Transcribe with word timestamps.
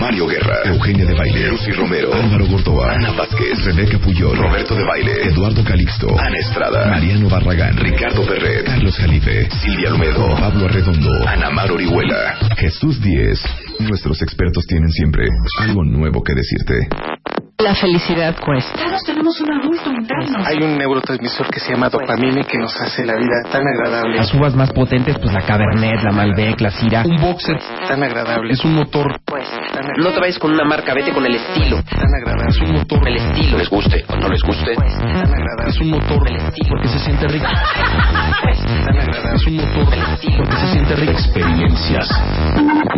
Mario 0.00 0.26
Guerra, 0.26 0.62
Eugenia 0.66 1.04
de 1.04 1.14
Baile, 1.14 1.48
Lucy 1.48 1.72
Romero, 1.72 2.14
Álvaro 2.14 2.46
Gordoa, 2.46 2.92
Ana 2.92 3.12
Vázquez, 3.12 3.64
Rebeca 3.64 3.98
Puyol, 3.98 4.36
Roberto 4.36 4.74
de 4.74 4.84
Baile, 4.84 5.28
Eduardo 5.28 5.64
Calixto, 5.64 6.08
Ana 6.18 6.38
Estrada, 6.38 6.86
Mariano 6.86 7.28
Barragán, 7.28 7.76
Ricardo 7.76 8.24
Perret, 8.26 8.66
Carlos 8.66 8.96
Jalife, 8.96 9.48
Silvia 9.50 9.90
Almedo, 9.90 10.36
Pablo 10.36 10.66
Arredondo, 10.66 11.28
Ana 11.28 11.50
Mar 11.50 11.72
Orihuela, 11.72 12.38
Jesús 12.56 13.00
Díez. 13.00 13.42
Nuestros 13.80 14.22
expertos 14.22 14.64
tienen 14.66 14.90
siempre 14.90 15.26
algo 15.60 15.84
nuevo 15.84 16.22
que 16.22 16.34
decirte. 16.34 17.15
La 17.58 17.74
felicidad 17.74 18.36
cuesta. 18.44 18.72
Todos 18.76 19.02
tenemos 19.04 19.40
un 19.40 19.50
adulto 19.50 19.90
interno. 19.90 20.44
Hay 20.44 20.58
un 20.62 20.76
neurotransmisor 20.76 21.48
que 21.48 21.58
se 21.58 21.72
llama 21.72 21.88
dopamina 21.88 22.44
que 22.44 22.58
nos 22.58 22.78
hace 22.80 23.04
la 23.06 23.14
vida 23.14 23.32
tan 23.50 23.62
agradable. 23.66 24.16
Las 24.16 24.32
uvas 24.34 24.54
más 24.54 24.70
potentes, 24.72 25.18
pues 25.18 25.32
la 25.32 25.40
Cabernet, 25.40 26.02
la 26.02 26.12
Malbec, 26.12 26.60
la 26.60 26.70
Syrah. 26.70 27.04
Un 27.06 27.16
boxer 27.16 27.58
tan 27.88 28.02
agradable. 28.02 28.52
Es 28.52 28.62
un 28.64 28.74
motor. 28.74 29.18
Pues, 29.24 29.48
tan 29.72 29.84
No 29.96 30.10
te 30.12 30.20
vayas 30.20 30.38
con 30.38 30.52
una 30.52 30.64
marca, 30.64 30.92
vete 30.92 31.12
con 31.12 31.24
el 31.24 31.34
estilo. 31.34 31.82
Tan 31.82 32.14
agradable. 32.14 32.48
Es 32.50 32.60
un 32.60 32.72
motor. 32.72 33.08
El 33.08 33.16
estilo. 33.16 33.58
Les 33.58 33.70
guste 33.70 34.04
o 34.06 34.16
no 34.16 34.28
les 34.28 34.42
guste. 34.42 34.74
Tan 34.74 35.16
agradable. 35.16 35.68
Es 35.70 35.80
un 35.80 35.90
motor. 35.90 36.28
El 36.30 36.36
estilo. 36.36 36.68
Porque 36.68 36.88
se 36.88 36.98
siente 36.98 37.26
rico. 37.28 37.46
Tan 37.46 38.98
agradable. 38.98 39.34
Es 39.34 39.46
un 39.46 39.56
motor. 39.56 39.94
El 39.94 40.02
estilo. 40.12 40.36
Porque 40.36 40.56
se 40.56 40.66
siente 40.72 40.96
rico. 40.96 41.12
Experiencias. 41.12 42.08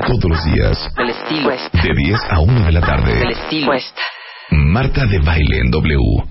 Todos 0.06 0.24
los 0.30 0.44
días, 0.52 0.90
El 0.96 1.10
estilo. 1.10 1.48
de 1.50 1.94
10 1.94 2.20
a 2.30 2.40
1 2.40 2.64
de 2.66 2.72
la 2.72 2.78
El 2.80 2.84
tarde. 2.84 3.30
estilo. 3.30 3.72
Marta 4.50 5.04
de 5.06 5.18
Baile 5.20 5.60
en 5.60 5.70
W. 5.70 6.22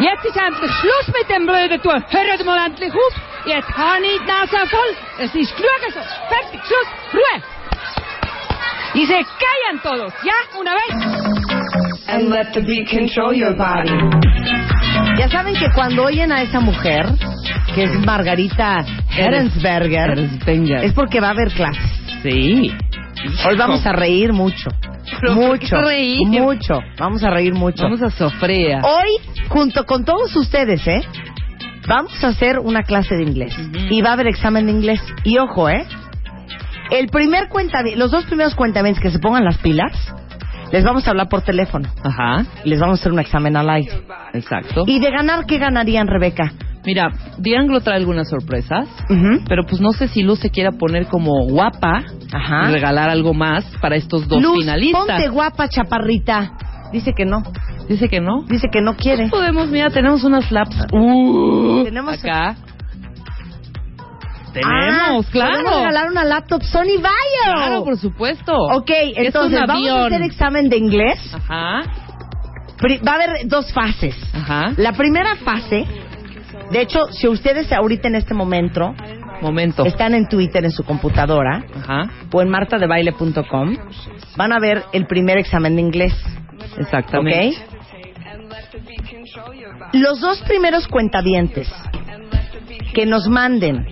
Jetzt 0.00 0.24
ist 0.24 0.36
endlich 0.36 0.70
Schluss 0.70 1.06
mit 1.08 1.28
dem 1.30 1.46
blöden 1.46 1.80
Tun. 1.80 2.04
Hört 2.10 2.44
mal 2.44 2.66
endlich 2.66 2.92
auf. 2.92 3.14
Jetzt 3.46 3.70
habe 3.70 4.04
ich 4.04 4.20
die 4.20 4.26
Nase 4.26 4.66
voll. 4.68 4.94
Es 5.18 5.34
ist 5.34 5.56
genug 5.56 5.80
so. 5.88 6.00
Fertig, 6.28 6.60
Schluss, 6.66 6.88
Ruhe. 7.14 7.42
Y 8.94 9.06
se 9.06 9.14
callan 9.14 9.82
todos, 9.82 10.12
¿ya? 10.22 10.58
Una 10.60 10.74
vez. 10.74 10.92
And 12.08 12.28
let 12.28 12.52
the 12.52 12.60
beat 12.60 12.88
control 12.88 13.34
your 13.34 13.56
body. 13.56 13.92
Ya 15.18 15.28
saben 15.28 15.54
que 15.54 15.70
cuando 15.74 16.04
oyen 16.04 16.32
a 16.32 16.42
esa 16.42 16.60
mujer, 16.60 17.06
que 17.74 17.84
es 17.84 17.92
Margarita 18.04 18.84
Herensberger, 19.10 20.18
es 20.82 20.92
porque 20.92 21.20
va 21.20 21.28
a 21.28 21.30
haber 21.30 21.50
clases. 21.52 21.90
Sí. 22.22 22.74
Hoy 23.46 23.56
vamos 23.56 23.84
a 23.86 23.92
reír 23.92 24.32
mucho. 24.32 24.68
Pero 25.20 25.34
¿por 25.34 25.44
Mucho. 25.60 25.80
reír? 25.80 26.26
Mucho. 26.26 26.80
Vamos 26.98 27.22
a 27.24 27.30
reír 27.30 27.54
mucho. 27.54 27.82
Vamos 27.82 28.02
a 28.02 28.10
sofrea. 28.10 28.80
Hoy, 28.82 29.10
junto 29.48 29.84
con 29.86 30.04
todos 30.04 30.34
ustedes, 30.36 30.86
¿eh? 30.86 31.00
Vamos 31.88 32.22
a 32.22 32.28
hacer 32.28 32.58
una 32.58 32.82
clase 32.82 33.14
de 33.14 33.22
inglés. 33.22 33.56
Y 33.90 34.02
va 34.02 34.10
a 34.10 34.12
haber 34.12 34.26
examen 34.26 34.66
de 34.66 34.72
inglés. 34.72 35.00
Y 35.24 35.38
ojo, 35.38 35.68
¿eh? 35.70 35.86
El 36.90 37.08
primer 37.08 37.48
cuenta, 37.48 37.82
los 37.96 38.10
dos 38.10 38.24
primeros 38.26 38.54
cuentamientos 38.54 39.02
que 39.02 39.10
se 39.10 39.18
pongan 39.18 39.44
las 39.44 39.58
pilas, 39.58 39.92
les 40.70 40.84
vamos 40.84 41.06
a 41.06 41.10
hablar 41.10 41.28
por 41.28 41.42
teléfono. 41.42 41.88
Ajá, 42.04 42.44
Y 42.64 42.68
les 42.70 42.78
vamos 42.80 42.98
a 42.98 43.00
hacer 43.00 43.12
un 43.12 43.18
examen 43.20 43.56
al 43.56 43.70
aire. 43.70 43.92
exacto. 44.34 44.84
Y 44.86 45.00
de 45.00 45.10
ganar, 45.10 45.46
¿qué 45.46 45.58
ganarían, 45.58 46.06
Rebeca? 46.06 46.52
Mira, 46.88 47.12
Dianglo 47.36 47.82
trae 47.82 47.98
algunas 47.98 48.30
sorpresas, 48.30 48.88
pero 49.46 49.64
pues 49.68 49.78
no 49.78 49.92
sé 49.92 50.08
si 50.08 50.22
Luz 50.22 50.38
se 50.38 50.48
quiera 50.48 50.72
poner 50.72 51.06
como 51.06 51.44
guapa 51.46 52.02
Ajá. 52.32 52.70
y 52.70 52.72
regalar 52.72 53.10
algo 53.10 53.34
más 53.34 53.62
para 53.82 53.96
estos 53.96 54.26
dos 54.26 54.40
Luz, 54.42 54.60
finalistas. 54.60 54.98
ponte 55.06 55.28
guapa, 55.28 55.68
chaparrita. 55.68 56.52
Dice 56.90 57.12
que 57.14 57.26
no. 57.26 57.42
Dice 57.90 58.08
que 58.08 58.22
no. 58.22 58.42
Dice 58.48 58.68
que 58.72 58.80
no 58.80 58.96
quiere. 58.96 59.28
Podemos, 59.28 59.68
mira, 59.68 59.90
tenemos 59.90 60.24
unas 60.24 60.50
laps. 60.50 60.76
Uh, 60.90 61.84
Tenemos- 61.84 62.18
acá. 62.24 62.56
Ah, 62.56 64.52
Tenemos, 64.54 65.26
claro. 65.26 65.52
Podemos 65.56 65.76
regalar 65.80 66.10
una 66.10 66.24
laptop 66.24 66.62
Sony 66.62 66.96
Vaio. 67.02 67.54
Claro, 67.54 67.84
por 67.84 67.98
supuesto. 67.98 68.54
Ok, 68.74 68.88
Es 69.14 69.26
entonces 69.26 69.60
vamos 69.66 69.88
a 69.90 70.06
hacer 70.06 70.22
examen 70.22 70.70
de 70.70 70.78
inglés. 70.78 71.20
Ajá, 71.34 71.82
Pri- 72.78 72.98
Va 73.06 73.12
a 73.12 73.14
haber 73.16 73.30
dos 73.48 73.72
fases. 73.72 74.14
ajá. 74.32 74.72
La 74.76 74.92
primera 74.92 75.34
fase, 75.36 75.84
de 76.70 76.80
hecho, 76.80 77.06
si 77.12 77.28
ustedes 77.28 77.72
ahorita 77.72 78.08
en 78.08 78.14
este 78.16 78.34
momento 78.34 78.94
Momento. 79.40 79.84
están 79.86 80.14
en 80.14 80.28
Twitter 80.28 80.64
en 80.64 80.72
su 80.72 80.84
computadora 80.84 81.64
Ajá, 81.76 82.10
o 82.32 82.42
en 82.42 82.48
martadebaile.com, 82.48 83.76
van 84.36 84.52
a 84.52 84.58
ver 84.58 84.82
el 84.92 85.06
primer 85.06 85.38
examen 85.38 85.76
de 85.76 85.82
inglés. 85.82 86.14
exactamente. 86.76 87.56
Los 89.92 90.20
dos 90.20 90.40
primeros 90.42 90.86
cuentavientes 90.88 91.72
que 92.94 93.06
nos 93.06 93.28
manden 93.28 93.86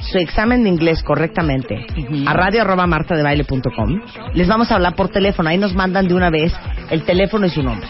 su 0.00 0.18
examen 0.18 0.62
de 0.62 0.68
inglés 0.68 1.02
correctamente 1.02 1.86
a 2.26 2.32
radio 2.32 2.62
arroba 2.62 2.86
martadebaile.com, 2.86 4.00
les 4.34 4.46
vamos 4.46 4.70
a 4.70 4.76
hablar 4.76 4.94
por 4.94 5.08
teléfono. 5.08 5.48
Ahí 5.48 5.58
nos 5.58 5.74
mandan 5.74 6.06
de 6.06 6.14
una 6.14 6.30
vez 6.30 6.52
el 6.90 7.02
teléfono 7.04 7.46
y 7.46 7.50
su 7.50 7.62
nombre. 7.62 7.88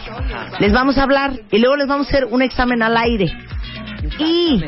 Les 0.61 0.72
vamos 0.72 0.97
a 0.99 1.03
hablar 1.03 1.33
y 1.50 1.59
luego 1.59 1.77
les 1.77 1.87
vamos 1.87 2.06
a 2.06 2.11
hacer 2.11 2.27
un 2.31 2.43
examen 2.43 2.83
al 2.83 2.97
aire. 2.97 3.33
Y 4.19 4.65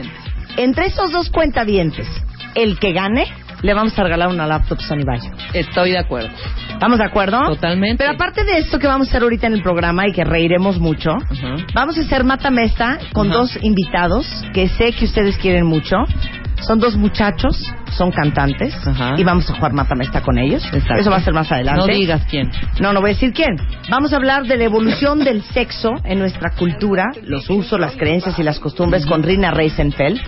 entre 0.56 0.87
esos 0.87 1.10
dos 1.12 1.31
cuentavientes, 1.31 2.06
el 2.54 2.78
que 2.78 2.93
gane, 2.93 3.26
le 3.62 3.75
vamos 3.75 3.99
a 3.99 4.04
regalar 4.04 4.28
una 4.28 4.47
laptop 4.47 4.81
Sony 4.81 5.04
Vaio. 5.04 5.31
Estoy 5.53 5.91
de 5.91 5.99
acuerdo. 5.99 6.31
¿Estamos 6.71 6.99
de 6.99 7.04
acuerdo? 7.04 7.44
Totalmente. 7.47 8.04
Pero 8.04 8.15
aparte 8.15 8.44
de 8.44 8.59
esto 8.59 8.78
que 8.78 8.87
vamos 8.87 9.09
a 9.09 9.10
hacer 9.10 9.22
ahorita 9.22 9.48
en 9.48 9.54
el 9.54 9.62
programa 9.62 10.06
y 10.06 10.12
que 10.12 10.25
reiremos 10.25 10.78
mucho, 10.78 11.10
Ajá. 11.10 11.56
vamos 11.75 11.98
a 11.98 12.03
hacer 12.03 12.25
Mata 12.25 12.50
Mesta 12.50 12.98
con 13.12 13.28
dos 13.31 13.59
invitados 13.62 14.27
que 14.54 14.69
sé 14.69 14.93
que 14.93 15.04
ustedes 15.06 15.37
quieren 15.38 15.66
mucho. 15.66 15.97
Son 16.61 16.79
dos 16.79 16.97
muchachos, 16.97 17.57
son 17.97 18.11
cantantes 18.11 18.75
Ajá. 18.87 19.15
y 19.17 19.25
vamos 19.25 19.49
a 19.49 19.55
jugar 19.55 19.73
Mata 19.73 19.95
Mesta 19.95 20.21
con 20.23 20.39
ellos. 20.39 20.63
Exacto. 20.73 21.01
Eso 21.01 21.11
va 21.11 21.17
a 21.17 21.21
ser 21.23 21.33
más 21.35 21.51
adelante. 21.51 21.81
No 21.81 21.87
digas 21.87 22.27
quién. 22.29 22.51
No, 22.81 22.93
no 22.93 23.01
voy 23.01 23.11
a 23.11 23.15
decir 23.15 23.33
quién. 23.33 23.57
Vamos 23.91 24.13
a 24.13 24.17
hablar 24.17 24.45
de 24.47 24.57
la 24.57 24.65
evolución 24.65 25.21
del 25.21 25.43
sexo 25.43 25.93
en 26.05 26.19
nuestra 26.19 26.51
cultura, 26.51 27.05
los 27.23 27.49
usos, 27.49 27.79
las 27.81 27.97
creencias 27.97 28.39
y 28.39 28.43
las 28.43 28.59
costumbres 28.59 29.07
con 29.07 29.23
Rina 29.23 29.51
Reisenfeld. 29.53 30.21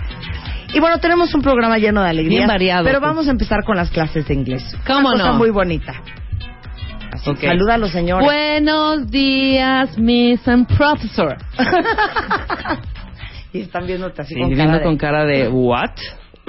Y 0.73 0.79
bueno, 0.81 0.99
tenemos 0.99 1.35
un 1.35 1.43
programa 1.43 1.79
lleno 1.79 2.01
de 2.03 2.11
alegría. 2.11 2.39
Bien 2.39 2.49
variado, 2.49 2.85
Pero 2.85 3.01
pues. 3.01 3.11
vamos 3.11 3.27
a 3.27 3.33
empezar 3.33 3.65
con 3.65 3.77
las 3.77 3.91
clases 3.91 4.27
de 4.29 4.35
inglés. 4.35 4.65
¿Cómo 4.87 5.09
Una 5.09 5.19
cosa 5.19 5.27
no? 5.33 5.39
muy 5.39 5.51
bonita. 5.51 5.95
Así, 7.13 7.29
Ok. 7.29 7.41
Saluda 7.41 7.75
a 7.75 7.79
los 7.79 7.91
señores. 7.91 8.25
Buenos 8.25 9.11
días, 9.11 9.99
Miss 9.99 10.47
and 10.47 10.67
Professor. 10.77 11.37
y 13.53 13.61
están 13.63 13.87
viéndote 13.87 14.23
así 14.23 14.35
Sí, 14.35 14.41
con 14.41 14.55
cara 14.55 14.79
de- 14.79 14.83
con 14.85 14.97
cara 14.97 15.25
de 15.25 15.49
what? 15.49 15.91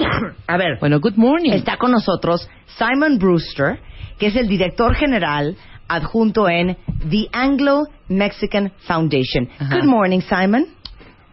A 0.46 0.56
ver, 0.56 0.78
Bueno, 0.80 1.00
good 1.00 1.16
morning. 1.16 1.52
está 1.52 1.76
con 1.76 1.90
nosotros 1.92 2.48
Simon 2.78 3.18
Brewster, 3.18 3.78
que 4.18 4.26
es 4.28 4.36
el 4.36 4.48
director 4.48 4.94
general 4.94 5.56
adjunto 5.88 6.48
en 6.48 6.76
The 7.10 7.28
Anglo-Mexican 7.32 8.72
Foundation. 8.86 9.48
Ajá. 9.58 9.76
Good 9.76 9.84
morning, 9.84 10.20
Simon. 10.20 10.66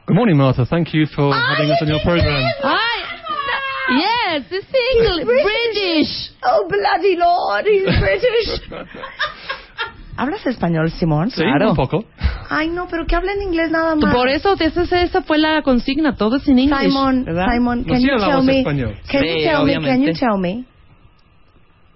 Good 0.07 0.15
morning, 0.15 0.35
Martha. 0.37 0.65
Thank 0.65 0.89
you 0.93 1.05
for 1.05 1.33
having 1.33 1.69
us 1.71 1.81
on 1.81 1.87
your 1.87 2.01
program. 2.01 2.43
Ay, 2.63 3.99
yes, 3.99 4.45
it's 4.51 4.67
English, 4.95 5.25
British. 5.25 6.31
Oh, 6.43 6.67
bloody 6.67 7.15
Lord, 7.15 7.65
he's 7.65 7.99
British. 7.99 8.61
¿Hablas 10.17 10.45
español, 10.47 10.91
Simón? 10.91 11.29
Sí, 11.31 11.41
un 11.43 11.75
poco. 11.75 12.03
Ay, 12.49 12.69
no, 12.69 12.87
pero 12.89 13.05
que 13.05 13.15
habla 13.15 13.31
en 13.33 13.43
inglés 13.43 13.69
nada 13.69 13.95
más. 13.95 14.13
Por 14.13 14.27
eso, 14.27 14.55
esa, 14.59 15.01
esa 15.01 15.21
fue 15.21 15.37
la 15.37 15.61
consigna, 15.61 16.15
todo 16.15 16.37
es 16.37 16.47
en 16.47 16.57
inglés. 16.59 16.81
Simon, 16.91 17.23
¿verdad? 17.25 17.45
Simon, 17.53 17.81
No, 17.85 17.93
can 17.93 18.01
you 18.01 18.17
tell 18.17 18.41
me? 18.43 18.59
español. 18.61 18.95
Can 19.07 19.21
you 19.23 19.33
Sí, 19.35 19.43
tell 19.43 19.65
me? 19.65 19.73
Can 19.87 20.01
you 20.01 20.13
tell 20.13 20.37
me? 20.39 20.65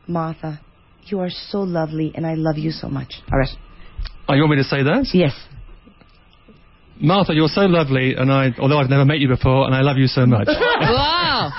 Martha, 0.07 0.59
you 1.07 1.19
are 1.21 1.31
so 1.31 1.63
lovely 1.63 2.11
and 2.15 2.25
I 2.25 2.35
love 2.35 2.57
you 2.57 2.71
so 2.71 2.87
much. 2.89 3.15
A 3.31 3.35
ver. 3.37 3.47
Oh, 4.27 4.33
you 4.35 4.41
want 4.43 4.51
me 4.51 4.57
to 4.57 4.63
say 4.63 4.83
that? 4.83 5.05
Yes. 5.13 5.33
Martha, 6.99 7.33
you're 7.33 7.49
so 7.49 7.61
lovely, 7.65 8.13
and 8.15 8.31
I, 8.31 8.53
although 8.59 8.79
I've 8.79 8.89
never 8.89 9.03
met 9.03 9.19
you 9.19 9.27
before, 9.27 9.65
and 9.65 9.73
I 9.75 9.81
love 9.81 9.97
you 9.97 10.07
so 10.07 10.25
much. 10.25 10.47
Wow. 10.81 11.51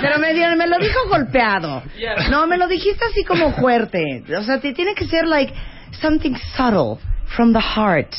Pero 0.00 0.18
me, 0.18 0.32
dio- 0.32 0.56
me 0.56 0.66
lo 0.66 0.78
dijo 0.78 1.08
golpeado. 1.08 1.82
No, 2.30 2.46
me 2.48 2.56
lo 2.56 2.66
dijiste 2.66 3.04
así 3.04 3.22
como 3.24 3.52
fuerte. 3.52 4.24
O 4.36 4.42
sea, 4.42 4.58
te 4.60 4.72
tiene 4.72 4.94
que 4.94 5.06
ser 5.06 5.24
like 5.26 5.52
something 6.00 6.34
subtle 6.56 6.98
from 7.36 7.52
the 7.52 7.60
heart 7.60 8.12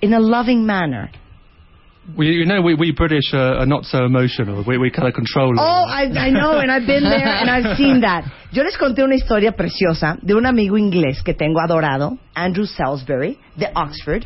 in 0.00 0.12
a 0.12 0.20
loving 0.20 0.64
manner. 0.66 1.10
We, 2.16 2.28
you 2.28 2.46
know, 2.46 2.62
we, 2.62 2.74
we 2.74 2.92
British 2.92 3.34
are, 3.34 3.58
are 3.58 3.66
not 3.66 3.84
so 3.84 4.04
emotional. 4.04 4.64
We, 4.66 4.78
we 4.78 4.90
kind 4.90 5.08
of 5.08 5.14
control 5.14 5.52
it. 5.52 5.60
Oh, 5.60 5.84
I, 5.86 6.04
I 6.04 6.30
know, 6.30 6.58
and 6.58 6.70
I've 6.70 6.86
been 6.86 7.04
there, 7.04 7.26
and 7.26 7.50
I've 7.50 7.76
seen 7.76 8.00
that. 8.00 8.24
Yo 8.50 8.62
les 8.62 8.78
conté 8.78 9.02
una 9.02 9.14
historia 9.14 9.52
preciosa 9.52 10.16
de 10.22 10.34
un 10.34 10.46
amigo 10.46 10.78
inglés 10.78 11.22
que 11.22 11.34
tengo 11.34 11.60
adorado, 11.60 12.16
Andrew 12.34 12.64
Salisbury, 12.64 13.38
de 13.56 13.68
Oxford. 13.74 14.24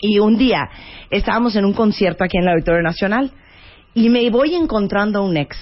Y 0.00 0.20
un 0.20 0.38
día 0.38 0.68
estábamos 1.10 1.56
en 1.56 1.64
un 1.64 1.72
concierto 1.72 2.24
aquí 2.24 2.38
en 2.38 2.44
el 2.44 2.50
Auditorio 2.50 2.82
Nacional 2.82 3.32
y 3.92 4.08
me 4.08 4.30
voy 4.30 4.54
encontrando 4.54 5.18
a 5.18 5.22
un 5.22 5.36
ex. 5.36 5.56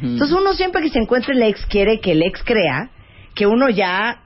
Entonces 0.00 0.36
uno 0.38 0.52
siempre 0.52 0.82
que 0.82 0.90
se 0.90 0.98
encuentra 1.00 1.34
el 1.34 1.42
ex 1.42 1.66
quiere 1.66 2.00
que 2.00 2.12
el 2.12 2.22
ex 2.22 2.42
crea 2.44 2.90
que 3.34 3.46
uno 3.46 3.68
ya 3.68 4.20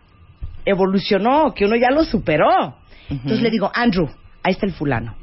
evolucionó, 0.64 1.54
que 1.54 1.64
uno 1.64 1.76
ya 1.76 1.90
lo 1.90 2.04
superó. 2.04 2.76
Entonces 3.08 3.40
le 3.40 3.50
digo, 3.50 3.70
Andrew, 3.74 4.08
ahí 4.46 4.52
está 4.52 4.66
el 4.66 4.72
fulano. 4.72 5.14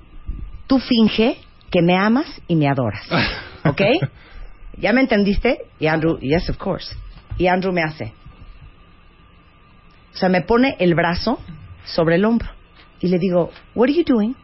Tú 0.68 0.80
finge 0.80 1.38
que 1.72 1.82
me 1.82 1.98
amas 1.98 2.26
y 2.48 2.56
me 2.56 2.68
adoras. 2.68 3.06
¿Ok? 3.66 3.82
¿Ya 4.78 4.92
me 4.92 5.02
entendiste? 5.02 5.60
Y 5.80 5.88
Andrew, 5.88 6.20
yes, 6.20 6.50
of 6.50 6.58
course. 6.58 6.94
Y 7.38 7.48
Andrew 7.48 7.72
me 7.74 7.82
hace. 7.84 8.14
O 10.14 10.18
sea, 10.18 10.30
me 10.30 10.42
pone 10.42 10.76
el 10.80 10.94
brazo 10.96 11.40
sobre 11.86 12.16
el 12.16 12.26
hombro. 12.26 12.50
Y 13.00 13.08
le 13.08 13.18
digo, 13.18 13.52
what 13.76 13.86
are 13.90 13.94
you 13.94 14.04
doing? 14.06 14.36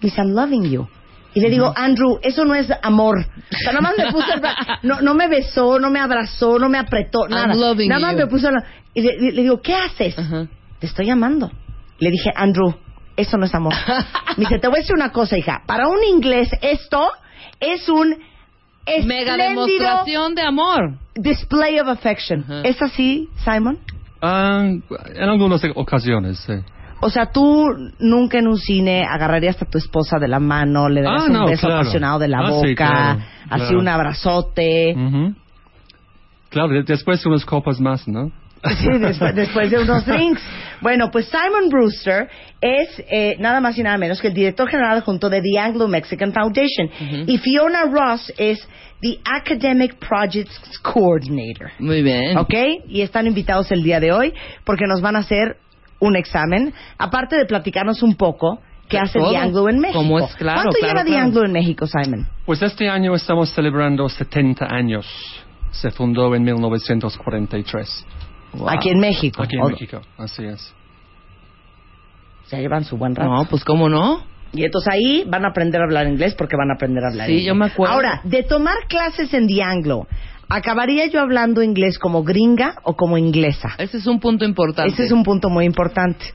Y 0.00 0.06
dice, 0.06 0.20
I'm 0.20 0.32
loving 0.34 0.64
you. 0.70 0.86
Y 1.34 1.40
le 1.40 1.50
digo, 1.50 1.72
Andrew, 1.76 2.18
eso 2.22 2.44
no 2.44 2.54
es 2.54 2.68
amor. 2.82 3.16
O 3.18 3.56
sea, 3.56 3.72
nada 3.72 3.80
más 3.80 3.94
me 3.98 4.10
puso 4.10 4.32
el 4.32 4.40
brazo. 4.40 4.56
No, 4.82 5.00
no 5.00 5.14
me 5.14 5.28
besó, 5.28 5.78
no 5.78 5.90
me 5.90 6.00
abrazó, 6.00 6.58
no 6.58 6.68
me 6.68 6.78
apretó, 6.78 7.28
nada. 7.28 7.54
loving 7.54 7.88
nada 7.88 8.00
más 8.00 8.12
you. 8.12 8.18
me 8.18 8.26
puso 8.26 8.50
la... 8.50 8.64
Y 8.94 9.02
le, 9.02 9.18
le- 9.20 9.32
le 9.32 9.42
digo, 9.42 9.60
¿qué 9.60 9.74
haces? 9.74 10.16
Te 10.80 10.86
estoy 10.86 11.10
amando. 11.10 11.50
Le 11.98 12.10
dije, 12.10 12.30
Andrew, 12.34 12.74
eso 13.18 13.36
no 13.36 13.44
es 13.44 13.54
amor. 13.54 13.74
Me 14.36 14.44
dice, 14.44 14.58
te 14.58 14.68
voy 14.68 14.78
a 14.78 14.80
decir 14.80 14.94
una 14.96 15.10
cosa, 15.10 15.36
hija. 15.36 15.62
Para 15.66 15.88
un 15.88 16.02
inglés, 16.02 16.48
esto 16.62 17.10
es 17.60 17.88
un 17.88 18.16
Mega 19.04 19.36
demostración 19.36 20.34
de 20.34 20.42
amor. 20.42 20.94
display 21.14 21.78
of 21.78 21.88
affection. 21.88 22.42
¿Es 22.64 22.80
así, 22.80 23.28
Simon? 23.44 23.78
Um, 24.22 24.80
en 25.14 25.28
algunas 25.28 25.62
ocasiones, 25.74 26.38
sí. 26.46 26.54
O 27.00 27.10
sea, 27.10 27.26
tú 27.30 27.66
nunca 28.00 28.38
en 28.38 28.48
un 28.48 28.56
cine 28.56 29.04
agarrarías 29.04 29.60
a 29.62 29.66
tu 29.66 29.78
esposa 29.78 30.18
de 30.18 30.26
la 30.26 30.40
mano, 30.40 30.88
le 30.88 31.02
darías 31.02 31.22
Ah, 31.22 31.26
un 31.26 31.32
no, 31.32 31.46
beso 31.46 31.66
claro. 31.66 31.82
apasionado 31.82 32.18
de 32.18 32.28
la 32.28 32.38
Ah, 32.38 32.50
boca, 32.50 32.66
sí, 32.68 32.74
claro, 32.74 33.20
así 33.50 33.60
claro. 33.66 33.78
un 33.78 33.88
abrazote. 33.88 34.96
Claro, 36.48 36.68
de- 36.70 36.82
después 36.82 37.24
unas 37.26 37.44
copas 37.44 37.78
más, 37.80 38.08
¿no? 38.08 38.32
Sí, 38.78 38.88
después, 38.98 39.34
después 39.34 39.70
de 39.70 39.78
unos 39.78 40.04
drinks. 40.04 40.42
Bueno, 40.80 41.10
pues 41.10 41.28
Simon 41.28 41.68
Brewster 41.70 42.28
es 42.60 43.02
eh, 43.10 43.36
nada 43.38 43.60
más 43.60 43.76
y 43.78 43.82
nada 43.82 43.98
menos 43.98 44.20
que 44.20 44.28
el 44.28 44.34
director 44.34 44.68
general 44.68 45.00
junto 45.02 45.28
de 45.28 45.40
The 45.40 45.58
Anglo-Mexican 45.58 46.32
Foundation. 46.32 46.90
Y 47.26 47.38
Fiona 47.38 47.84
Ross 47.84 48.32
es 48.36 48.66
the 49.00 49.18
Academic 49.24 49.96
Projects 49.96 50.78
Coordinator. 50.82 51.70
Muy 51.78 52.02
bien. 52.02 52.36
¿Ok? 52.36 52.54
Y 52.88 53.02
están 53.02 53.26
invitados 53.26 53.70
el 53.70 53.82
día 53.82 54.00
de 54.00 54.12
hoy 54.12 54.32
porque 54.64 54.86
nos 54.86 55.00
van 55.00 55.16
a 55.16 55.20
hacer 55.20 55.56
un 56.00 56.16
examen, 56.16 56.72
aparte 56.96 57.36
de 57.36 57.44
platicarnos 57.44 58.02
un 58.02 58.14
poco 58.14 58.60
qué 58.88 58.98
hace 58.98 59.18
todo. 59.18 59.30
The 59.30 59.36
Anglo 59.36 59.68
en 59.68 59.80
México. 59.80 59.98
Cómo 59.98 60.18
es, 60.20 60.34
claro, 60.36 60.62
¿Cuánto 60.62 60.78
claro, 60.78 60.92
lleva 60.92 61.04
The 61.04 61.10
claro. 61.10 61.24
Anglo 61.24 61.44
en 61.44 61.52
México, 61.52 61.86
Simon? 61.86 62.26
Pues 62.46 62.62
este 62.62 62.88
año 62.88 63.14
estamos 63.14 63.52
celebrando 63.52 64.08
70 64.08 64.64
años. 64.64 65.06
Se 65.72 65.90
fundó 65.90 66.34
en 66.34 66.44
1943. 66.44 68.06
Aquí 68.68 68.90
en 68.90 68.98
México. 69.00 69.42
Aquí 69.42 69.56
en 69.56 69.62
O- 69.62 69.68
México, 69.68 70.00
así 70.16 70.44
es. 70.44 70.74
Ya 72.50 72.58
llevan 72.58 72.84
su 72.84 72.96
buen 72.96 73.14
rato. 73.14 73.30
No, 73.30 73.44
pues 73.44 73.64
cómo 73.64 73.88
no. 73.88 74.22
Y 74.52 74.64
entonces 74.64 74.90
ahí 74.92 75.24
van 75.26 75.44
a 75.44 75.48
aprender 75.48 75.80
a 75.82 75.84
hablar 75.84 76.06
inglés 76.06 76.34
porque 76.34 76.56
van 76.56 76.70
a 76.70 76.74
aprender 76.74 77.04
a 77.04 77.08
hablar 77.08 77.26
Sí, 77.26 77.32
inglés. 77.32 77.46
yo 77.48 77.54
me 77.54 77.66
acuerdo. 77.66 77.94
Ahora, 77.94 78.20
de 78.24 78.42
tomar 78.42 78.76
clases 78.88 79.34
en 79.34 79.46
The 79.46 79.62
Anglo, 79.62 80.06
¿acabaría 80.48 81.06
yo 81.06 81.20
hablando 81.20 81.62
inglés 81.62 81.98
como 81.98 82.22
gringa 82.24 82.76
o 82.84 82.96
como 82.96 83.18
inglesa? 83.18 83.74
Ese 83.76 83.98
es 83.98 84.06
un 84.06 84.18
punto 84.18 84.46
importante. 84.46 84.90
Ese 84.94 85.04
es 85.04 85.12
un 85.12 85.22
punto 85.22 85.50
muy 85.50 85.66
importante. 85.66 86.32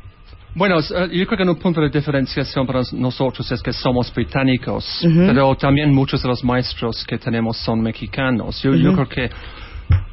Bueno, 0.56 0.80
eh, 0.80 0.84
yo 1.12 1.26
creo 1.26 1.38
que 1.40 1.44
un 1.50 1.56
punto 1.56 1.82
de 1.82 1.90
diferenciación 1.90 2.68
para 2.68 2.82
nosotros 2.92 3.52
es 3.52 3.60
que 3.64 3.74
somos 3.74 4.14
británicos, 4.14 5.04
Ujú. 5.04 5.24
pero 5.26 5.56
también 5.56 5.92
muchos 5.92 6.22
de 6.22 6.28
los 6.30 6.44
maestros 6.44 7.04
que 7.06 7.18
tenemos 7.18 7.58
son 7.58 7.82
mexicanos. 7.82 8.62
Yo, 8.62 8.76
yo 8.76 8.92
Ujú. 8.92 9.06
creo 9.08 9.10
que 9.10 9.36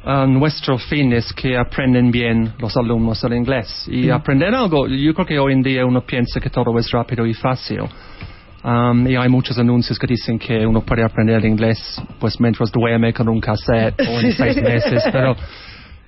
ah, 0.05 0.25
nuestro 0.27 0.77
fin 0.77 1.13
es 1.13 1.31
que 1.33 1.57
aprenden 1.57 2.11
bien 2.11 2.53
los 2.59 2.75
alumnos 2.77 3.23
el 3.23 3.33
inglés. 3.33 3.87
Y 3.89 4.07
Ujú. 4.07 4.15
aprender 4.15 4.53
algo, 4.53 4.87
yo 4.87 5.13
creo 5.13 5.25
que 5.25 5.39
hoy 5.39 5.53
en 5.53 5.61
día 5.61 5.85
uno 5.85 6.01
piensa 6.01 6.39
que 6.39 6.49
todo 6.49 6.77
es 6.77 6.89
rápido 6.91 7.25
y 7.25 7.33
fácil. 7.33 7.81
Um, 8.63 9.07
y 9.07 9.15
hay 9.15 9.27
muchos 9.27 9.57
anuncios 9.57 9.97
que 9.97 10.05
dicen 10.05 10.37
que 10.37 10.67
uno 10.67 10.81
puede 10.81 11.03
aprender 11.03 11.37
el 11.37 11.45
inglés 11.45 11.99
pues 12.19 12.39
mientras 12.39 12.71
duerme 12.71 13.11
con 13.11 13.27
un 13.27 13.41
cassette 13.41 13.99
o 14.01 14.19
en 14.19 14.31
seis 14.37 14.61
meses, 14.61 15.03
pero 15.11 15.35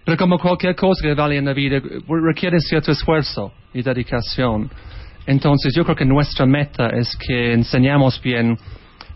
pero 0.06 0.18
como 0.18 0.38
cualquier 0.38 0.76
cosa 0.76 1.02
que 1.02 1.14
vale 1.14 1.38
en 1.38 1.46
la 1.46 1.54
vida, 1.54 1.82
requiere 2.08 2.60
cierto 2.60 2.92
esfuerzo 2.92 3.54
y 3.74 3.82
dedicación. 3.82 4.70
Entonces, 5.26 5.74
yo 5.76 5.86
creo 5.86 5.96
que 5.96 6.06
nuestra 6.06 6.46
meta 6.46 6.90
es 6.90 7.16
que 7.16 7.54
enseñamos 7.54 8.22
bien 8.22 8.58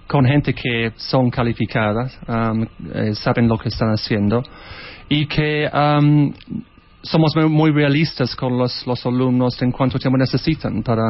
con 0.07 0.25
gente 0.25 0.53
que 0.53 0.93
son 0.95 1.29
calificadas, 1.29 2.17
um, 2.27 2.65
eh, 2.93 3.13
saben 3.13 3.47
lo 3.47 3.57
que 3.57 3.69
están 3.69 3.89
haciendo, 3.89 4.41
y 5.09 5.25
que 5.27 5.69
um, 5.73 6.33
somos 7.01 7.35
muy, 7.35 7.49
muy 7.49 7.71
realistas 7.71 8.35
con 8.35 8.57
los, 8.57 8.85
los 8.85 9.05
alumnos 9.05 9.61
en 9.61 9.71
cuánto 9.71 9.99
tiempo 9.99 10.17
necesitan 10.17 10.83
para 10.83 11.03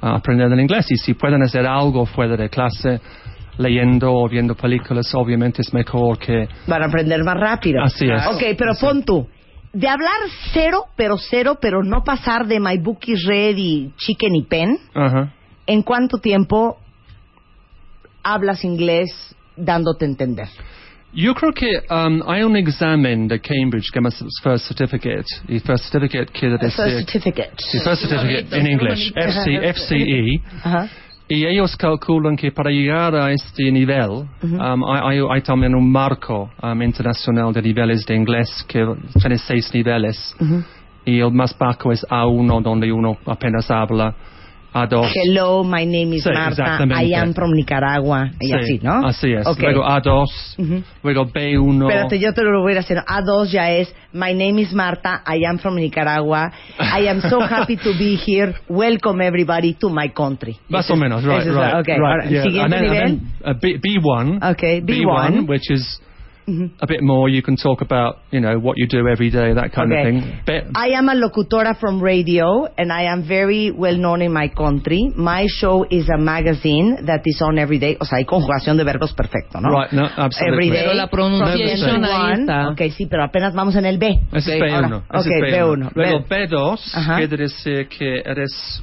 ah, 0.00 0.16
aprender 0.16 0.50
el 0.50 0.60
inglés. 0.60 0.86
Y 0.90 0.96
si 0.96 1.14
pueden 1.14 1.42
hacer 1.42 1.66
algo 1.66 2.06
fuera 2.06 2.36
de 2.36 2.48
clase, 2.48 3.00
leyendo 3.58 4.12
o 4.12 4.28
viendo 4.28 4.54
películas, 4.54 5.14
obviamente 5.14 5.62
es 5.62 5.72
mejor 5.72 6.18
que 6.18 6.48
Van 6.66 6.82
a 6.82 6.86
aprender 6.86 7.22
más 7.24 7.38
rápido. 7.38 7.82
Así 7.82 8.06
es. 8.06 8.26
Ok, 8.26 8.56
pero 8.56 8.72
pon 8.80 9.02
tú. 9.02 9.26
De 9.72 9.88
hablar 9.88 10.12
cero, 10.52 10.84
pero 10.96 11.16
cero, 11.16 11.58
pero 11.60 11.82
no 11.82 12.04
pasar 12.04 12.46
de 12.46 12.60
My 12.60 12.78
Book 12.78 13.00
is 13.06 13.24
Red 13.26 13.56
y 13.56 13.92
Chicken 13.96 14.36
y 14.36 14.42
Pen. 14.44 14.78
¿en 15.64 15.82
cuánto 15.82 16.18
tiempo 16.18 16.78
hablas 18.22 18.64
inglés 18.64 19.34
dándote 19.56 20.04
a 20.04 20.08
entender? 20.08 20.48
Yo 21.14 21.34
creo 21.34 21.52
que 21.52 21.66
um, 21.90 22.22
hay 22.26 22.42
un 22.42 22.56
examen 22.56 23.28
de 23.28 23.38
Cambridge 23.38 23.90
que 23.92 23.98
es 24.08 24.24
First 24.42 24.66
Certificate. 24.68 25.24
Y 25.46 25.58
First 25.58 25.90
Certificate 25.92 26.32
quiere 26.32 26.56
First 26.58 26.78
decir... 26.78 26.92
certificate. 27.04 27.50
Sí, 27.58 27.78
First 27.80 28.02
Certificate 28.08 28.58
en 28.58 28.66
inglés. 28.66 29.12
FC, 29.14 29.72
FCE. 29.74 30.40
Ajá. 30.64 30.88
Y 31.28 31.46
ellos 31.46 31.76
calculan 31.76 32.36
que 32.36 32.50
para 32.50 32.70
llegar 32.70 33.14
a 33.14 33.30
este 33.30 33.70
nivel 33.70 34.26
um, 34.42 34.84
hay, 34.84 35.18
hay- 35.18 35.26
hay 35.30 35.40
también 35.42 35.74
un 35.74 35.90
marco 35.90 36.50
um, 36.62 36.82
internacional 36.82 37.52
de 37.52 37.62
niveles 37.62 38.04
de 38.06 38.14
inglés 38.14 38.64
que 38.68 38.84
tiene 39.20 39.36
seis 39.38 39.72
niveles. 39.74 40.34
Y 41.04 41.18
el 41.20 41.30
más 41.32 41.56
bajo 41.58 41.92
es 41.92 42.06
A1, 42.08 42.62
donde 42.62 42.90
uno 42.92 43.18
apenas 43.26 43.70
habla. 43.70 44.14
A2. 44.74 45.10
Hello, 45.14 45.62
my 45.62 45.84
name 45.84 46.14
is 46.14 46.24
Sí, 46.24 46.32
Marta. 46.32 46.78
I 46.96 47.12
am 47.14 47.34
from 47.34 47.52
Nicaragua. 47.52 48.30
Y 48.40 48.46
Sí, 48.46 48.52
así, 48.52 48.80
¿no? 48.82 49.06
Así 49.06 49.32
es. 49.32 49.46
Luego 49.58 49.84
A2, 49.84 50.26
Ujú. 50.58 50.82
luego 51.02 51.26
B1. 51.26 51.88
Espérate, 51.90 52.18
yo 52.18 52.32
te 52.32 52.42
lo 52.42 52.62
voy 52.62 52.74
a 52.76 52.80
hacer. 52.80 52.98
A2 52.98 53.50
ya 53.50 53.70
es 53.70 53.94
My 54.12 54.32
name 54.32 54.62
is 54.62 54.72
Marta. 54.72 55.22
I 55.26 55.44
am 55.46 55.58
from 55.58 55.76
Nicaragua. 55.76 56.50
I 56.78 57.06
am 57.08 57.20
so 57.20 57.40
happy 57.40 57.76
to 57.76 57.92
be 57.98 58.16
here. 58.16 58.54
Welcome 58.68 59.20
everybody 59.20 59.74
to 59.74 59.90
my 59.90 60.08
country. 60.08 60.58
Más 60.70 60.90
o 60.90 60.96
menos, 60.96 61.22
right, 61.24 61.46
right. 61.46 61.86
right, 61.86 61.98
ahora, 61.98 62.30
yeah. 62.30 62.42
Siguiente 62.42 62.62
and 62.62 62.72
then, 62.72 62.82
nivel. 62.82 63.02
And 63.02 63.20
then, 63.20 63.32
uh, 63.44 63.54
B, 63.60 63.78
B1. 63.78 64.52
Okay, 64.52 64.80
B1. 64.80 65.48
which 65.48 65.70
is 65.70 66.00
a 66.80 66.86
bit 66.86 67.02
more. 67.02 67.28
You 67.28 67.42
can 67.42 67.56
talk 67.56 67.80
about, 67.82 68.18
you 68.30 68.40
know, 68.40 68.58
what 68.58 68.74
you 68.76 68.86
do 68.88 69.06
every 69.08 69.30
day, 69.30 69.52
that 69.54 69.72
kind 69.72 69.92
Okay. 69.92 70.00
of 70.00 70.22
thing. 70.24 70.40
Bit, 70.46 70.64
I 70.74 70.88
am 70.96 71.08
a 71.08 71.14
locutora 71.14 71.76
from 71.78 72.00
radio 72.02 72.66
and 72.76 72.92
I 72.92 73.04
am 73.04 73.22
very 73.26 73.70
well 73.70 73.96
known 73.96 74.22
in 74.22 74.32
my 74.32 74.48
country. 74.48 75.12
My 75.16 75.46
show 75.48 75.84
is 75.90 76.08
a 76.08 76.18
magazine 76.18 77.04
that 77.06 77.22
is 77.24 77.40
on 77.42 77.58
every 77.58 77.78
day. 77.78 77.96
O 78.00 78.04
sea, 78.04 78.18
hay 78.18 78.24
conjugación 78.24 78.76
de 78.76 78.84
verbos 78.84 79.12
perfecto, 79.14 79.60
¿no? 79.60 79.70
Right, 79.70 79.92
no, 79.92 80.04
absolutely. 80.16 80.68
Every 80.68 80.70
day. 80.70 80.82
Pero 80.84 80.94
la 80.94 81.06
pronunciation 81.08 81.90
from 81.90 82.04
ahí 82.04 82.36
21. 82.36 82.40
está. 82.40 82.68
Ok, 82.70 82.80
sí, 82.96 83.06
pero 83.06 83.24
apenas 83.24 83.54
vamos 83.54 83.76
en 83.76 83.86
el 83.86 83.98
B. 83.98 84.18
Ese 84.32 84.56
es 84.56 84.62
Ok, 84.62 84.68
B1. 84.68 84.74
ahora, 84.84 85.02
ese 85.14 85.28
ok, 85.28 85.34
es 85.46 85.54
B1. 85.54 85.90
Luego 85.94 86.24
B- 86.28 86.48
B2 86.48 86.80
Ajá. 86.94 87.16
quiere 87.18 87.36
decir 87.36 87.88
que 87.88 88.22
eres 88.24 88.82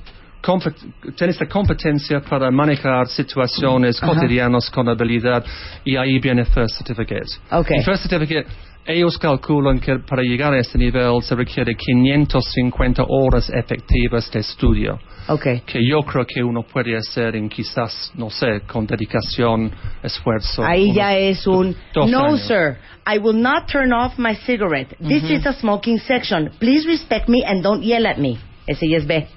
tienes 1.18 1.40
la 1.40 1.48
competencia 1.48 2.22
para 2.22 2.50
manejar 2.52 3.08
situaciones 3.08 4.02
Ajá. 4.02 4.14
cotidianas 4.14 4.70
con 4.70 4.88
habilidad 4.88 5.44
y 5.84 5.96
ahí 5.98 6.20
viene 6.20 6.46
First 6.46 6.78
Certificate. 6.78 7.26
Ok. 7.52 7.72
Y 7.72 7.84
First 7.84 8.08
Certificate, 8.08 8.48
ellos 8.86 9.18
calculan 9.18 9.80
que 9.80 10.00
para 10.00 10.24
llegar 10.24 10.54
a 10.54 10.60
este 10.60 10.78
nivel 10.78 11.22
se 11.22 11.36
requiere 11.36 11.76
550 11.76 13.04
horas 13.08 13.50
efectivas 13.50 14.32
de 14.32 14.40
estudio. 14.40 15.00
Ok. 15.28 15.44
que 15.64 15.80
yo 15.88 16.02
creo 16.02 16.26
que 16.26 16.42
uno 16.44 16.64
puede 16.64 16.98
hacer 16.98 17.36
en 17.36 17.50
quizás, 17.50 18.12
no 18.16 18.32
sé, 18.32 18.62
con 18.66 18.88
dedicación, 18.88 19.72
esfuerzo. 20.02 20.64
Ahí 20.66 20.92
ya 20.92 21.16
es 21.16 21.46
un 21.46 21.76
No, 21.96 22.26
años. 22.26 22.42
sir. 22.48 22.78
I 23.06 23.20
will 23.20 23.40
not 23.40 23.68
turn 23.72 23.94
off 23.94 24.18
my 24.18 24.36
cigarette. 24.48 24.96
This 25.00 25.24
is 25.30 25.46
a 25.46 25.54
smoking 25.54 26.00
section. 26.00 26.50
Please 26.60 26.88
respect 26.88 27.30
me 27.30 27.44
and 27.46 27.62
don't 27.62 27.84
yell 27.84 28.08
at 28.08 28.18
me. 28.18 28.40
Ese 28.66 28.88
ya 28.90 28.98
es 28.98 29.06
B. 29.06 29.28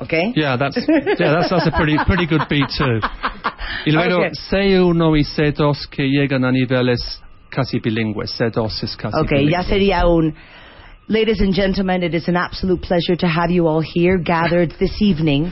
Okay? 0.00 0.32
Yeah, 0.34 0.56
that's 0.56 0.76
yeah, 0.76 1.32
that's 1.38 1.50
that's 1.50 1.66
a 1.66 1.72
pretty 1.76 1.96
pretty 2.06 2.26
good 2.26 2.42
beat 2.48 2.66
too. 2.76 3.00
Y 3.86 3.92
luego 3.92 4.18
Okay. 4.18 4.30
C1 4.50 5.10
y 5.12 5.22
C2 5.22 5.88
que 5.90 6.04
llegan 6.04 6.44
a 6.44 6.50
niveles 6.52 7.20
casi 7.50 7.78
bilingües. 7.80 8.32
C2 8.38 8.66
es 8.82 8.96
casi 8.96 9.16
Okay, 9.16 9.44
bilingüe. 9.46 9.52
ya 9.52 9.62
sería 9.62 10.06
un. 10.06 10.34
Ladies 11.10 11.40
and 11.40 11.54
gentlemen, 11.54 12.02
it 12.02 12.14
is 12.14 12.28
an 12.28 12.36
absolute 12.36 12.82
pleasure 12.82 13.16
to 13.16 13.26
have 13.26 13.50
you 13.50 13.66
all 13.66 13.80
here 13.80 14.18
gathered 14.18 14.74
this 14.78 15.00
evening, 15.00 15.50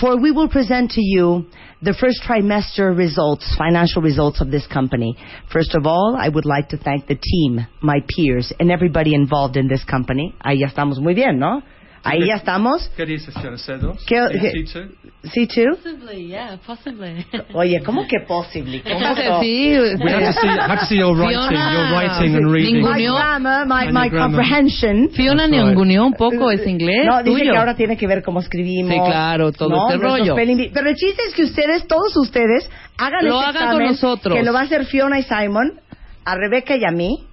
for 0.00 0.16
we 0.18 0.30
will 0.30 0.48
present 0.48 0.92
to 0.92 1.02
you 1.02 1.44
the 1.82 1.92
first 1.92 2.22
trimester 2.26 2.96
results, 2.96 3.54
financial 3.58 4.00
results 4.00 4.40
of 4.40 4.50
this 4.50 4.66
company. 4.68 5.14
First 5.52 5.74
of 5.74 5.84
all, 5.86 6.16
I 6.18 6.30
would 6.30 6.46
like 6.46 6.70
to 6.70 6.78
thank 6.78 7.08
the 7.08 7.14
team, 7.16 7.66
my 7.82 7.98
peers, 8.08 8.50
and 8.58 8.70
everybody 8.70 9.14
involved 9.14 9.58
in 9.58 9.68
this 9.68 9.84
company. 9.84 10.34
Ahí 10.42 10.62
estamos 10.64 10.98
muy 10.98 11.12
bien, 11.12 11.38
¿no? 11.38 11.60
Ahí 12.08 12.26
ya 12.28 12.34
estamos. 12.36 12.90
¿Qué 12.96 13.04
dices, 13.04 13.34
C2? 13.34 14.04
¿Qué- 14.06 14.26
Sí, 14.32 14.38
qué- 14.40 14.64
C2? 14.64 14.88
C2? 15.24 15.76
Possibly, 15.76 16.26
yeah, 16.28 16.56
possibly. 16.64 17.26
Oye, 17.54 17.82
¿cómo 17.84 18.06
que 18.06 18.20
posible? 18.26 18.82
¿Cómo 18.82 19.14
sí. 19.40 19.76
We 20.02 20.10
have 20.12 20.26
to 20.26 20.32
see, 20.40 20.48
have 20.48 20.78
to 20.80 20.86
see 20.86 20.98
your 20.98 21.16
writing, 21.16 21.48
Fiona. 21.48 21.72
your 21.72 21.90
writing 21.92 22.36
and 22.36 22.52
reading. 22.52 22.80
My 22.82 23.02
grammar, 23.04 23.66
my, 23.66 23.92
my 23.92 24.10
comprehension. 24.10 25.10
Fiona 25.10 25.46
ninguneó 25.46 26.06
un 26.06 26.12
poco 26.14 26.50
ese 26.50 26.70
inglés 26.70 27.06
No, 27.06 27.22
dice 27.22 27.38
tuyo. 27.40 27.52
que 27.52 27.58
ahora 27.58 27.74
tiene 27.74 27.96
que 27.96 28.06
ver 28.06 28.22
cómo 28.22 28.40
escribimos. 28.40 28.92
Sí, 28.94 29.00
claro, 29.04 29.50
todo 29.52 29.68
¿no? 29.70 29.88
este 29.90 29.98
rollo. 30.02 30.34
Pero 30.36 30.88
el 30.88 30.94
chiste 30.96 31.22
es 31.28 31.34
que 31.34 31.42
ustedes, 31.44 31.86
todos 31.88 32.16
ustedes, 32.16 32.70
hagan 32.98 33.24
Lo 33.26 33.40
este 33.40 33.50
hagan 33.50 33.62
con 33.72 33.82
examen, 33.82 33.86
nosotros. 33.88 34.34
Que 34.36 34.42
lo 34.44 34.52
va 34.52 34.60
a 34.60 34.62
hacer 34.62 34.84
Fiona 34.86 35.18
y 35.18 35.22
Simon, 35.24 35.80
a 36.24 36.34
Rebeca 36.36 36.76
y 36.76 36.84
a 36.84 36.90
mí, 36.92 37.24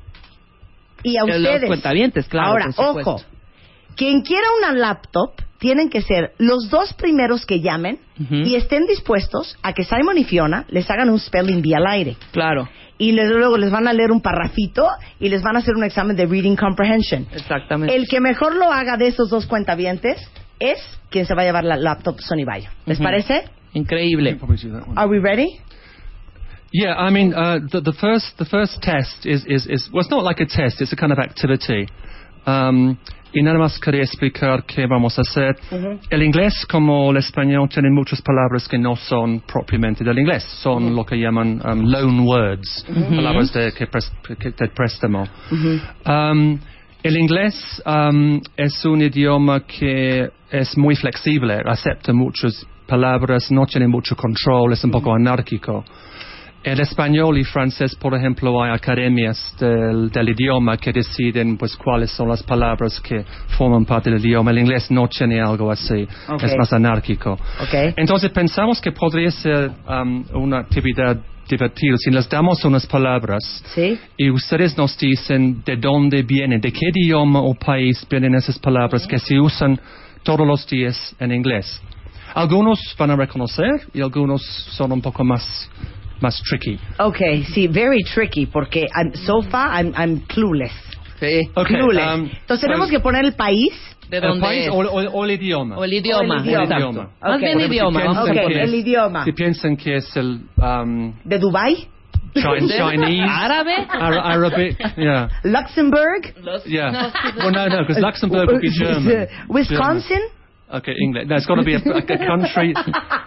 y 1.03 1.17
a 1.17 1.21
Que 1.25 1.31
los 1.31 1.37
ustedes. 1.41 1.65
cuentavientes, 1.67 2.27
claro, 2.27 2.47
Ahora, 2.49 2.69
por 2.75 3.01
ojo, 3.01 3.21
quien 3.95 4.21
quiera 4.21 4.47
una 4.59 4.73
laptop, 4.73 5.31
tienen 5.59 5.89
que 5.89 6.01
ser 6.01 6.33
los 6.39 6.69
dos 6.69 6.93
primeros 6.93 7.45
que 7.45 7.61
llamen 7.61 7.99
y 8.29 8.55
estén 8.55 8.85
dispuestos 8.85 9.57
a 9.63 9.71
que 9.73 9.83
Simon 9.85 10.17
y 10.17 10.23
Fiona 10.25 10.65
les 10.69 10.89
hagan 10.91 11.09
un 11.09 11.19
spelling 11.19 11.61
bee 11.61 11.73
al 11.75 11.87
aire. 11.87 12.15
Claro, 12.31 12.67
Y 12.97 13.11
les- 13.13 13.29
luego 13.31 13.57
les 13.57 13.71
van 13.71 13.87
a 13.87 13.93
leer 13.93 14.11
un 14.11 14.21
parrafito 14.21 14.87
y 15.19 15.29
les 15.29 15.41
van 15.41 15.55
a 15.55 15.59
hacer 15.59 15.73
un 15.75 15.83
examen 15.83 16.15
de 16.15 16.25
reading 16.25 16.55
comprehension. 16.55 17.25
exactamente. 17.33 17.95
El 17.95 18.07
que 18.07 18.19
mejor 18.19 18.55
lo 18.55 18.71
haga 18.71 18.97
de 18.97 19.07
esos 19.07 19.29
dos 19.29 19.45
cuentavientes 19.45 20.17
es 20.59 20.79
quien 21.09 21.25
se 21.25 21.33
va 21.33 21.41
a 21.41 21.45
llevar 21.45 21.63
la 21.63 21.75
laptop 21.77 22.19
Sony 22.19 22.45
Vaio. 22.45 22.69
¿Les 22.85 22.99
parece? 22.99 23.45
Increíble. 23.73 24.37
Are 24.95 25.09
we 25.09 25.19
ready? 25.19 25.59
Yeah, 26.71 26.95
I 26.97 27.11
mean, 27.11 27.33
uh, 27.33 27.59
the, 27.71 27.81
the 27.81 27.93
first 27.93 28.35
the 28.37 28.45
first 28.45 28.81
test 28.81 29.25
is, 29.25 29.45
is, 29.47 29.67
is 29.67 29.89
well, 29.93 30.01
it's 30.01 30.09
not 30.11 30.23
like 30.23 30.41
a 30.41 30.45
test; 30.47 30.81
it's 30.81 30.91
a 30.91 30.95
kind 30.95 31.11
of 31.11 31.19
activity. 31.19 31.87
Um, 32.47 32.97
y 33.33 33.41
nada 33.41 33.57
más 33.57 33.79
quería 33.79 34.01
explicar 34.01 34.63
qué 34.65 34.85
vamos 34.87 35.17
a 35.17 35.21
hacer. 35.21 35.55
El 36.09 36.21
inglés, 36.23 36.65
como 36.69 37.11
el 37.11 37.17
español, 37.17 37.67
tiene 37.69 37.89
muchas 37.89 38.21
palabras 38.21 38.67
que 38.67 38.77
no 38.77 38.95
son 38.95 39.41
propiamente 39.41 40.03
del 40.03 40.19
inglés, 40.19 40.43
son 40.61 40.95
lo 40.95 41.05
que 41.05 41.15
llaman 41.17 41.61
um, 41.65 41.81
loan 41.89 42.19
words, 42.21 42.85
palabras 43.15 43.51
de, 43.53 43.71
que 43.73 43.87
pres- 43.89 44.11
que- 44.39 44.51
de 44.51 44.67
préstamo. 44.69 45.23
Um, 46.05 46.59
el 47.03 47.17
inglés 47.17 47.81
um, 47.85 48.39
es 48.55 48.85
un 48.85 49.01
idioma 49.01 49.61
que 49.65 50.29
es 50.51 50.77
muy 50.77 50.95
flexible, 50.95 51.59
acepta 51.65 52.13
muchas 52.13 52.65
palabras, 52.87 53.51
no 53.51 53.65
tiene 53.65 53.87
mucho 53.87 54.15
control, 54.15 54.73
es 54.73 54.83
un 54.83 54.91
poco 54.91 55.13
anárquico. 55.13 55.83
En 56.63 56.79
español 56.79 57.37
y 57.37 57.43
francés, 57.43 57.93
por 57.95 58.15
ejemplo, 58.15 58.63
hay 58.63 58.71
academias 58.71 59.53
del, 59.59 60.09
del 60.09 60.29
idioma 60.29 60.77
que 60.77 60.93
deciden 60.93 61.57
pues 61.57 61.75
cuáles 61.75 62.09
son 62.11 62.29
las 62.29 62.41
palabras 62.41 63.01
que 63.01 63.25
forman 63.57 63.83
parte 63.85 64.09
del 64.09 64.25
idioma. 64.25 64.51
El 64.51 64.59
inglés 64.59 64.89
no 64.89 65.07
tiene 65.09 65.41
algo 65.41 65.69
así, 65.69 66.07
Ok. 66.29 66.43
es 66.43 66.55
más 66.57 66.71
anárquico. 66.71 67.33
Ok. 67.33 67.93
Entonces 67.97 68.31
pensamos 68.31 68.79
que 68.79 68.93
podría 68.93 69.29
ser 69.31 69.71
um, 69.87 70.23
una 70.35 70.59
actividad 70.59 71.17
divertida 71.49 71.97
si 71.97 72.09
les 72.09 72.29
damos 72.29 72.63
unas 72.63 72.87
palabras 72.87 73.43
¿Sí? 73.75 73.99
y 74.15 74.29
ustedes 74.29 74.77
nos 74.77 74.97
dicen 74.97 75.61
de 75.65 75.75
dónde 75.75 76.23
vienen, 76.23 76.61
de 76.61 76.71
qué 76.71 76.87
idioma 76.95 77.41
o 77.41 77.53
país 77.53 78.05
vienen 78.09 78.35
esas 78.35 78.57
palabras 78.57 79.05
que 79.05 79.19
se 79.19 79.37
usan 79.39 79.77
todos 80.23 80.47
los 80.47 80.65
días 80.65 81.13
en 81.19 81.33
inglés. 81.33 81.81
Algunos 82.33 82.79
van 82.97 83.11
a 83.11 83.15
reconocer 83.15 83.69
y 83.93 84.01
algunos 84.01 84.41
son 84.71 84.91
un 84.93 85.01
poco 85.01 85.23
más, 85.23 85.69
más 86.21 86.41
tricky. 86.43 86.79
Okay, 86.97 87.43
sí, 87.53 87.67
very 87.67 88.03
tricky 88.03 88.45
porque 88.45 88.87
I'm, 88.95 89.13
so 89.15 89.41
far 89.41 89.71
I'm, 89.73 89.93
I'm 89.95 90.21
clueless. 90.27 90.73
Sí. 91.19 91.41
Okay, 91.55 91.75
clueless. 91.77 92.15
um, 92.19 92.29
Entonces 92.31 92.61
tenemos 92.61 92.87
pues, 92.87 92.91
que 92.91 92.99
poner 92.99 93.25
el 93.25 93.33
país. 93.33 93.73
¿De 94.09 94.17
el 94.17 94.23
dónde 94.23 94.41
país 94.45 94.63
es? 94.65 94.69
o, 94.69 94.75
o- 94.79 95.11
o 95.11 95.25
el 95.25 95.31
idioma. 95.31 95.77
O 95.77 95.83
el 95.83 95.93
idioma. 95.93 96.35
O 96.35 96.37
el 96.39 96.45
idioma. 96.45 96.63
exacto. 96.65 96.75
idioma. 96.89 97.09
Más 97.21 97.35
Ok. 97.35 97.39
bien 97.39 97.51
Porque 97.53 97.67
si 97.67 97.73
idioma. 97.73 97.99
piensan 97.99 98.13
vamos 98.15 98.17
a 98.17 98.31
Ok, 98.31 98.37
que 98.37 98.43
poner. 98.43 98.61
el 98.63 98.75
idioma. 98.75 99.23
Si 99.25 99.31
piensan 99.31 99.77
que 99.77 99.95
es 99.95 100.17
el 100.17 100.39
um, 100.57 101.13
¿De 101.23 101.39
Dubai? 101.39 101.87
Chi- 102.35 102.41
Chinese, 102.41 103.21
¿Árabe? 103.29 103.75
Ar- 103.89 104.17
Arabic, 104.33 104.77
yeah, 104.97 105.29
¿Luxembourg? 105.43 106.33
yeah. 106.65 107.11
Well, 107.37 107.51
no, 107.51 107.67
no, 107.67 107.81
because 107.85 107.99
Luxembourg 108.01 108.47
would 108.47 108.59
be 108.61 108.69
German. 108.75 109.27
¿Wisconsin? 109.49 110.19
Okay, 110.73 110.95
England. 110.99 111.29
No, 111.29 111.35
it's 111.35 111.45
got 111.45 111.55
to 111.57 111.63
be 111.63 111.75
a, 111.75 111.77
a 111.77 112.17
country. 112.25 112.73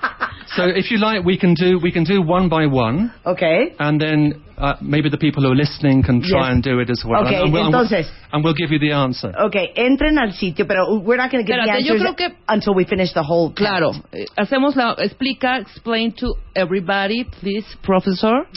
so 0.55 0.65
if 0.67 0.91
you 0.91 0.99
like, 0.99 1.25
we 1.25 1.37
can 1.39 1.55
do 1.55 1.79
we 1.83 1.91
can 1.91 2.05
do 2.05 2.23
one 2.23 2.49
by 2.49 2.67
one, 2.67 3.13
Okay. 3.27 3.75
and 3.79 4.01
then 4.01 4.43
uh, 4.57 4.75
maybe 4.81 5.09
the 5.11 5.19
people 5.19 5.43
who 5.43 5.51
are 5.53 5.57
listening 5.57 6.03
can 6.03 6.21
try 6.23 6.47
Yes. 6.49 6.53
and 6.55 6.63
do 6.63 6.79
it 6.81 6.89
as 6.89 7.03
well. 7.05 7.27
Okay, 7.27 7.37
and, 7.43 7.53
we'll, 7.53 7.65
and 7.67 7.73
we'll- 7.75 7.85
entonces- 7.85 8.11
and 8.33 8.45
we'll 8.45 8.55
give 8.55 8.71
you 8.71 8.79
the 8.79 8.93
answer. 8.93 9.33
Okay, 9.49 9.73
entren 9.77 10.17
al 10.19 10.31
sitio, 10.33 10.67
pero 10.67 10.99
we're 11.01 11.17
not 11.17 11.31
going 11.31 11.45
to 11.45 11.51
get 11.51 11.57
the 11.63 11.71
Espérate, 11.71 11.85
yo 11.85 11.95
answers 11.95 12.03
creo 12.03 12.17
que- 12.17 12.37
until 12.49 12.75
we 12.75 12.85
finish 12.85 13.13
the 13.13 13.23
whole 13.23 13.51
Claro. 13.53 13.93
Eh, 14.13 14.25
Hacemos 14.39 14.77
la... 14.77 14.95
Explica, 14.99 15.59
explain 15.61 16.13
to 16.13 16.35
everybody, 16.55 17.25
please, 17.25 17.67
professor. 17.83 18.47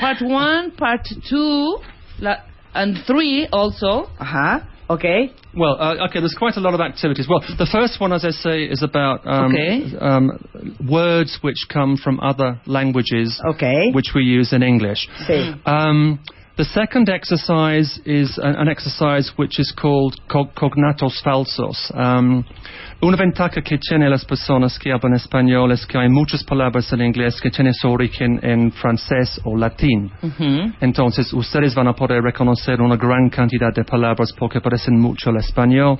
Part 0.00 0.18
one, 0.22 0.70
part 0.72 1.00
two, 1.28 1.78
la, 2.20 2.36
and 2.74 2.98
three 3.06 3.48
also. 3.52 4.08
Ajá, 4.20 4.62
okay. 4.90 5.32
Well, 5.56 5.76
uh, 5.80 6.06
okay, 6.08 6.20
there's 6.20 6.34
quite 6.38 6.56
a 6.56 6.60
lot 6.60 6.74
of 6.74 6.80
activities. 6.80 7.26
Well, 7.28 7.40
the 7.58 7.68
first 7.70 8.00
one, 8.00 8.12
as 8.12 8.24
I 8.24 8.30
say, 8.30 8.64
is 8.64 8.82
about 8.82 9.26
um, 9.26 9.52
Okay. 9.54 9.96
um, 10.00 10.30
words 10.88 11.38
which 11.42 11.66
come 11.72 11.96
from 11.96 12.20
other 12.20 12.60
languages, 12.66 13.40
Okay. 13.54 13.90
which 13.92 14.12
we 14.14 14.22
use 14.22 14.52
in 14.52 14.62
English. 14.62 15.08
Sí. 15.28 15.54
Um, 15.66 16.18
the 16.56 16.64
second 16.64 17.08
exercise 17.08 18.00
is 18.04 18.36
an, 18.42 18.56
an 18.56 18.68
exercise 18.68 19.30
which 19.36 19.60
is 19.60 19.72
called 19.80 20.20
co- 20.28 20.50
cognatos 20.56 21.22
falsos. 21.24 21.78
Una 23.00 23.16
ventaja 23.16 23.60
que 23.62 23.78
tienen 23.78 24.10
las 24.10 24.24
personas 24.24 24.76
que 24.76 24.90
hablan 24.92 25.14
español 25.14 25.70
es 25.70 25.86
que 25.86 25.96
hay 25.96 26.08
muchas 26.08 26.42
palabras 26.42 26.92
en 26.92 27.00
inglés 27.02 27.40
que 27.40 27.48
tienen 27.48 27.72
su 27.72 27.88
origen 27.88 28.40
en 28.42 28.72
francés 28.72 29.40
o 29.44 29.56
latín. 29.56 30.10
Entonces, 30.80 31.32
ustedes 31.32 31.76
van 31.76 31.86
a 31.86 31.92
poder 31.92 32.20
reconocer 32.22 32.80
una 32.80 32.96
gran 32.96 33.30
cantidad 33.30 33.72
de 33.72 33.84
palabras 33.84 34.34
porque 34.36 34.60
parecen 34.60 34.98
mucho 34.98 35.30
al 35.30 35.36
español. 35.36 35.96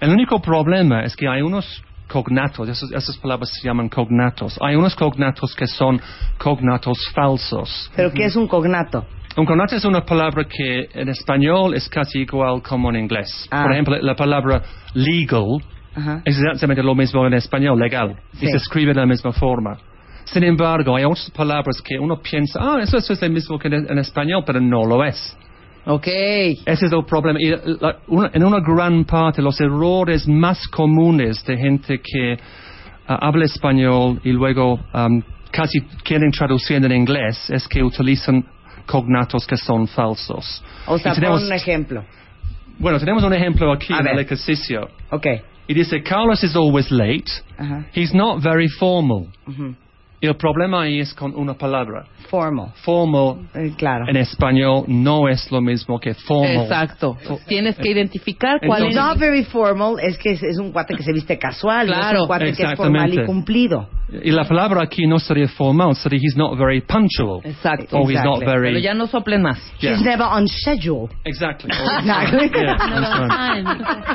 El 0.00 0.10
único 0.10 0.40
problema 0.42 1.04
es 1.04 1.14
que 1.14 1.28
hay 1.28 1.42
unos 1.42 1.80
cognatos, 2.08 2.68
esos- 2.68 2.90
esas 2.90 3.16
palabras 3.18 3.50
se 3.50 3.64
llaman 3.66 3.88
cognatos. 3.88 4.58
Hay 4.60 4.74
unos 4.74 4.96
cognatos 4.96 5.54
que 5.54 5.68
son 5.68 6.00
cognatos 6.38 6.98
falsos. 7.14 7.88
Pero 7.94 8.10
¿qué 8.12 8.24
es 8.24 8.34
un 8.34 8.48
cognato? 8.48 9.06
Un 9.36 9.46
cognato 9.46 9.76
es 9.76 9.84
una 9.84 10.04
palabra 10.04 10.44
que 10.44 10.88
en 10.92 11.08
español 11.08 11.72
es 11.74 11.88
casi 11.88 12.18
igual 12.22 12.60
como 12.62 12.90
en 12.90 12.96
inglés. 12.96 13.46
Ah. 13.52 13.62
Por 13.62 13.72
ejemplo, 13.72 13.96
la 14.02 14.16
palabra 14.16 14.60
legal 14.94 15.62
Ajá. 15.94 16.22
exactamente 16.24 16.82
lo 16.82 16.94
mismo 16.94 17.26
en 17.26 17.34
español, 17.34 17.78
legal, 17.78 18.16
Sí. 18.34 18.46
y 18.46 18.48
se 18.48 18.56
escribe 18.56 18.94
de 18.94 19.00
la 19.00 19.06
misma 19.06 19.32
forma. 19.32 19.76
Sin 20.24 20.44
embargo, 20.44 20.96
hay 20.96 21.04
otras 21.04 21.30
palabras 21.30 21.82
que 21.82 21.98
uno 21.98 22.20
piensa, 22.20 22.58
ah, 22.62 22.78
eso, 22.80 22.96
eso 22.98 23.12
es 23.12 23.20
lo 23.22 23.28
mismo 23.30 23.58
que 23.58 23.68
en, 23.68 23.98
español, 23.98 24.42
pero 24.46 24.60
no 24.60 24.84
lo 24.86 25.04
es. 25.04 25.36
Ok. 25.84 26.06
Ese 26.06 26.86
es 26.86 26.92
el 26.92 27.04
problema. 27.04 27.38
Y, 27.40 27.50
la- 27.50 27.98
una- 28.06 28.30
en 28.32 28.44
una 28.44 28.60
gran 28.60 29.04
parte, 29.04 29.42
los 29.42 29.60
errores 29.60 30.28
más 30.28 30.66
comunes 30.68 31.44
de 31.44 31.56
gente 31.58 32.00
que 32.00 32.38
ah, 33.08 33.18
habla 33.20 33.44
español 33.46 34.20
y 34.22 34.30
luego 34.30 34.78
am, 34.92 35.22
casi 35.50 35.80
quieren 36.04 36.30
traducir 36.30 36.76
en 36.84 36.92
inglés 36.92 37.50
es 37.50 37.66
que 37.66 37.82
utilizan 37.82 38.44
cognatos 38.86 39.44
que 39.46 39.56
son 39.56 39.88
falsos. 39.88 40.62
O 40.86 40.96
sea, 40.98 41.14
tenemos- 41.14 41.40
pon 41.40 41.48
un 41.48 41.52
ejemplo. 41.56 42.04
Bueno, 42.78 42.98
tenemos 43.00 43.22
un 43.24 43.32
ejemplo 43.34 43.72
aquí 43.72 43.92
en 43.92 44.06
el 44.06 44.20
ejercicio. 44.20 44.88
Okay. 45.64 45.74
Y 45.74 45.74
dice, 45.74 46.02
Carlos 46.02 46.42
is 46.42 46.56
always 46.56 46.90
late. 46.90 47.30
Ajá. 47.58 47.86
He's 47.92 48.12
not 48.12 48.42
very 48.42 48.68
formal. 48.68 49.28
Ujú. 49.46 49.74
Y 50.22 50.28
el 50.28 50.36
problema 50.36 50.82
ahí 50.82 51.00
es 51.00 51.12
con 51.14 51.34
una 51.34 51.54
palabra. 51.54 52.04
Formal. 52.30 52.68
Formal 52.84 53.48
Eh, 53.54 53.72
claro. 53.76 54.04
en 54.08 54.16
español 54.16 54.84
no 54.86 55.28
es 55.28 55.50
lo 55.50 55.60
mismo 55.60 55.98
que 55.98 56.14
formal. 56.14 56.62
Exacto. 56.62 57.16
Tienes 57.48 57.74
que 57.76 57.90
identificar 57.90 58.60
cuál 58.64 58.84
It's 58.84 58.90
es. 58.90 59.02
not 59.02 59.18
very 59.18 59.42
formal, 59.42 59.96
es 60.00 60.16
que 60.16 60.30
es, 60.30 60.42
es 60.44 60.58
un 60.58 60.70
cuate 60.70 60.94
que 60.94 61.02
se 61.02 61.12
viste 61.12 61.36
casual, 61.38 61.88
no 61.88 61.92
es 61.94 61.98
Claro. 61.98 62.20
un 62.22 62.26
cuate 62.28 62.52
que 62.52 62.62
es 62.62 62.74
formal 62.76 63.08
y 63.08 63.18
Exactamente. 63.18 63.26
cumplido. 63.26 63.88
Y 64.22 64.30
la 64.30 64.44
palabra 64.44 64.82
aquí 64.84 65.06
no 65.08 65.18
sería 65.18 65.48
formal, 65.48 65.96
sería 65.96 66.20
he's 66.22 66.36
not 66.36 66.56
very 66.56 66.80
punctual. 66.82 67.40
Exacto. 67.42 67.98
Or 67.98 68.08
he's 68.08 68.22
not 68.22 68.42
Exactly. 68.42 68.46
very... 68.46 68.68
Pero 68.74 68.78
ya 68.78 68.94
no 68.94 69.06
soplen 69.08 69.42
más. 69.42 69.58
Yeah. 69.80 69.92
He's 69.94 70.02
never 70.04 70.22
on 70.24 70.46
schedule. 70.46 71.08
Exactly. 71.24 71.68
Exactly. 71.98 72.48
Yeah, 72.54 72.76
on 72.76 73.28
time. 73.28 73.66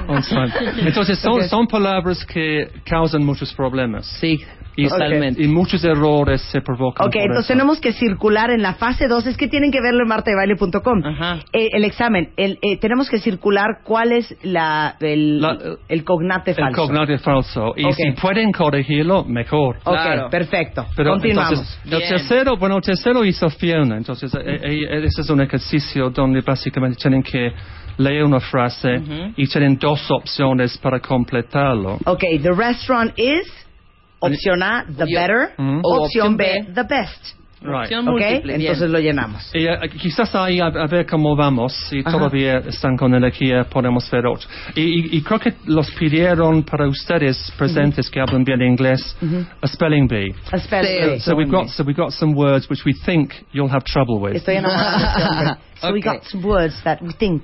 On 0.07 0.21
time. 0.21 0.87
Entonces 0.87 1.19
son, 1.19 1.33
Okay. 1.33 1.49
son 1.49 1.67
palabras 1.67 2.23
que 2.25 2.69
causan 2.85 3.25
muchos 3.25 3.53
problemas. 3.53 4.05
Sí, 4.21 4.39
Y, 4.79 4.87
totalmente. 4.87 5.41
y 5.43 5.47
muchos 5.47 5.83
errores 5.83 6.39
se 6.51 6.61
provocan. 6.61 7.07
Ok, 7.07 7.13
por 7.13 7.21
entonces 7.21 7.45
eso. 7.45 7.53
tenemos 7.53 7.79
que 7.81 7.93
circular 7.93 8.51
en 8.51 8.61
la 8.61 8.75
fase 8.75 9.07
2. 9.07 9.25
Es 9.25 9.35
que 9.35 9.47
tienen 9.47 9.71
que 9.71 9.81
verlo 9.81 10.03
en 10.03 10.07
martadebaile.com. 10.09 11.01
Eh, 11.51 11.69
el 11.73 11.83
examen. 11.83 12.29
El, 12.37 12.59
eh, 12.61 12.77
tenemos 12.79 13.09
que 13.09 13.17
circular 13.19 13.79
cuál 13.83 14.11
es 14.11 14.35
la, 14.43 14.95
el, 14.99 15.41
La- 15.41 15.57
el 15.89 16.03
cognate 16.03 16.51
El 16.51 16.57
falso. 16.57 16.81
cognate 16.83 17.17
falso. 17.17 17.73
Y 17.75 17.85
Ok. 17.85 17.93
si 17.95 18.11
pueden 18.21 18.51
corregirlo, 18.51 19.23
mejor. 19.25 19.77
Ok, 19.83 19.93
Claro. 19.95 20.29
perfecto. 20.29 20.85
Pero 20.95 21.11
Continuamos. 21.13 21.51
entonces, 21.83 22.03
el 22.03 22.09
tercero, 22.19 22.57
bueno, 22.57 22.75
el 22.77 22.83
tercero 22.83 23.25
hizo 23.25 23.49
Fiona. 23.49 23.97
Entonces, 23.97 24.31
eh, 24.35 24.59
eh, 24.63 25.03
ese 25.05 25.21
es 25.21 25.29
un 25.31 25.41
ejercicio 25.41 26.11
donde 26.11 26.41
básicamente 26.41 26.97
tienen 27.01 27.23
que 27.23 27.51
leer 27.97 28.23
una 28.25 28.39
frase 28.39 29.01
y 29.35 29.47
tienen 29.47 29.75
dos 29.79 29.99
opciones 30.11 30.77
para 30.77 30.99
completarlo. 30.99 31.97
ok, 32.05 32.19
the 32.43 32.51
restaurant 32.55 33.11
is, 33.17 33.51
opción 34.19 34.63
A, 34.63 34.85
the 34.85 35.05
Yo- 35.07 35.19
better, 35.19 35.49
Mm. 35.57 35.81
O 35.83 36.03
opción 36.03 36.37
B, 36.37 36.65
the 36.73 36.83
best. 36.83 37.35
Right. 37.59 37.85
Opción 37.85 38.07
Ok, 38.07 38.11
múltiple, 38.13 38.53
bien. 38.57 38.61
entonces 38.61 38.87
lo 38.91 38.99
llenamos. 38.99 39.49
Y, 39.51 39.65
eh, 39.65 39.89
quizás 39.99 40.33
ahí 40.35 40.59
a, 40.59 40.67
a 40.67 40.85
ver 40.85 41.07
cómo 41.07 41.35
vamos, 41.35 41.73
si 41.89 42.01
Ajá. 42.01 42.11
todavía 42.11 42.59
están 42.59 42.95
con 42.95 43.15
energía, 43.15 43.63
podemos 43.63 44.07
ver 44.11 44.27
otro. 44.27 44.47
Y, 44.75 44.81
y- 44.83 45.17
y 45.17 45.21
creo 45.23 45.39
que 45.39 45.53
los 45.65 45.89
pidieron 45.91 46.61
para 46.61 46.87
ustedes 46.87 47.51
presentes 47.57 48.11
que 48.11 48.21
hablan 48.21 48.43
bien 48.43 48.61
inglés, 48.61 49.17
a 49.59 49.67
spelling 49.67 50.07
bee. 50.07 50.35
A 50.51 50.59
spelling 50.59 51.13
bee. 51.13 51.19
So 51.19 51.35
we've 51.35 51.49
got 51.51 51.67
so 51.69 51.83
we've 51.83 51.97
got 51.99 52.11
some 52.11 52.35
words 52.35 52.69
which 52.69 52.85
we 52.85 52.93
think 52.93 53.33
you'll 53.51 53.71
have 53.71 53.83
trouble 53.85 54.19
with. 54.21 54.35
Estoy 54.35 54.57
enamorada 54.57 55.57
este. 55.57 55.61
So 55.81 55.91
we 55.93 55.99
Ok. 55.99 56.05
got 56.05 56.23
some 56.25 56.43
words 56.43 56.75
that 56.83 57.01
we 57.01 57.11
think. 57.13 57.43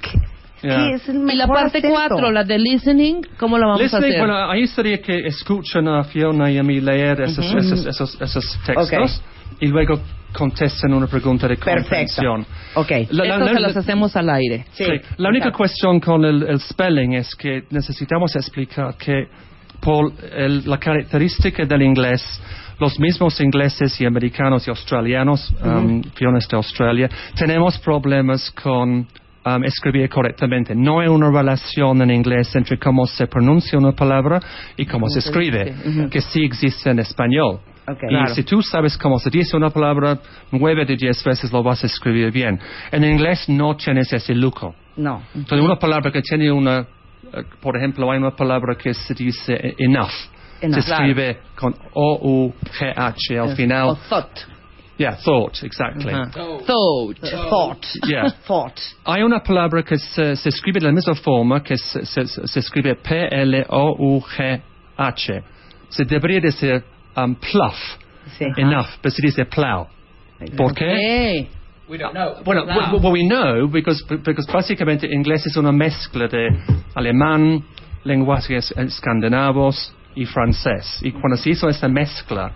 Yeah. 0.64 0.78
Sí, 0.88 0.92
es 0.94 1.10
el 1.10 1.16
Y 1.18 1.36
la 1.36 1.46
mejor 1.46 1.56
parte 1.64 1.78
acento. 1.80 1.90
4, 1.94 2.32
la 2.32 2.44
de 2.46 2.58
listening, 2.58 3.22
¿cómo 3.38 3.58
la 3.58 3.68
vamos 3.68 3.82
a 3.82 3.84
Listening, 3.84 4.06
hacer? 4.12 4.20
bueno, 4.20 4.50
ahí 4.50 4.66
sería 4.68 5.02
que 5.02 5.28
escuchan 5.28 5.88
a 5.90 6.04
Fiona 6.06 6.50
y 6.50 6.58
a 6.58 6.64
mí 6.64 6.80
leer 6.80 7.22
esos, 7.22 7.46
esos, 7.54 7.86
esos, 7.86 8.22
esos 8.22 8.60
textos 8.66 9.22
y 9.60 9.68
luego 9.68 10.00
contesten 10.32 10.94
una 10.94 11.06
pregunta 11.08 11.48
de 11.48 11.58
Perfecto. 11.58 11.82
comprensión. 11.90 12.46
Ok. 12.76 12.90
La- 13.12 13.24
la- 13.26 13.34
Esto 13.36 13.46
la- 13.46 13.54
se 13.54 13.60
las 13.60 13.78
hacemos 13.78 14.16
al 14.16 14.30
aire. 14.30 14.66
Sí, 14.72 14.86
Sí. 14.86 14.92
La 15.18 15.30
única 15.30 15.46
exacto. 15.50 15.58
cuestión 15.58 16.00
con 16.00 16.26
el, 16.26 16.44
el 16.44 16.60
spelling 16.60 17.14
es 17.14 17.36
que 17.36 17.64
necesitamos 17.70 18.36
explicar 18.36 18.96
que 18.98 19.28
por 19.82 20.14
el- 20.36 20.64
la 20.68 20.78
característica 20.80 21.66
del 21.66 21.82
inglés, 21.84 22.24
los 22.80 22.98
mismos 23.00 23.40
ingleses 23.42 24.00
y 24.02 24.06
americanos 24.06 24.66
y 24.66 24.70
australianos, 24.70 25.54
um, 25.64 26.02
Fiona 26.16 26.40
es 26.40 26.48
de 26.48 26.56
Australia, 26.58 27.10
tenemos 27.38 27.78
problemas 27.80 28.50
con 28.52 29.06
um, 29.46 29.64
escribir 29.64 30.10
correctamente. 30.10 30.74
No 30.76 31.00
hay 31.00 31.08
una 31.08 31.30
relación 31.32 32.02
en 32.02 32.12
inglés 32.12 32.56
entre 32.56 32.78
cómo 32.78 33.06
se 33.06 33.28
pronuncia 33.28 33.78
una 33.78 33.92
palabra 33.92 34.40
y 34.78 34.86
cómo 34.86 35.08
se 35.10 35.20
escribe, 35.20 35.74
que 36.10 36.22
sí 36.22 36.44
existe 36.44 36.90
en 36.90 37.00
español. 37.00 37.60
Ok. 37.88 37.98
Y 38.04 38.08
Claro. 38.08 38.34
si 38.34 38.44
tú 38.44 38.62
sabes 38.62 38.98
cómo 38.98 39.20
se 39.20 39.30
dice 39.30 39.58
una 39.58 39.70
palabra, 39.70 40.18
nueve 40.52 40.86
de 40.86 40.96
diez 40.96 41.22
veces 41.24 41.52
lo 41.52 41.62
vas 41.64 41.84
a 41.84 41.88
escribir 41.88 42.32
bien. 42.32 42.58
En 42.92 43.04
inglés 43.04 43.50
no 43.50 43.76
tienes 43.76 44.12
ese 44.14 44.34
lujo. 44.34 44.74
No. 44.96 45.22
Entonces, 45.36 45.66
una 45.66 45.78
palabra 45.78 46.10
que 46.12 46.22
tiene 46.22 46.50
una, 46.52 46.80
eh, 46.80 47.44
por 47.62 47.76
ejemplo, 47.76 48.10
hay 48.12 48.20
una 48.20 48.32
palabra 48.36 48.76
que 48.76 48.94
se 48.94 49.14
dice 49.14 49.54
eh, 49.54 49.76
enough. 49.80 50.12
Enough. 50.62 50.82
Se 50.82 50.92
escribe 50.94 51.40
con 51.58 51.76
O-U-G-H 51.94 53.40
al 53.40 53.50
O 53.52 53.56
final. 53.56 53.98
thought. 54.08 54.30
Yeah, 54.98 55.16
thought, 55.26 55.64
exactly. 55.64 56.14
Ajá. 56.14 56.32
Thought. 56.68 57.18
Thought. 57.20 57.86
Yeah. 58.08 58.30
Thought. 58.48 58.80
Hay 59.06 59.24
una 59.24 59.40
palabra 59.40 59.82
que 59.84 59.98
se, 59.98 60.36
se 60.36 60.50
escribe 60.50 60.80
de 60.80 60.86
la 60.86 60.92
misma 60.94 61.16
forma 61.16 61.62
que 61.64 61.76
se, 61.78 62.06
se- 62.06 62.26
se 62.48 62.60
escribe 62.60 62.96
P-L-O-U-G-H. 64.16 65.44
Se 65.90 66.06
debería 66.06 66.40
decir 66.40 66.84
um, 67.16 67.36
pluff, 67.36 67.76
Sí. 68.38 68.46
enough, 68.58 68.88
pero 69.02 69.12
se 69.14 69.22
dice 69.22 69.46
plow. 69.46 69.88
¿Por 70.56 70.74
qué? 70.74 70.86
Hey. 70.96 71.50
Bueno, 71.88 72.12
well, 72.66 73.00
well, 73.02 73.12
we 73.12 73.24
know 73.28 73.68
because, 73.68 74.02
because 74.08 74.48
básicamente 74.52 75.06
inglés 75.12 75.46
es 75.46 75.58
una 75.58 75.72
mezcla 75.74 76.28
de 76.28 76.48
alemán, 76.96 77.62
lenguajes 78.06 78.72
escandinavos 78.78 79.94
y 80.16 80.26
francés. 80.26 81.00
Y 81.02 81.12
cuando 81.12 81.36
se 81.38 81.50
hizo 81.52 81.68
esa 81.68 81.88
mezcla, 81.90 82.52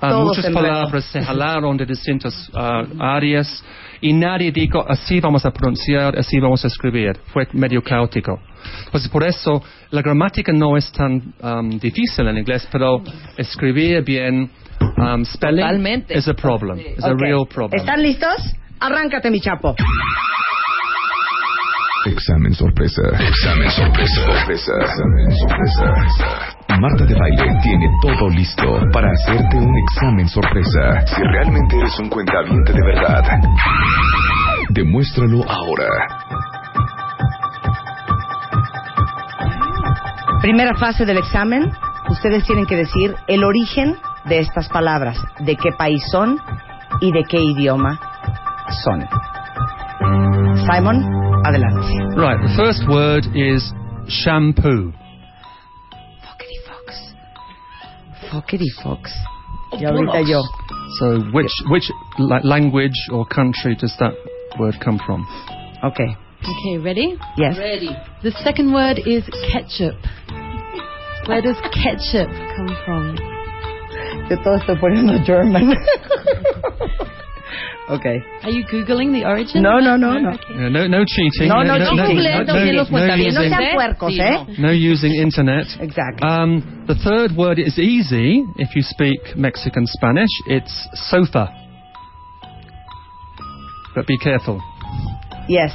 ah, 0.00 0.14
muchas 0.24 0.50
palabras 0.50 1.04
se 1.06 1.22
jalaron 1.22 1.76
de 1.76 1.86
distintas 1.86 2.50
ah, 2.54 2.82
áreas 2.98 3.62
y 4.00 4.12
nadie 4.12 4.50
dijo 4.50 4.84
así 4.88 5.20
vamos 5.20 5.44
a 5.44 5.50
pronunciar, 5.50 6.18
así 6.18 6.38
vamos 6.38 6.64
a 6.64 6.68
escribir. 6.68 7.18
Fue 7.32 7.46
medio 7.52 7.82
caótico. 7.82 8.40
Pues 8.90 9.08
por 9.08 9.24
eso 9.24 9.62
la 9.90 10.02
gramática 10.02 10.52
no 10.52 10.76
es 10.76 10.90
tan 10.92 11.34
um, 11.42 11.78
difícil 11.78 12.26
en 12.28 12.38
inglés, 12.38 12.68
pero 12.70 13.02
escribir 13.36 14.02
bien, 14.04 14.50
um, 14.98 15.24
spelling 15.24 15.60
Totalmente. 15.60 16.16
is 16.16 16.28
a 16.28 16.34
problem, 16.34 16.78
is 16.78 17.04
a 17.04 17.14
real 17.14 17.46
problem. 17.46 17.80
¿Están 17.80 18.02
listos? 18.02 18.54
Arráncate, 18.80 19.30
mi 19.30 19.40
chapo. 19.40 19.74
Examen 22.06 22.54
sorpresa. 22.54 23.02
Examen 23.12 23.70
sorpresa. 23.70 24.22
Sorpresa. 24.24 24.72
Examen 24.80 25.30
sorpresa. 25.36 25.84
Marta 26.80 27.04
de 27.04 27.14
Baile 27.14 27.60
tiene 27.62 27.90
todo 28.00 28.30
listo 28.30 28.80
para 28.90 29.10
hacerte 29.12 29.58
un 29.58 29.76
examen 29.76 30.26
sorpresa. 30.26 31.06
Si 31.06 31.22
realmente 31.22 31.76
eres 31.76 31.98
un 31.98 32.08
cuentaviente 32.08 32.72
de 32.72 32.80
verdad, 32.86 33.22
demuéstralo 34.70 35.44
ahora. 35.46 35.88
Primera 40.40 40.74
fase 40.76 41.04
del 41.04 41.18
examen. 41.18 41.70
Ustedes 42.08 42.44
tienen 42.44 42.64
que 42.64 42.76
decir 42.76 43.14
el 43.26 43.44
origen 43.44 43.98
de 44.24 44.38
estas 44.38 44.70
palabras, 44.70 45.18
de 45.40 45.54
qué 45.54 45.72
país 45.72 46.02
son 46.10 46.40
y 47.02 47.12
de 47.12 47.24
qué 47.24 47.38
idioma 47.42 48.00
son. 48.84 49.06
Simon, 50.66 51.02
adelante. 51.44 52.16
Right, 52.16 52.38
the 52.42 52.52
first 52.56 52.82
word 52.88 53.24
is 53.34 53.62
shampoo. 54.08 54.92
Fockety 56.22 56.58
Fox. 56.66 57.14
Fockety 58.30 58.70
Fox. 58.82 59.10
Oh, 59.72 59.78
y 59.78 59.84
ahorita 59.86 60.20
yo. 60.28 60.42
So, 60.98 61.20
which 61.32 61.52
which 61.70 61.90
la- 62.18 62.40
language 62.42 62.96
or 63.12 63.24
country 63.26 63.76
does 63.76 63.94
that 64.00 64.12
word 64.58 64.74
come 64.84 64.98
from? 65.06 65.26
Okay. 65.84 66.16
Okay, 66.42 66.78
ready? 66.78 67.16
Yes. 67.36 67.56
Ready. 67.58 67.90
The 68.22 68.32
second 68.42 68.72
word 68.72 68.98
is 69.06 69.22
ketchup. 69.52 69.94
Where 71.26 71.40
does 71.42 71.56
ketchup 71.72 72.28
come 72.56 72.76
from? 72.84 73.16
Yo 74.30 74.36
todo 74.42 74.56
estoy 74.58 74.76
poniendo 74.80 75.22
German. 75.24 75.74
okay. 77.90 78.22
Are 78.42 78.50
you 78.50 78.64
Googling 78.66 79.12
the 79.12 79.24
origin? 79.26 79.62
No, 79.62 79.78
no, 79.80 79.96
no, 79.96 80.18
no. 80.18 80.30
Okay. 80.30 80.70
No, 80.70 80.86
no 80.86 81.04
cheating. 81.04 81.48
No, 81.48 81.62
no 81.62 81.78
No 81.78 81.90
cheating. 81.90 82.16
googleen 82.16 82.46
también 82.46 82.76
los 82.76 82.90
No 82.90 82.98
cuentavientes, 82.98 83.52
¿eh? 83.52 83.70
puercos, 83.74 84.12
¿eh? 84.18 84.44
no. 84.58 84.68
No 84.68 84.72
using 84.72 85.14
internet. 85.14 85.66
Exactly. 85.80 86.26
Um, 86.28 86.62
the 86.86 86.94
third 86.94 87.32
word 87.36 87.58
is 87.58 87.78
easy 87.78 88.44
if 88.56 88.74
you 88.76 88.82
speak 88.82 89.36
Mexican 89.36 89.86
Spanish. 89.86 90.30
It's 90.46 90.72
sofa. 91.10 91.48
But 93.94 94.06
be 94.06 94.16
careful. 94.18 94.60
Yes. 95.48 95.72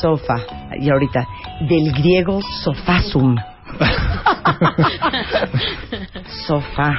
Sofa. 0.00 0.36
Y 0.78 0.88
ahorita, 0.90 1.26
del 1.68 1.92
griego 1.94 2.40
sofasum. 2.64 3.36
Sofa. 6.46 6.92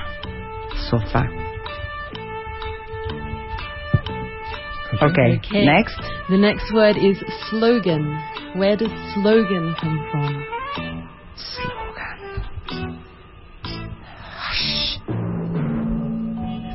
Sofa. 0.90 1.24
Okay. 5.02 5.40
Okay. 5.40 5.66
Next. 5.66 5.96
The 6.30 6.38
next 6.38 6.74
word 6.74 6.98
is 6.98 7.18
slogan. 7.50 8.04
Where 8.56 8.76
does 8.76 8.92
slogan 9.16 9.76
come 9.80 10.00
from? 10.12 10.46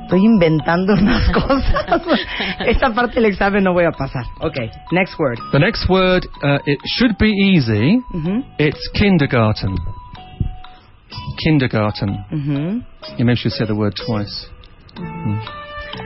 Estoy 0.04 0.24
inventando 0.24 0.92
unas 0.94 1.30
cosas. 1.34 2.20
Esta 2.60 2.92
parte 2.94 3.14
del 3.20 3.24
examen 3.26 3.64
no 3.64 3.72
voy 3.72 3.84
a 3.84 3.92
pasar. 3.92 4.24
Okay. 4.40 4.70
Next 4.92 5.18
word. 5.18 5.38
The 5.52 5.58
next 5.58 5.88
word, 5.88 6.26
uh, 6.42 6.58
it 6.66 6.78
should 6.84 7.16
be 7.18 7.30
easy. 7.30 7.98
Mhm. 8.12 8.44
It's 8.58 8.88
kindergarten. 8.94 9.76
Kindergarten. 11.42 12.24
Mhm. 12.30 12.84
You 13.18 13.24
maybe 13.24 13.36
should 13.36 13.52
say 13.52 13.64
the 13.66 13.74
word 13.74 13.94
twice. 13.96 14.48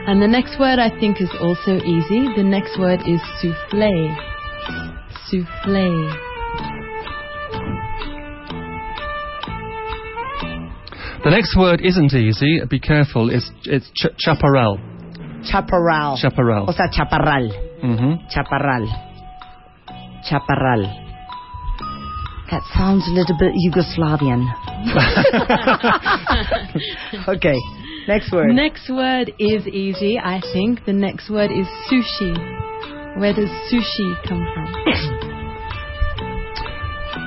And 0.09 0.19
the 0.19 0.27
next 0.27 0.59
word 0.59 0.79
I 0.79 0.89
think 0.89 1.21
is 1.21 1.29
also 1.39 1.77
easy. 1.85 2.25
The 2.35 2.41
next 2.41 2.79
word 2.79 2.97
is 3.05 3.21
souffle. 3.37 4.09
Souffle. 5.29 6.09
The 11.23 11.29
next 11.29 11.55
word 11.55 11.81
isn't 11.85 12.11
easy. 12.11 12.59
Be 12.67 12.79
careful. 12.79 13.29
It's 13.29 13.51
it's 13.65 13.91
ch- 13.93 14.09
chaparral. 14.17 14.79
Chaparral. 15.43 16.17
Chaparral. 16.17 16.65
O 16.67 16.73
sea, 16.73 16.89
chaparral. 16.91 17.53
hmm 17.79 18.13
Chaparral. 18.33 18.89
Chaparral. 20.25 20.89
That 22.49 22.63
sounds 22.73 23.05
a 23.07 23.11
little 23.13 23.37
bit 23.37 23.53
Yugoslavian. 23.53 24.41
okay. 27.37 27.59
Next 28.09 28.31
word. 28.31 28.55
Next 28.55 28.89
word 28.89 29.33
is 29.37 29.67
easy, 29.67 30.17
I 30.17 30.41
think. 30.51 30.83
The 30.83 30.93
next 30.93 31.29
word 31.29 31.51
is 31.51 31.67
sushi. 31.91 32.33
Where 33.19 33.33
does 33.33 33.49
sushi 33.71 34.27
come 34.27 34.43
from? 34.51 34.73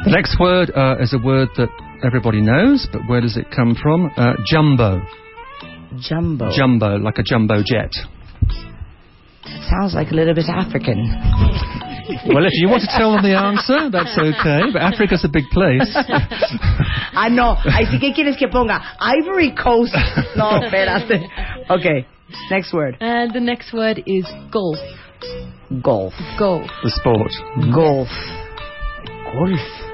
The 0.04 0.10
next 0.10 0.40
word 0.40 0.72
uh, 0.74 0.96
is 1.00 1.14
a 1.14 1.24
word 1.24 1.50
that 1.56 1.68
everybody 2.04 2.40
knows, 2.40 2.88
but 2.92 3.02
where 3.06 3.20
does 3.20 3.36
it 3.36 3.46
come 3.54 3.76
from? 3.80 4.10
Uh, 4.16 4.32
jumbo. 4.44 5.00
Jumbo. 6.00 6.50
Jumbo, 6.50 6.96
like 6.96 7.18
a 7.18 7.22
jumbo 7.22 7.62
jet. 7.64 7.92
Sounds 9.70 9.94
like 9.94 10.10
a 10.10 10.14
little 10.14 10.34
bit 10.34 10.46
African. 10.48 10.98
Well, 12.26 12.46
if 12.46 12.52
you 12.54 12.68
want 12.68 12.82
to 12.82 12.90
tell 12.96 13.12
them 13.12 13.22
the 13.22 13.36
answer, 13.36 13.90
that's 13.90 14.16
okay. 14.16 14.72
But 14.72 14.82
Africa's 14.82 15.24
a 15.24 15.28
big 15.28 15.44
place. 15.50 15.90
ah, 17.14 17.28
no. 17.30 17.56
Ahí 17.56 17.86
sí 17.86 17.98
que 18.00 18.12
quieres 18.12 18.36
que 18.36 18.48
ponga 18.48 18.80
Ivory 19.00 19.54
Coast. 19.54 19.94
No, 20.36 20.60
espérate. 20.62 21.28
Okay. 21.68 22.06
Next 22.50 22.72
word. 22.72 22.96
And 23.00 23.32
the 23.32 23.40
next 23.40 23.72
word 23.72 24.02
is 24.06 24.26
golf. 24.50 24.78
Golf. 25.82 26.14
Golf. 26.38 26.70
the 26.82 26.90
sport. 26.90 27.30
Golf. 27.72 28.08
Golf. 29.32 29.91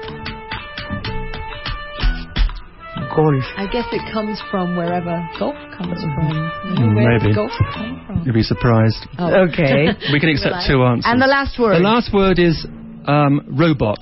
Golf. 3.15 3.43
I 3.57 3.65
guess 3.67 3.85
it 3.91 4.01
comes 4.13 4.41
from 4.51 4.75
wherever 4.77 5.27
golf 5.39 5.55
comes 5.77 5.99
from. 6.01 6.29
Mm, 6.77 6.95
Where 6.95 7.19
maybe. 7.19 7.33
golf 7.33 7.51
come 7.73 8.01
from? 8.05 8.23
You'll 8.25 8.35
be 8.35 8.43
surprised. 8.43 9.05
Oh. 9.17 9.47
Okay. 9.49 9.89
We 10.13 10.19
can 10.19 10.29
accept 10.29 10.67
two 10.67 10.83
answers. 10.83 11.05
And 11.07 11.21
the 11.21 11.27
last 11.27 11.57
word. 11.59 11.75
The 11.75 11.83
last 11.83 12.13
word 12.13 12.39
is 12.39 12.65
um, 13.07 13.41
robot. 13.57 13.99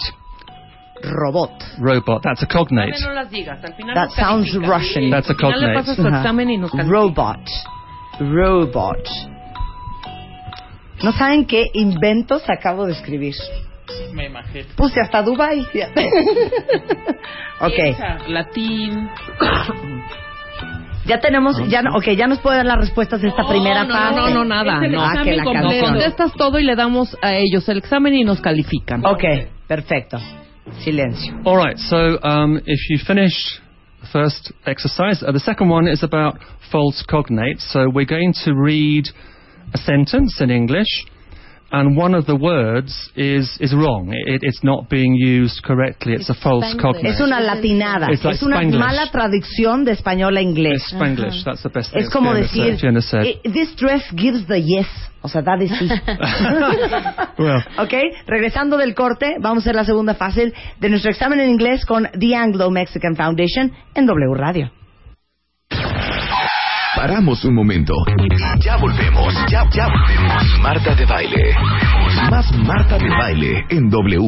Robot. 1.04 1.52
Robot. 1.80 2.22
That's 2.24 2.42
a 2.44 2.48
cognate. 2.48 2.94
No 3.02 3.14
las 3.14 3.30
digas, 3.30 3.64
al 3.64 3.74
final 3.76 3.94
That 3.96 4.10
sounds. 4.12 4.56
Russian. 4.58 5.10
That's 5.12 5.30
a 5.30 5.34
Al 5.34 5.38
final 5.38 5.62
le 5.62 5.68
cognate. 5.68 5.76
pasa 5.86 5.96
su 5.96 6.08
examen 6.08 6.50
y 6.50 6.58
nos 6.58 6.72
califica. 6.72 6.92
Robot. 6.92 7.46
Robot. 8.20 9.08
¿No 11.04 11.12
saben 11.12 11.46
qué 11.46 11.68
inventos 11.74 12.50
acabo 12.50 12.88
de 12.88 12.94
escribir? 12.94 13.36
Me 14.14 14.26
imagino. 14.28 14.66
Puse 14.76 15.00
hasta 15.02 15.22
Dubai. 15.22 15.62
ok. 17.62 17.74
Piensa, 17.76 18.18
Latín. 18.28 19.10
Ya 21.06 21.20
tenemos, 21.22 21.56
ya, 21.70 21.82
no- 21.82 21.96
okay, 21.96 22.18
ya 22.18 22.28
nos 22.28 22.40
puede 22.40 22.58
dar 22.58 22.66
las 22.66 22.78
respuestas 22.80 23.22
de 23.22 23.30
esta 23.30 23.44
No, 23.44 23.50
primera 23.50 23.86
no, 23.86 23.94
fase. 23.94 24.16
No, 24.16 24.28
no, 24.30 24.34
no, 24.44 24.46
nada. 24.46 24.78
Es 24.80 24.84
el 24.84 24.92
no. 24.92 25.02
Ah, 25.02 25.22
que 25.24 25.36
la 25.38 25.44
completo. 25.44 25.86
Contestas 25.86 26.34
todo 26.34 26.60
y 26.60 26.64
le 26.64 26.76
damos 26.76 27.18
a 27.22 27.34
ellos 27.36 27.68
el 27.70 27.78
examen 27.78 28.14
y 28.14 28.24
nos 28.26 28.42
califican. 28.42 29.06
Ok, 29.06 29.24
perfecto. 29.68 30.18
Silencio. 30.84 31.34
All 31.46 31.56
right. 31.64 31.78
So 31.78 32.20
um, 32.24 32.58
if 32.66 32.90
you 32.90 32.98
finish 32.98 33.32
the 34.02 34.08
first 34.12 34.52
exercise, 34.66 35.24
uh, 35.24 35.32
the 35.32 35.40
second 35.40 35.70
one 35.70 35.88
is 35.88 36.04
about 36.04 36.40
false 36.70 37.02
cognates. 37.08 37.62
So 37.72 37.88
we're 37.90 38.06
going 38.06 38.34
to 38.44 38.54
read 38.54 39.06
a 39.74 39.78
sentence 39.78 40.42
in 40.42 40.50
English, 40.52 41.06
and 41.72 41.98
one 41.98 42.16
of 42.16 42.26
the 42.26 42.36
words 42.36 43.12
is 43.16 43.58
is 43.60 43.74
wrong. 43.74 44.14
It, 44.14 44.42
it's 44.44 44.64
not 44.64 44.90
being 44.90 45.14
used 45.14 45.64
correctly. 45.64 46.14
It's, 46.14 46.30
a 46.30 46.34
false 46.34 46.66
Spanglish. 46.66 46.82
cognate. 46.82 47.14
Es 47.14 47.20
una 47.22 47.40
latinada. 47.42 48.08
It's 48.12 48.24
like 48.24 48.36
es 48.36 48.44
una 48.44 48.58
Spanglish. 48.58 48.80
mala 48.80 49.12
traducción 49.12 49.86
de 49.86 49.92
español 49.92 50.38
a 50.38 50.42
inglés. 50.42 50.82
It's 50.82 50.94
Spanglish. 50.94 51.44
That's 51.44 51.64
the 51.64 51.70
best 51.70 51.92
thing. 51.92 52.02
Es 52.02 52.10
como 52.10 52.34
decir, 52.34 52.78
said. 53.02 53.26
"Eh, 53.26 53.40
this 53.44 53.76
dress 53.76 54.04
gives 54.16 54.46
the 54.48 54.62
yes. 54.62 54.88
O 55.22 55.30
sea, 55.30 55.42
da 55.42 55.58
de 55.58 55.68
sí. 55.68 55.90
well, 57.38 57.64
ok, 57.80 57.94
regresando 58.28 58.78
del 58.78 58.94
corte, 58.94 59.36
vamos 59.42 59.58
a 59.58 59.62
hacer 59.62 59.76
la 59.76 59.84
segunda 59.84 60.14
fase 60.14 60.54
de 60.80 60.90
nuestro 60.90 61.12
examen 61.12 61.40
en 61.40 61.50
inglés 61.50 61.86
con 61.86 62.08
The 62.18 62.36
Anglo 62.36 62.70
Mexican 62.70 63.16
Foundation 63.16 63.74
en 63.96 64.06
W 64.06 64.34
Radio. 64.36 64.72
Paramos 66.98 67.46
un 67.46 67.54
momento. 67.54 67.94
Ya 68.60 68.76
volvemos. 68.78 69.32
Ya, 69.52 69.64
ya 69.70 69.88
volvemos. 69.88 70.60
Marta 70.64 70.96
de 70.96 71.06
baile. 71.06 71.56
Más 72.32 72.52
Marta 72.58 72.98
de 72.98 73.08
baile 73.08 73.66
en 73.70 73.88
W. 73.88 74.20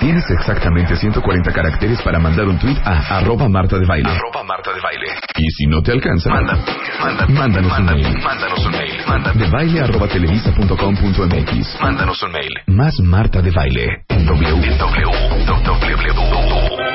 Tienes 0.00 0.24
exactamente 0.30 0.96
140 0.96 1.52
caracteres 1.52 2.00
para 2.00 2.18
mandar 2.18 2.48
un 2.48 2.58
tweet 2.58 2.78
a 2.82 3.18
arroba 3.18 3.50
Marta 3.50 3.78
de 3.78 3.84
baile. 3.84 4.08
Arroba 4.08 4.42
Marta 4.44 4.72
de 4.72 4.80
baile. 4.80 5.08
Y 5.36 5.50
si 5.50 5.66
no 5.66 5.82
te 5.82 5.92
alcanza, 5.92 6.30
manda, 6.30 6.58
manda, 7.02 7.26
mándanos 7.26 7.78
un 7.78 7.84
mail. 7.84 8.18
Mándanos 8.24 8.64
un 8.64 8.72
mail. 8.72 9.00
Manda 9.06 9.32
de 9.34 9.50
baile 9.50 9.80
arroba 9.80 10.08
televisa.com.mx. 10.08 11.80
Mándanos 11.82 12.22
un 12.22 12.32
mail. 12.32 12.50
Más 12.66 12.98
Marta 13.00 13.42
de 13.42 13.50
baile 13.50 14.04
en 14.08 14.24
W. 14.24 14.66
En 14.66 14.78
W. 14.78 15.04
W. 15.44 16.89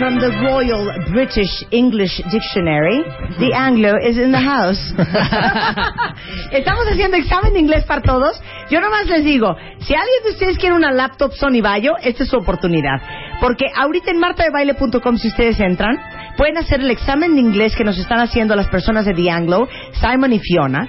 From 0.00 0.18
the 0.18 0.30
Royal 0.40 0.88
British 1.12 1.62
English 1.70 2.22
Dictionary, 2.32 3.04
The 3.38 3.52
Anglo 3.52 3.98
is 4.00 4.16
in 4.16 4.32
the 4.32 4.40
house. 4.40 4.80
Estamos 6.52 6.86
haciendo 6.90 7.18
examen 7.18 7.52
de 7.52 7.58
inglés 7.58 7.84
para 7.84 8.00
todos. 8.00 8.40
Yo 8.70 8.80
nomás 8.80 9.08
les 9.08 9.26
digo, 9.26 9.54
si 9.80 9.94
alguien 9.94 10.22
de 10.24 10.30
ustedes 10.30 10.56
quiere 10.56 10.74
una 10.74 10.90
laptop 10.90 11.34
Sony 11.34 11.60
Vaio, 11.60 11.98
esta 12.02 12.22
es 12.22 12.30
su 12.30 12.38
oportunidad. 12.38 12.96
Porque 13.42 13.66
ahorita 13.76 14.10
en 14.10 14.20
martadebaile.com, 14.20 15.18
si 15.18 15.28
ustedes 15.28 15.60
entran, 15.60 15.98
pueden 16.38 16.56
hacer 16.56 16.80
el 16.80 16.90
examen 16.90 17.34
de 17.34 17.42
inglés 17.42 17.76
que 17.76 17.84
nos 17.84 17.98
están 17.98 18.20
haciendo 18.20 18.56
las 18.56 18.68
personas 18.68 19.04
de 19.04 19.12
The 19.12 19.30
Anglo, 19.30 19.68
Simon 20.00 20.32
y 20.32 20.38
Fiona. 20.38 20.88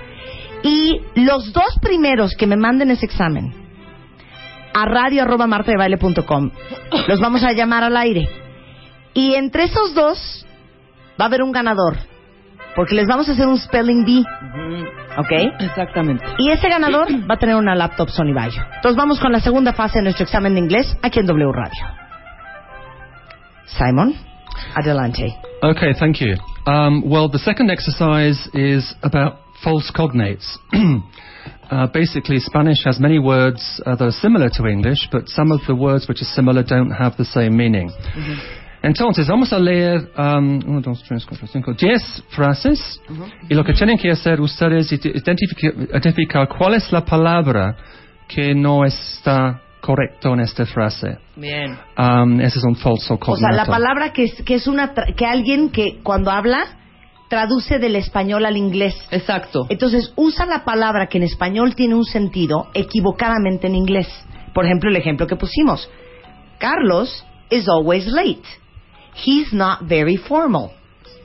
Y 0.64 1.02
los 1.16 1.52
dos 1.52 1.78
primeros 1.82 2.34
que 2.36 2.48
me 2.48 2.56
manden 2.56 2.92
ese 2.92 3.08
examen 3.08 3.54
a 4.74 4.86
radio 4.86 5.24
arroba 5.24 5.48
martadebaile.com, 5.48 6.52
los 7.10 7.20
vamos 7.20 7.44
a 7.44 7.52
llamar 7.52 7.84
al 7.84 7.98
aire. 7.98 8.41
Y 9.14 9.36
entre 9.36 9.64
esos 9.64 9.94
dos 9.94 10.46
va 11.20 11.26
a 11.26 11.28
haber 11.28 11.44
un 11.44 11.52
ganador. 11.52 11.98
Porque 12.76 12.96
les 12.96 13.08
vamos 13.08 13.28
a 13.28 13.34
hacer 13.34 13.48
un 13.48 13.58
spelling 13.58 14.06
bee. 14.06 14.24
¿Ok? 15.18 15.32
Exactamente. 15.60 16.24
Y 16.38 16.50
ese 16.50 16.70
ganador 16.70 17.08
va 17.30 17.36
a 17.36 17.38
tener 17.38 17.56
una 17.56 17.76
laptop 17.76 18.10
Sony 18.10 18.34
Vaio. 18.34 18.64
Entonces 18.76 18.96
vamos 18.96 19.20
con 19.20 19.32
la 19.32 19.40
segunda 19.40 19.74
fase 19.74 20.00
de 20.00 20.04
nuestro 20.04 20.24
examen 20.24 20.54
de 20.54 20.62
inglés 20.62 20.98
aquí 21.02 21.20
en 21.20 21.26
W 21.26 21.52
Radio. 21.52 21.86
Simon, 23.66 24.16
adelante. 24.76 25.36
Okay, 25.64 25.94
thank 25.94 26.18
you. 26.20 26.36
Um, 26.66 27.04
well, 27.10 27.30
the 27.30 27.40
second 27.40 27.70
exercise 27.70 28.50
is 28.54 28.96
about 29.04 29.38
false 29.64 29.92
cognates. 29.96 30.58
uh, 31.72 31.88
basically, 31.88 32.40
Spanish 32.40 32.84
has 32.86 33.00
many 33.00 33.20
words 33.20 33.82
uh, 33.86 33.96
that 33.96 34.06
are 34.06 34.12
similar 34.12 34.50
to 34.50 34.66
English, 34.66 35.08
but 35.12 35.28
some 35.28 35.52
of 35.52 35.62
the 35.68 35.76
words 35.76 36.08
which 36.08 36.22
are 36.22 36.32
similar 36.34 36.64
don't 36.64 36.92
have 36.92 37.16
the 37.18 37.26
same 37.26 37.56
meaning. 37.56 37.92
Entonces, 38.84 39.28
vamos 39.28 39.54
a 39.54 39.60
leer 39.60 40.10
um, 40.18 40.60
uno, 40.66 40.82
dos, 40.82 41.04
tres, 41.08 41.24
cuatro, 41.26 41.46
cinco, 41.48 41.74
diez 41.74 42.02
frases 42.30 43.00
y 43.48 43.54
lo 43.54 43.64
que 43.64 43.74
tienen 43.74 43.98
que 43.98 44.10
hacer 44.10 44.42
ustedes 44.42 44.92
es 44.92 45.06
identificar, 45.06 45.74
identificar 45.76 46.48
cuál 46.48 46.74
es 46.74 46.92
la 46.92 47.06
palabra 47.06 47.76
que 48.28 48.56
no 48.56 48.84
está 48.84 49.62
correcto 49.82 50.34
en 50.34 50.40
esta 50.40 50.66
frase. 50.66 51.18
Bien. 51.36 51.78
Um, 51.98 52.40
ese 52.42 52.58
es 52.60 52.66
un 52.66 52.76
falso 52.76 53.16
O 53.16 53.20
cognato. 53.20 53.40
sea, 53.56 53.66
la 53.66 53.66
palabra 53.66 54.14
que 54.14 54.24
es, 54.26 54.42
que 54.44 54.56
es 54.56 54.66
una 54.68 54.96
tra- 54.96 55.14
que 55.16 55.26
alguien 55.26 55.70
que 55.70 56.00
cuando 56.02 56.32
habla 56.32 56.78
traduce 57.30 57.78
del 57.80 57.96
español 57.96 58.46
al 58.46 58.58
inglés. 58.58 58.96
Exacto. 59.12 59.66
Entonces 59.70 60.12
usa 60.16 60.46
la 60.46 60.66
palabra 60.66 61.08
que 61.08 61.18
en 61.18 61.24
español 61.24 61.76
tiene 61.76 61.96
un 61.96 62.04
sentido 62.04 62.68
equivocadamente 62.74 63.68
en 63.68 63.76
inglés. 63.76 64.08
Por 64.54 64.66
ejemplo, 64.66 64.90
el 64.90 64.96
ejemplo 64.98 65.28
que 65.28 65.36
pusimos. 65.36 65.90
Carlos 66.58 67.26
is 67.50 67.68
always 67.70 68.06
late. 68.08 68.42
He's 69.14 69.54
not 69.54 69.84
very 69.84 70.18
formal. 70.18 70.72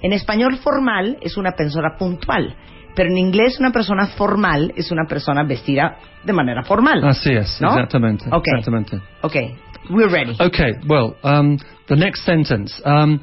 En 0.02 0.12
español 0.12 0.58
formal 0.58 1.18
es 1.20 1.36
una 1.36 1.52
persona 1.52 1.96
puntual, 1.98 2.54
pero 2.94 3.10
en 3.10 3.18
inglés 3.18 3.58
una 3.58 3.70
persona 3.72 4.06
formal 4.08 4.72
es 4.76 4.90
una 4.90 5.04
persona 5.08 5.44
vestida 5.44 5.96
de 6.24 6.32
manera 6.32 6.62
formal. 6.62 7.04
Así 7.04 7.32
es, 7.32 7.60
¿No? 7.60 7.68
exactamente. 7.68 8.26
Okay. 8.26 8.58
Exactamente. 8.58 9.00
Okay, 9.22 9.56
we're 9.90 10.10
ready. 10.10 10.36
Okay, 10.40 10.72
well, 10.86 11.16
um, 11.22 11.58
the 11.88 11.96
next 11.96 12.24
sentence. 12.24 12.80
Um, 12.84 13.20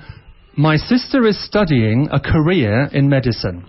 my 0.56 0.78
sister 0.78 1.28
is 1.28 1.38
studying 1.46 2.08
a 2.12 2.20
career 2.20 2.90
in 2.92 3.10
medicine. 3.10 3.66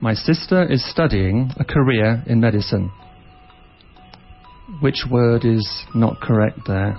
My 0.00 0.14
sister 0.14 0.64
is 0.64 0.84
studying 0.90 1.52
a 1.58 1.64
career 1.64 2.24
in 2.26 2.40
medicine. 2.40 2.90
Which 4.80 5.04
word 5.08 5.44
is 5.44 5.64
not 5.94 6.20
correct 6.20 6.58
there? 6.66 6.98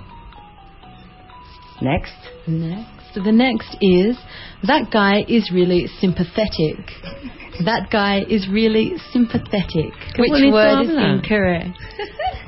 Next. 1.82 2.14
Next. 2.46 2.93
The 3.20 3.32
next 3.32 3.76
is 3.80 4.16
that 4.66 4.90
guy 4.90 5.24
is 5.28 5.50
really 5.52 5.86
sympathetic. 6.00 6.78
That 7.64 7.88
guy 7.90 8.22
is 8.28 8.48
really 8.50 8.94
sympathetic. 9.12 9.92
Qué 10.14 10.18
Which 10.18 10.30
bonito 10.30 10.52
word 10.52 10.82
is 10.82 10.88
habla. 10.88 11.14
incorrect? 11.14 11.78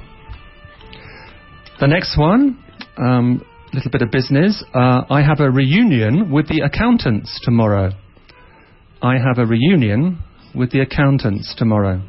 The 1.78 1.86
next 1.86 2.16
one, 2.16 2.58
um, 2.96 3.44
little 3.74 3.90
bit 3.90 4.00
of 4.00 4.10
business. 4.10 4.64
Uh, 4.72 5.02
I 5.10 5.20
have 5.20 5.40
a 5.40 5.50
reunion 5.50 6.30
with 6.30 6.48
the 6.48 6.60
accountants 6.60 7.38
tomorrow. 7.44 7.90
I 9.02 9.18
have 9.18 9.36
a 9.36 9.44
reunion 9.44 10.18
with 10.54 10.70
the 10.70 10.80
accountants 10.80 11.54
tomorrow. 11.58 12.00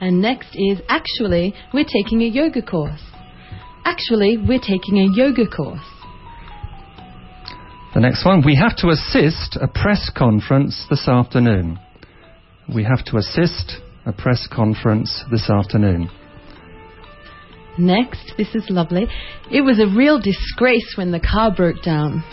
And 0.00 0.22
next 0.22 0.48
is 0.54 0.80
actually, 0.88 1.54
we're 1.74 1.84
taking 1.84 2.22
a 2.22 2.26
yoga 2.26 2.62
course. 2.62 3.02
Actually, 3.84 4.38
we're 4.38 4.58
taking 4.58 4.96
a 4.96 5.14
yoga 5.14 5.46
course. 5.46 5.84
The 7.94 8.00
next 8.00 8.24
one, 8.24 8.42
we 8.44 8.56
have 8.56 8.74
to 8.78 8.88
assist 8.88 9.58
a 9.60 9.68
press 9.68 10.10
conference 10.16 10.86
this 10.88 11.06
afternoon. 11.06 11.78
We 12.74 12.84
have 12.84 13.04
to 13.06 13.18
assist 13.18 13.76
a 14.06 14.12
press 14.12 14.48
conference 14.50 15.22
this 15.30 15.50
afternoon. 15.50 16.10
Next, 17.78 18.32
this 18.38 18.54
is 18.54 18.64
lovely. 18.70 19.06
It 19.50 19.60
was 19.60 19.78
a 19.78 19.94
real 19.94 20.18
disgrace 20.18 20.94
when 20.96 21.12
the 21.12 21.20
car 21.20 21.54
broke 21.54 21.82
down. 21.82 22.24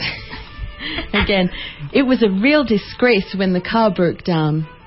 Again, 1.13 1.49
it 1.93 2.03
was 2.03 2.23
a 2.23 2.29
real 2.29 2.63
disgrace 2.63 3.35
when 3.37 3.51
the 3.51 3.61
car 3.61 3.93
broke 3.93 4.23
down. 4.23 4.67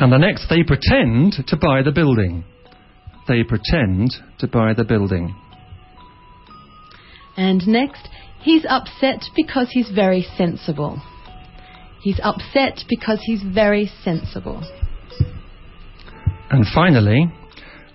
And 0.00 0.10
the 0.10 0.16
next, 0.16 0.48
they 0.48 0.62
pretend 0.62 1.34
to 1.48 1.56
buy 1.56 1.82
the 1.82 1.92
building. 1.92 2.44
They 3.26 3.42
pretend 3.42 4.14
to 4.38 4.46
buy 4.46 4.72
the 4.72 4.84
building. 4.84 5.36
And 7.38 7.66
next, 7.68 8.08
he's 8.40 8.66
upset 8.68 9.22
because 9.36 9.68
he's 9.70 9.88
very 9.90 10.26
sensible. 10.36 11.00
He's 12.02 12.18
upset 12.22 12.80
because 12.88 13.20
he's 13.22 13.42
very 13.42 13.88
sensible. 14.02 14.60
And 16.50 16.66
finally, 16.74 17.32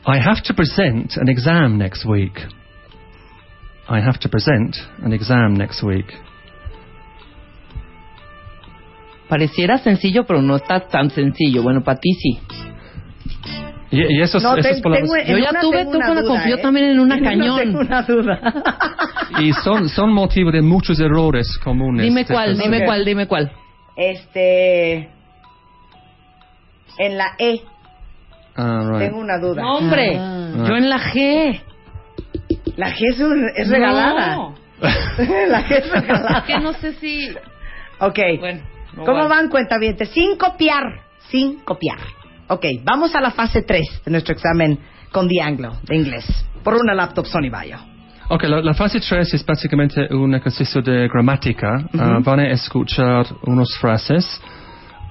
I 0.06 0.18
have 0.18 0.42
to 0.46 0.54
present 0.54 1.18
an 1.18 1.28
exam 1.28 1.78
next 1.78 2.08
week. 2.08 2.40
I 3.90 4.00
have 4.00 4.18
to 4.22 4.30
present 4.30 4.78
an 5.00 5.12
exam 5.12 5.56
next 5.56 5.84
week. 5.84 6.06
Pareciera 9.30 9.78
sencillo, 9.84 10.26
pero 10.26 10.42
no 10.42 10.56
está 10.56 10.88
tan 10.88 11.10
sencillo. 11.10 11.64
Bueno, 11.64 11.84
para 11.84 12.00
ti 12.00 12.14
sí. 12.14 12.40
Y, 13.96 14.18
y 14.18 14.22
esos, 14.22 14.42
No, 14.42 14.56
esas 14.58 14.78
te- 14.78 14.82
palabras- 14.82 15.10
tengo- 15.10 15.16
en 15.18 15.28
Yo 15.28 15.38
ya 15.38 15.60
tuve, 15.62 15.84
tú 15.86 15.90
una 15.98 16.08
duda, 16.10 16.24
confió 16.28 16.56
¿eh? 16.56 16.62
también 16.62 16.86
en 16.92 17.00
una 17.00 17.16
En 17.18 17.22
una 17.22 17.30
cañón. 17.32 17.58
tengo 17.60 17.80
una 17.80 18.02
duda. 18.02 18.40
y 19.40 19.54
son, 19.54 19.88
son 19.90 20.12
motivo 20.14 20.52
de 20.52 20.62
muchos 20.62 21.00
errores 21.00 21.58
comunes. 21.64 22.04
Dime 22.06 22.26
cuál, 22.26 22.58
dime 22.58 22.86
cuál, 22.86 23.06
dime 23.06 23.28
cuál. 23.28 23.52
Este. 23.96 25.10
En 26.98 27.18
la 27.18 27.36
E 27.40 27.62
Ah, 28.56 28.88
right. 28.92 29.00
tengo 29.10 29.20
una 29.20 29.38
duda. 29.40 29.62
No, 29.64 29.78
hombre, 29.78 30.16
Ah. 30.20 30.52
yo 30.68 30.76
en 30.76 30.90
la 30.90 31.00
G. 31.00 31.62
La 32.76 32.92
G 32.92 32.98
es, 33.12 33.20
un- 33.20 33.50
es 33.56 33.68
regalada. 33.70 34.36
No. 34.36 34.56
la 34.82 35.64
G 35.68 35.72
es 35.72 35.86
Es 35.86 35.92
regalada. 35.92 36.44
que 36.46 36.60
no 36.60 36.74
sé 36.74 36.94
si... 36.94 37.30
Ok. 38.00 38.20
Bueno, 38.40 38.62
no 38.96 39.06
¿Cómo 39.06 39.18
vale. 39.20 39.30
van, 39.30 39.50
cuentavientes? 39.50 40.10
Sin 40.10 40.38
copiar. 40.38 40.84
Sin 41.30 41.60
copiar. 41.62 41.98
Ok, 42.48 42.66
vamos 42.84 43.16
a 43.16 43.22
la 43.22 43.32
fase 43.32 43.62
3 43.64 44.02
de 44.06 44.12
nuestro 44.12 44.34
examen 44.34 44.78
con 45.12 45.28
The 45.28 45.42
Anglo 45.42 45.74
de 45.84 45.96
inglés. 45.96 46.26
Por 46.64 46.76
una 46.76 46.94
laptop 46.94 47.26
Sony 47.26 47.50
Vaio. 47.52 47.78
Ok, 48.30 48.44
la, 48.44 48.62
la 48.62 48.74
fase 48.74 49.00
3 49.00 49.34
es 49.34 49.46
básicamente 49.46 50.14
un 50.14 50.34
ejercicio 50.36 50.82
de 50.82 51.08
gramática. 51.08 51.86
Ah, 52.00 52.20
van 52.22 52.40
a 52.40 52.50
escuchar 52.50 53.26
unas 53.46 53.70
frases 53.80 54.42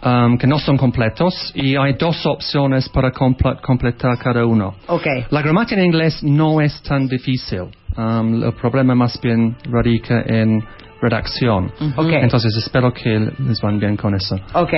um, 0.02 0.36
que 0.38 0.46
no 0.46 0.58
son 0.58 0.76
completos 0.76 1.52
y 1.54 1.76
hay 1.76 1.94
dos 1.94 2.24
opciones 2.26 2.88
para 2.88 3.12
comple- 3.12 3.60
completar 3.60 4.18
cada 4.18 4.44
uno. 4.46 4.74
Ok. 4.88 5.06
La 5.30 5.42
gramática 5.42 5.80
en 5.80 5.86
inglés 5.86 6.22
no 6.22 6.60
es 6.60 6.82
tan 6.82 7.06
difícil. 7.06 7.64
Um, 7.96 8.42
el 8.42 8.54
problema 8.54 8.94
más 8.94 9.20
bien 9.20 9.56
radica 9.70 10.22
en 10.26 10.64
redacción. 11.00 11.70
Ok. 11.96 12.08
Entonces 12.12 12.56
espero 12.56 12.92
que 12.92 13.30
les 13.38 13.60
van 13.60 13.78
bien 13.78 13.96
con 13.96 14.14
eso. 14.14 14.36
Ok. 14.54 14.72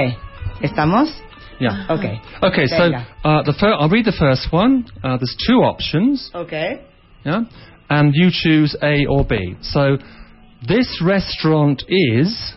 ¿Estamos? 0.60 1.22
Yeah. 1.60 1.86
Ok. 1.88 2.04
Okay, 2.42 2.66
so 2.66 2.90
uh, 3.24 3.42
the 3.42 3.54
fir- 3.58 3.74
I'll 3.78 3.88
read 3.88 4.04
the 4.04 4.16
first 4.18 4.52
one. 4.52 4.86
Uh, 5.02 5.16
there's 5.16 5.36
two 5.46 5.58
options. 5.62 6.30
Ok. 6.34 6.80
Yeah? 7.24 7.42
And 7.90 8.12
you 8.14 8.30
choose 8.32 8.76
A 8.82 9.06
or 9.06 9.24
B. 9.24 9.54
So, 9.62 9.98
this 10.66 11.00
restaurant 11.04 11.82
is 11.88 12.54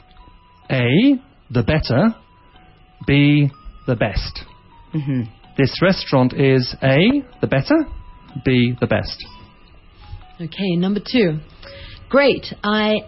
A, 0.71 1.15
the 1.51 1.63
better, 1.63 2.15
B, 3.05 3.49
the 3.85 3.95
best. 3.95 4.41
Ujú. 4.93 5.27
This 5.57 5.81
restaurant 5.81 6.33
is 6.33 6.75
A, 6.81 7.23
the 7.41 7.47
better, 7.47 7.85
B, 8.45 8.75
the 8.79 8.87
best. 8.87 9.25
Okay, 10.39 10.75
number 10.75 10.99
two. 10.99 11.39
Great, 12.09 12.45
I 12.63 12.99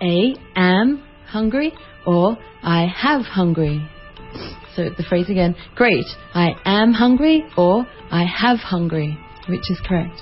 A 0.00 0.34
am 0.56 1.02
hungry 1.28 1.72
or 2.06 2.36
I 2.62 2.86
have 2.86 3.22
hungry. 3.22 3.86
So 4.76 4.90
the 4.96 5.04
phrase 5.08 5.30
again. 5.30 5.54
Great, 5.76 6.04
I 6.34 6.54
am 6.64 6.92
hungry 6.92 7.44
or 7.56 7.86
I 8.10 8.24
have 8.24 8.58
hungry. 8.58 9.18
Which 9.48 9.70
is 9.70 9.78
correct? 9.86 10.20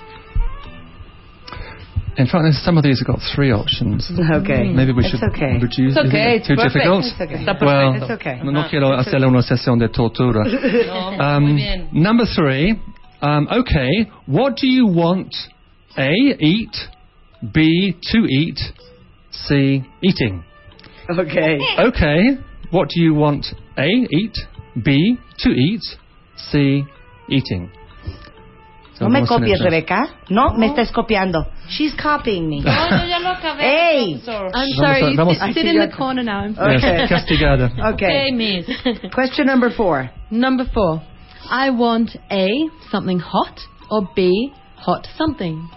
In 2.19 2.27
fact, 2.27 2.45
some 2.63 2.77
of 2.77 2.85
these 2.85 2.99
have 3.01 3.07
got 3.07 3.21
three 3.35 3.51
options. 3.53 4.11
Okay. 4.13 4.71
Maybe 4.71 4.93
we 4.93 5.03
It's 5.05 5.13
should 5.19 5.31
okay. 5.33 5.55
reduce. 5.55 5.97
It's 5.97 6.09
okay, 6.09 6.35
it 6.35 6.37
it's 6.41 6.49
too 6.49 6.57
perfect. 6.57 6.75
difficult? 6.75 7.05
It's 7.07 7.21
okay. 7.21 7.45
Está 7.45 7.61
Well, 7.65 7.95
It's 7.95 8.11
okay. 8.11 8.41
no, 8.45 8.51
no 8.51 8.69
quiero 8.69 8.93
hacerle 8.93 9.27
una 9.29 9.41
sesión 9.43 9.79
de 9.79 9.89
tortura. 9.89 10.45
Um. 11.19 11.89
Number 11.93 12.25
three. 12.37 12.75
Um, 13.23 13.49
okay, 13.51 14.11
what 14.27 14.57
do 14.57 14.67
you 14.67 14.87
want? 14.89 15.35
A. 15.97 16.11
Eat. 16.39 16.77
B. 17.55 17.97
To 18.13 18.19
eat. 18.29 18.59
C. 19.31 19.83
Eating. 20.03 20.45
Ok. 21.09 21.37
Okay, 21.79 22.39
what 22.73 22.89
do 22.89 23.01
you 23.01 23.15
want? 23.15 23.47
A. 23.79 23.87
Eat. 23.87 24.37
B. 24.83 25.17
To 25.39 25.51
eat. 25.51 25.83
C. 26.51 26.85
Eating. 27.29 27.71
So 28.95 29.07
No 29.07 29.11
me 29.11 29.21
vamos 29.21 29.31
a 29.31 29.35
copies, 29.39 29.59
tener- 29.59 29.71
Rebeca. 29.71 30.07
No, 30.29 30.55
me 30.55 30.67
estás 30.69 30.93
copiando. 30.93 31.47
She's 31.69 31.95
copying 31.95 32.49
me. 32.49 32.61
No, 32.61 32.89
yo 32.91 33.07
ya 33.07 33.19
lo 33.21 33.31
acabé. 33.31 33.63
Ey. 33.63 34.15
I'm 34.55 34.69
sorry, 34.77 35.03
a- 35.03 35.11
you 35.11 35.17
vamos- 35.17 35.39
sit, 35.39 35.55
sit 35.55 35.67
in 35.67 35.79
the 35.79 35.89
corner 35.97 36.23
now. 36.23 36.41
I'm 36.41 36.55
sorry. 36.55 36.75
Yes, 36.81 36.85
Okay. 36.85 37.09
castigada. 37.09 37.71
Okay. 37.95 38.07
Okay, 38.07 38.31
miss. 38.33 38.67
Question 39.15 39.47
number 39.47 39.71
four. 39.71 40.11
Number 40.31 40.65
four. 40.75 41.01
I 41.51 41.71
want 41.71 42.17
A, 42.31 42.49
something 42.91 43.19
hot, 43.19 43.61
or 43.91 44.09
B, 44.15 44.53
hot 44.77 45.09
something. 45.17 45.69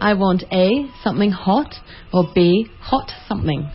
I 0.00 0.14
want 0.14 0.44
A, 0.52 0.86
something 1.02 1.30
hot, 1.32 1.74
or 2.12 2.24
B, 2.34 2.66
hot 2.80 3.10
something. 3.28 3.68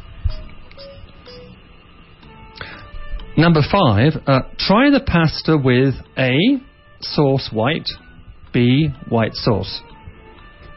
Number 3.41 3.62
five, 3.71 4.13
uh, 4.27 4.41
try 4.60 4.91
the 4.91 4.99
pasta 5.04 5.58
with 5.58 5.95
A, 6.15 6.38
sauce 6.99 7.49
white, 7.51 7.89
B, 8.54 8.89
white 9.10 9.34
sauce. 9.34 9.82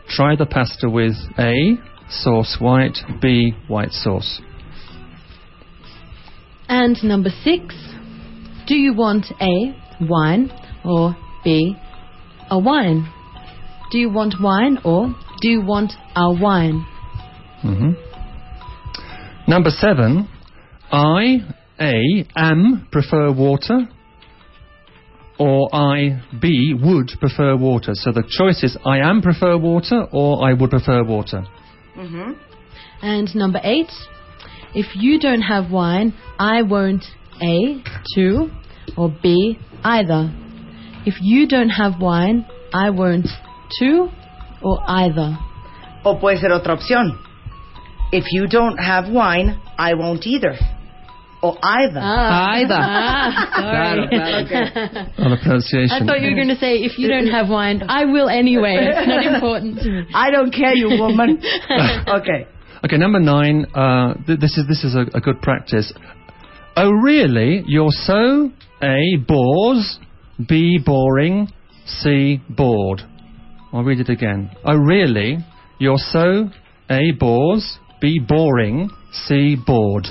Try 0.08 0.34
the 0.34 0.46
pasta 0.46 0.88
with 0.88 1.12
A, 1.38 1.74
sauce 2.08 2.56
white, 2.58 2.96
B, 3.20 3.52
white 3.68 3.90
sauce. 3.90 4.40
And 6.66 6.96
number 7.04 7.28
six. 7.28 7.74
Do 8.66 8.76
you 8.76 8.94
want 8.94 9.26
A, 9.42 9.76
wine, 10.00 10.50
or 10.86 11.14
B, 11.44 11.76
a 12.50 12.58
wine? 12.58 13.12
Do 13.92 13.98
you 13.98 14.08
want 14.08 14.36
wine, 14.40 14.78
or 14.86 15.14
do 15.42 15.50
you 15.50 15.60
want 15.60 15.92
a 16.16 16.32
wine? 16.32 16.86
hmm 17.60 17.90
Number 19.46 19.68
seven, 19.68 20.30
I, 20.90 21.40
A, 21.80 22.26
am 22.36 22.86
prefer 22.90 23.32
water, 23.32 23.88
or 25.38 25.68
I, 25.74 26.20
B, 26.40 26.74
would 26.80 27.10
prefer 27.18 27.56
water. 27.56 27.92
So 27.94 28.12
the 28.12 28.22
choice 28.22 28.62
is 28.62 28.76
I 28.84 28.98
am 28.98 29.22
prefer 29.22 29.56
water, 29.56 30.06
or 30.12 30.48
I 30.48 30.52
would 30.52 30.70
prefer 30.70 31.02
water. 31.02 31.44
Mhm. 31.96 32.36
And 33.02 33.34
number 33.34 33.60
eight. 33.62 33.90
If 34.74 34.96
you 34.96 35.18
don't 35.18 35.42
have 35.42 35.70
wine, 35.70 36.12
I 36.38 36.62
won't 36.62 37.04
A, 37.40 37.82
two, 38.14 38.50
or 38.96 39.08
B, 39.22 39.58
either. 39.84 40.30
If 41.06 41.20
you 41.20 41.46
don't 41.46 41.70
have 41.70 42.00
wine, 42.00 42.44
I 42.72 42.90
won't 42.90 43.28
two, 43.78 44.10
or 44.62 44.78
either. 44.86 45.38
O 46.04 46.16
puede 46.16 46.38
ser 46.40 46.50
otra 46.50 46.76
opción. 46.76 47.18
If 48.12 48.32
you 48.32 48.46
don't 48.46 48.78
have 48.78 49.08
wine, 49.08 49.58
I 49.78 49.94
won't 49.94 50.26
either. 50.26 50.56
O 51.44 51.58
either. 51.62 52.00
Ah. 52.00 52.54
Either. 52.56 52.80
Ah, 52.80 53.50
sorry. 53.54 54.08
Claro, 54.08 54.46
claro. 54.48 55.24
On 55.24 55.30
the 55.30 55.36
pronunciation. 55.42 55.90
I 55.92 56.06
thought 56.06 56.20
you 56.22 56.30
were 56.30 56.40
going 56.42 56.48
to 56.48 56.56
say, 56.56 56.76
if 56.88 56.98
you 56.98 57.08
don't 57.08 57.28
have 57.28 57.48
wine, 57.48 57.82
I 57.88 58.04
will 58.06 58.28
anyway. 58.28 58.76
It's 58.80 59.06
not 59.06 59.24
important 59.34 59.78
to 59.80 59.88
me. 59.90 60.06
I 60.14 60.30
don't 60.30 60.52
care, 60.52 60.74
you 60.74 60.88
woman. 60.98 61.42
okay. 62.08 62.48
Okay, 62.84 62.96
number 62.98 63.20
nine. 63.20 63.66
Uh, 63.74 64.14
th- 64.26 64.40
this 64.40 64.56
is 64.58 64.66
this 64.68 64.84
is 64.84 64.94
a, 64.94 65.04
a 65.16 65.20
good 65.20 65.40
practice. 65.40 65.92
Oh, 66.76 66.90
really? 66.90 67.62
You're 67.66 67.90
so 67.92 68.50
a 68.82 69.16
bores, 69.26 69.98
b 70.48 70.78
boring, 70.84 71.48
c 71.86 72.40
bored. 72.48 73.00
I'll 73.72 73.84
read 73.84 74.00
it 74.00 74.08
again. 74.08 74.50
Oh, 74.64 74.76
really? 74.76 75.38
You're 75.78 75.98
so 75.98 76.48
a 76.90 77.12
bores, 77.18 77.78
b 78.00 78.20
boring, 78.26 78.90
c 79.12 79.56
bored. 79.66 80.06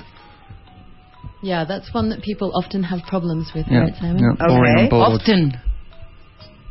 Yeah, 1.44 1.66
that's 1.66 1.94
one 1.94 2.10
that 2.10 2.22
people 2.22 2.52
often 2.56 2.84
have 2.84 3.02
problems 3.08 3.52
with, 3.54 3.66
Yeah, 3.70 3.80
right, 3.80 3.94
Simon? 4.00 4.24
yeah, 4.24 4.48
boring 4.48 4.80
and 4.80 4.90
bored. 4.90 5.22
Often. 5.22 5.54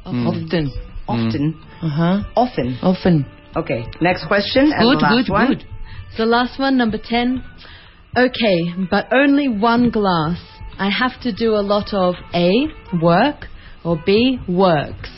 Mm. 0.06 0.26
Often. 0.26 0.72
Often. 1.06 1.60
Uh 1.82 1.88
huh. 1.88 2.22
Often. 2.34 2.78
Often. 2.82 3.26
Okay. 3.54 3.84
Next 4.00 4.26
question. 4.26 4.72
and 4.72 4.80
Good, 4.80 4.98
the 4.98 5.02
last 5.02 5.26
good, 5.26 5.32
one. 5.32 5.48
good. 5.48 5.64
The 6.16 6.24
last 6.26 6.58
one, 6.58 6.78
number 6.78 6.98
10. 6.98 7.44
Okay, 8.16 8.58
but 8.90 9.12
only 9.12 9.48
one 9.48 9.90
glass. 9.90 10.38
I 10.78 10.88
have 10.90 11.20
to 11.22 11.32
do 11.32 11.52
a 11.54 11.60
lot 11.62 11.92
of 11.92 12.14
A, 12.34 12.50
work, 13.02 13.46
or 13.84 14.00
B, 14.04 14.38
works. 14.48 15.10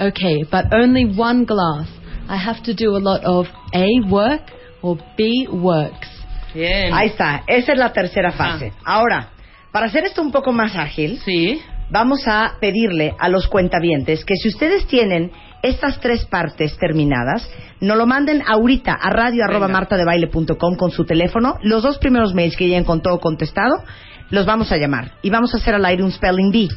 Okay, 0.00 0.44
but 0.50 0.72
only 0.72 1.04
one 1.04 1.44
glass. 1.44 1.88
I 2.28 2.36
have 2.36 2.62
to 2.64 2.74
do 2.74 2.90
a 2.96 2.98
lot 2.98 3.22
of 3.24 3.46
A, 3.74 3.88
work, 4.10 4.42
or 4.82 4.96
B, 5.16 5.46
works. 5.52 6.08
Bien. 6.58 6.92
Ahí 6.92 7.08
está. 7.08 7.42
Esa 7.46 7.72
es 7.72 7.78
la 7.78 7.92
tercera 7.92 8.32
fase. 8.32 8.72
Ahora, 8.84 9.28
para 9.72 9.86
hacer 9.86 10.04
esto 10.04 10.22
un 10.22 10.32
poco 10.32 10.52
más 10.52 10.74
ágil, 10.76 11.18
Sí. 11.24 11.60
vamos 11.90 12.26
a 12.26 12.54
pedirle 12.60 13.14
a 13.18 13.28
los 13.28 13.46
cuentavientes 13.48 14.24
que 14.24 14.34
si 14.36 14.48
ustedes 14.48 14.86
tienen 14.86 15.30
estas 15.62 16.00
tres 16.00 16.24
partes 16.26 16.76
terminadas, 16.78 17.48
nos 17.80 17.96
lo 17.96 18.06
manden 18.06 18.42
ahorita 18.46 18.92
a 18.92 19.10
radio 19.10 19.44
arroba 19.44 19.68
martadebaile.com 19.68 20.76
con 20.76 20.90
su 20.90 21.04
teléfono. 21.04 21.54
Los 21.62 21.82
dos 21.82 21.98
primeros 21.98 22.34
mails 22.34 22.56
que 22.56 22.66
lleguen 22.66 22.84
con 22.84 23.02
todo 23.02 23.18
contestado, 23.20 23.82
los 24.30 24.44
vamos 24.46 24.70
a 24.72 24.76
llamar 24.76 25.12
y 25.22 25.30
vamos 25.30 25.54
a 25.54 25.56
hacer 25.58 25.74
al 25.74 25.84
aire 25.84 26.02
un 26.02 26.12
spelling 26.12 26.50
bee. 26.50 26.68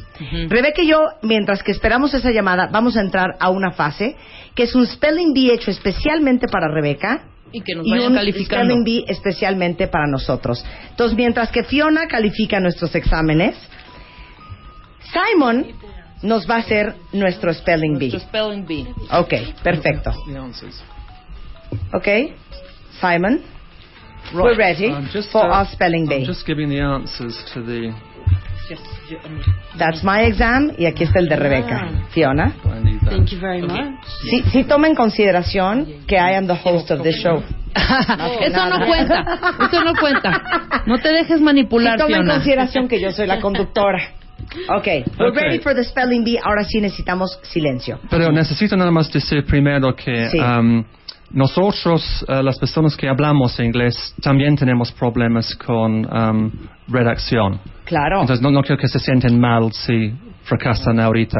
Rebeca 0.48 0.82
y 0.82 0.88
yo, 0.88 1.00
mientras 1.22 1.62
que 1.62 1.72
esperamos 1.72 2.14
esa 2.14 2.30
llamada, 2.30 2.68
vamos 2.72 2.96
a 2.96 3.00
entrar 3.00 3.36
a 3.40 3.50
una 3.50 3.72
fase 3.72 4.16
que 4.54 4.62
es 4.64 4.74
un 4.74 4.86
spelling 4.86 5.32
bee 5.34 5.52
hecho 5.52 5.70
especialmente 5.70 6.46
para 6.48 6.68
Rebeca 6.68 7.24
Y 7.52 7.60
que 7.60 7.74
nos 7.74 7.86
y 7.86 7.90
vayan 7.90 8.12
un 8.12 8.14
calificando. 8.14 8.64
spelling 8.64 8.84
bee 8.84 9.04
especialmente 9.08 9.86
para 9.88 10.06
nosotros. 10.06 10.64
Entonces, 10.90 11.16
mientras 11.16 11.50
que 11.50 11.64
Fiona 11.64 12.06
califica 12.08 12.60
nuestros 12.60 12.94
exámenes, 12.94 13.54
Simon 15.12 15.66
nos 16.22 16.48
va 16.48 16.56
a 16.56 16.58
hacer 16.58 16.94
nuestro 17.12 17.52
spelling 17.52 17.98
bee. 17.98 18.10
Nuestro 18.10 18.28
spelling 18.28 18.66
bee. 18.66 18.86
Ok, 19.10 19.34
perfecto. 19.62 20.12
The 20.26 20.38
answers. 20.38 20.82
Ok, 21.92 22.08
Simon, 23.00 23.42
we're 24.34 24.56
ready 24.56 24.92
just, 25.12 25.30
for 25.30 25.44
uh, 25.44 25.58
our 25.58 25.66
spelling 25.66 26.06
bee. 26.06 26.20
I'm 26.20 26.26
just 26.26 26.46
giving 26.46 26.68
the 26.68 26.80
answers 26.80 27.36
to 27.54 27.62
the. 27.62 27.92
That's 29.78 30.02
my 30.04 30.20
exam 30.22 30.72
y 30.78 30.86
aquí 30.86 31.04
está 31.04 31.18
el 31.20 31.28
de 31.28 31.36
Rebeca. 31.36 31.88
Fiona. 32.10 32.52
Need 32.82 33.00
that. 33.00 33.10
Thank 33.10 33.28
you 33.30 33.38
very 33.40 33.62
much. 33.62 33.96
Sí, 34.28 34.42
sí 34.52 34.64
toma 34.64 34.86
en 34.88 34.94
consideración 34.94 35.86
que 36.06 36.16
I 36.16 36.34
am 36.36 36.46
the 36.46 36.58
host 36.62 36.90
of 36.90 37.02
this 37.02 37.16
show. 37.16 37.42
Eso 37.74 38.68
no 38.68 38.86
cuenta. 38.86 39.24
Eso 39.70 39.84
no 39.84 39.94
cuenta. 39.98 40.42
No 40.86 40.98
te 40.98 41.08
dejes 41.12 41.40
manipular, 41.40 41.94
Sí 41.98 41.98
toma 42.04 42.16
en 42.16 42.22
Fiona. 42.22 42.34
consideración 42.34 42.88
que 42.88 43.00
yo 43.00 43.10
soy 43.12 43.26
la 43.26 43.40
conductora. 43.40 44.00
Ok, 44.68 44.86
we're 45.18 45.30
Okay. 45.30 45.42
ready 45.44 45.58
for 45.60 45.74
the 45.74 45.82
spelling 45.84 46.24
bee. 46.24 46.38
Ahora 46.42 46.64
sí 46.64 46.80
necesitamos 46.80 47.38
silencio. 47.42 47.98
Pero 48.10 48.30
necesito 48.32 48.76
nada 48.76 48.90
más 48.90 49.10
decir 49.10 49.44
primero 49.46 49.94
que 49.96 50.28
Sí. 50.28 50.38
um, 50.38 50.84
nosotros, 51.32 52.24
uh, 52.28 52.42
las 52.42 52.58
personas 52.58 52.96
que 52.96 53.08
hablamos 53.08 53.58
inglés, 53.60 54.14
también 54.22 54.56
tenemos 54.56 54.92
problemas 54.92 55.54
con 55.56 56.04
um, 56.04 56.50
redacción. 56.88 57.58
Claro. 57.84 58.20
Entonces 58.20 58.42
no, 58.42 58.50
no 58.50 58.62
quiero 58.62 58.80
que 58.80 58.88
se 58.88 58.98
sienten 58.98 59.40
mal 59.40 59.72
si 59.72 60.12
fracasan 60.44 61.00
ahorita. 61.00 61.38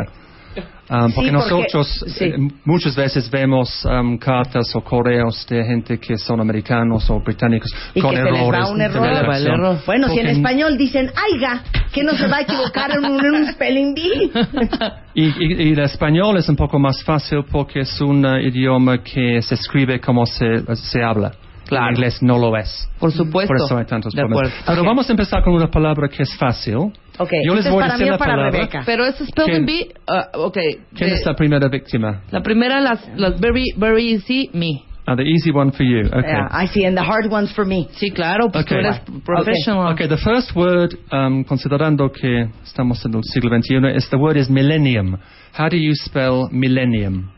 Um, 0.93 1.09
Sí, 1.09 1.15
porque 1.15 1.33
porque- 1.33 1.33
nosotros 1.33 2.05
sí. 2.19 2.25
eh, 2.27 2.37
muchas 2.67 2.95
veces 2.95 3.31
vemos 3.31 3.83
um, 3.87 4.19
cartas 4.19 4.77
o 4.77 4.83
correos 4.83 5.47
de 5.49 5.65
gente 5.65 5.99
que 5.99 6.19
son 6.19 6.39
americanos 6.39 7.09
o 7.09 7.19
británicos 7.21 7.71
Y 7.95 8.01
con 8.03 8.11
que 8.11 8.19
se 8.19 8.23
les 8.25 8.35
errores 8.35 8.61
va 8.61 8.71
un 8.71 8.81
error. 8.83 9.03
redacción. 9.07 9.79
Bueno, 9.87 10.09
si 10.09 10.19
en 10.19 10.27
Porque- 10.27 10.31
español 10.33 10.77
dicen, 10.77 11.11
aiga, 11.17 11.63
que 11.95 12.03
no 12.05 12.13
se 12.13 12.27
va 12.27 12.37
a 12.37 12.41
equivocar 12.43 12.91
en 12.91 13.05
un, 13.07 13.25
en 13.25 13.35
un 13.35 13.47
spelling 13.53 13.95
bee. 13.95 14.31
Y, 15.15 15.25
y- 15.25 15.69
y 15.69 15.73
el 15.73 15.79
español 15.81 16.37
es 16.39 16.49
un 16.49 16.57
poco 16.57 16.79
más 16.79 17.03
fácil 17.05 17.45
porque 17.51 17.81
es 17.81 18.01
un 18.01 18.25
eh, 18.25 18.49
idioma 18.49 19.03
que 19.03 19.41
se 19.43 19.55
escribe 19.55 20.01
como 20.01 20.25
se, 20.27 20.63
se 20.77 21.03
habla. 21.03 21.33
Claro. 21.77 21.87
En 21.89 21.95
inglés 21.97 22.23
no 22.23 22.39
lo 22.39 22.57
es. 22.57 22.89
Por 22.99 23.13
supuesto. 23.13 23.49
Por 23.55 23.57
eso 23.65 23.79
hay 23.79 23.85
tantos 23.87 24.13
De 24.13 24.21
problemas. 24.23 24.49
acuerdo. 24.49 24.65
Pero 24.67 24.81
Ok. 24.83 24.87
vamos 24.87 25.09
a 25.09 25.13
empezar 25.13 25.43
con 25.43 25.55
una 25.55 25.71
palabra 25.71 26.09
que 26.09 26.23
es 26.23 26.35
fácil. 26.37 26.77
Ok, 26.77 27.31
Yo 27.47 27.55
les 27.55 27.65
¿esto 27.65 27.69
es 27.69 27.71
voy 27.75 27.83
a 27.85 27.93
decir 27.93 28.07
la 28.09 28.19
palabra. 28.19 28.51
Rebeca? 28.51 28.83
Pero 28.87 29.05
ese 29.07 29.27
spelling 29.27 29.67
bee, 29.67 29.89
uh, 30.09 30.39
ok. 30.41 30.59
¿Quién 30.95 31.11
de- 31.11 31.17
es 31.17 31.27
la 31.27 31.35
primera 31.35 31.69
víctima? 31.69 32.23
La 32.31 32.41
primera, 32.43 32.81
las, 32.81 33.09
las 33.17 33.39
very, 33.41 33.65
very 33.77 34.13
easy, 34.15 34.51
me. 34.53 34.83
Ah, 35.05 35.17
the 35.17 35.25
easy 35.25 35.51
one 35.51 35.73
for 35.73 35.85
you. 35.85 36.07
Okay. 36.07 36.23
Yeah, 36.31 36.47
I 36.53 36.69
see, 36.69 36.85
and 36.87 36.97
the 36.97 37.03
hard 37.03 37.27
ones 37.29 37.53
for 37.55 37.67
me. 37.67 37.89
Sí, 37.99 38.13
claro, 38.13 38.51
pues 38.53 38.65
tú 38.65 38.75
Okay. 38.77 38.87
eres 38.87 39.01
professional. 39.25 39.93
Okay, 39.95 40.07
the 40.07 40.17
first 40.17 40.55
word, 40.55 40.95
um, 41.11 41.43
considerando 41.43 42.09
que 42.13 42.47
estamos 42.63 43.05
en 43.05 43.15
el 43.17 43.23
siglo 43.25 43.51
XXI, 43.51 43.97
is 43.97 44.09
the 44.11 44.17
word 44.17 44.37
is 44.37 44.49
millennium. 44.49 45.19
How 45.59 45.69
do 45.69 45.77
you 45.77 45.93
spell 45.97 46.49
millennium? 46.53 47.31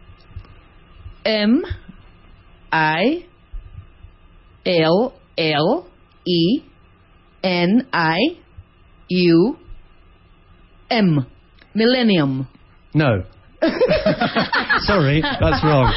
M 1.24 1.62
I 2.70 3.24
L 4.66 5.14
L 5.38 5.86
E 6.26 6.62
N 7.42 7.86
I 7.92 8.18
U 9.08 9.56
M. 10.90 11.26
Millennium. 11.74 12.48
No. 12.94 13.24
Sorry, 14.84 15.22
that's 15.22 15.64
wrong. 15.64 15.90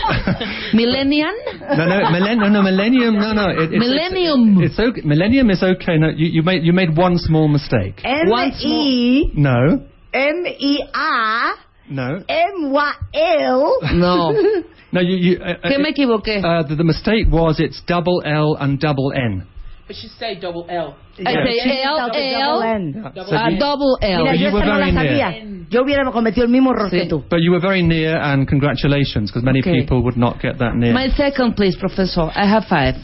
Millennium? 0.74 1.34
No, 1.76 1.86
no, 1.86 2.00
no, 2.10 2.50
no, 2.50 2.62
millennium. 2.62 3.20
No, 3.20 3.34
no. 3.34 3.50
It, 3.50 3.74
it's, 3.74 3.80
Millennium. 3.80 4.62
It's, 4.62 4.72
it's 4.72 4.80
okay. 4.80 5.02
Millennium 5.04 5.50
is 5.50 5.62
okay. 5.62 5.98
No, 5.98 6.10
you, 6.10 6.28
you 6.28 6.44
made 6.44 6.64
you 6.64 6.72
made 6.74 6.96
one 6.96 7.18
small 7.18 7.48
mistake. 7.48 8.02
M 8.06 8.30
E 8.64 9.32
No, 9.36 9.86
M 10.14 10.46
E 10.46 10.84
A 10.96 11.67
no, 11.90 12.20
M 12.28 12.72
Y 12.72 12.92
L. 13.14 13.78
No. 13.94 14.32
no. 14.92 15.02
You. 15.02 15.16
you 15.18 15.38
uh, 15.44 15.56
¿Qué 15.68 15.78
me 15.80 15.90
equivoqué? 15.92 16.40
Uh, 16.44 16.64
the, 16.68 16.76
the 16.76 16.84
mistake 16.84 17.28
was 17.32 17.60
it's 17.60 17.82
double 17.88 18.22
L 18.26 18.56
and 18.60 18.80
double 18.80 19.12
N. 19.16 19.46
But 19.88 19.96
you 20.04 20.10
say 20.20 20.36
double 20.38 20.66
L. 20.70 20.98
I 21.26 21.32
say 21.34 21.82
L, 21.82 21.96
Double 21.96 22.20
L, 22.20 22.62
N. 22.62 23.12
So 23.16 23.22
a 23.36 23.58
double 23.58 23.98
L. 24.02 24.24
Mira, 24.26 24.36
you 24.36 24.52
were 24.52 24.60
esta 24.60 24.74
no 24.74 24.80
very 24.80 24.92
near. 24.92 25.32
sabía. 25.32 25.68
Yo 25.72 25.82
hubiera 25.84 26.12
cometido 26.12 26.44
el 26.44 26.50
mismo 26.52 26.72
error 26.72 26.90
que 26.90 27.04
Sí. 27.06 27.10
tú. 27.10 27.24
But 27.30 27.40
you 27.40 27.52
were 27.52 27.62
very 27.62 27.82
near, 27.82 28.18
and 28.22 28.46
congratulations, 28.48 29.32
because 29.32 29.44
many 29.44 29.60
Okay. 29.62 29.80
people 29.80 30.04
would 30.04 30.18
not 30.18 30.42
get 30.42 30.58
that 30.60 30.76
near. 30.76 30.92
My 30.94 31.08
second, 31.12 31.56
please, 31.56 31.78
Professor. 31.80 32.30
I 32.36 32.46
have 32.46 32.66
five. 32.66 32.96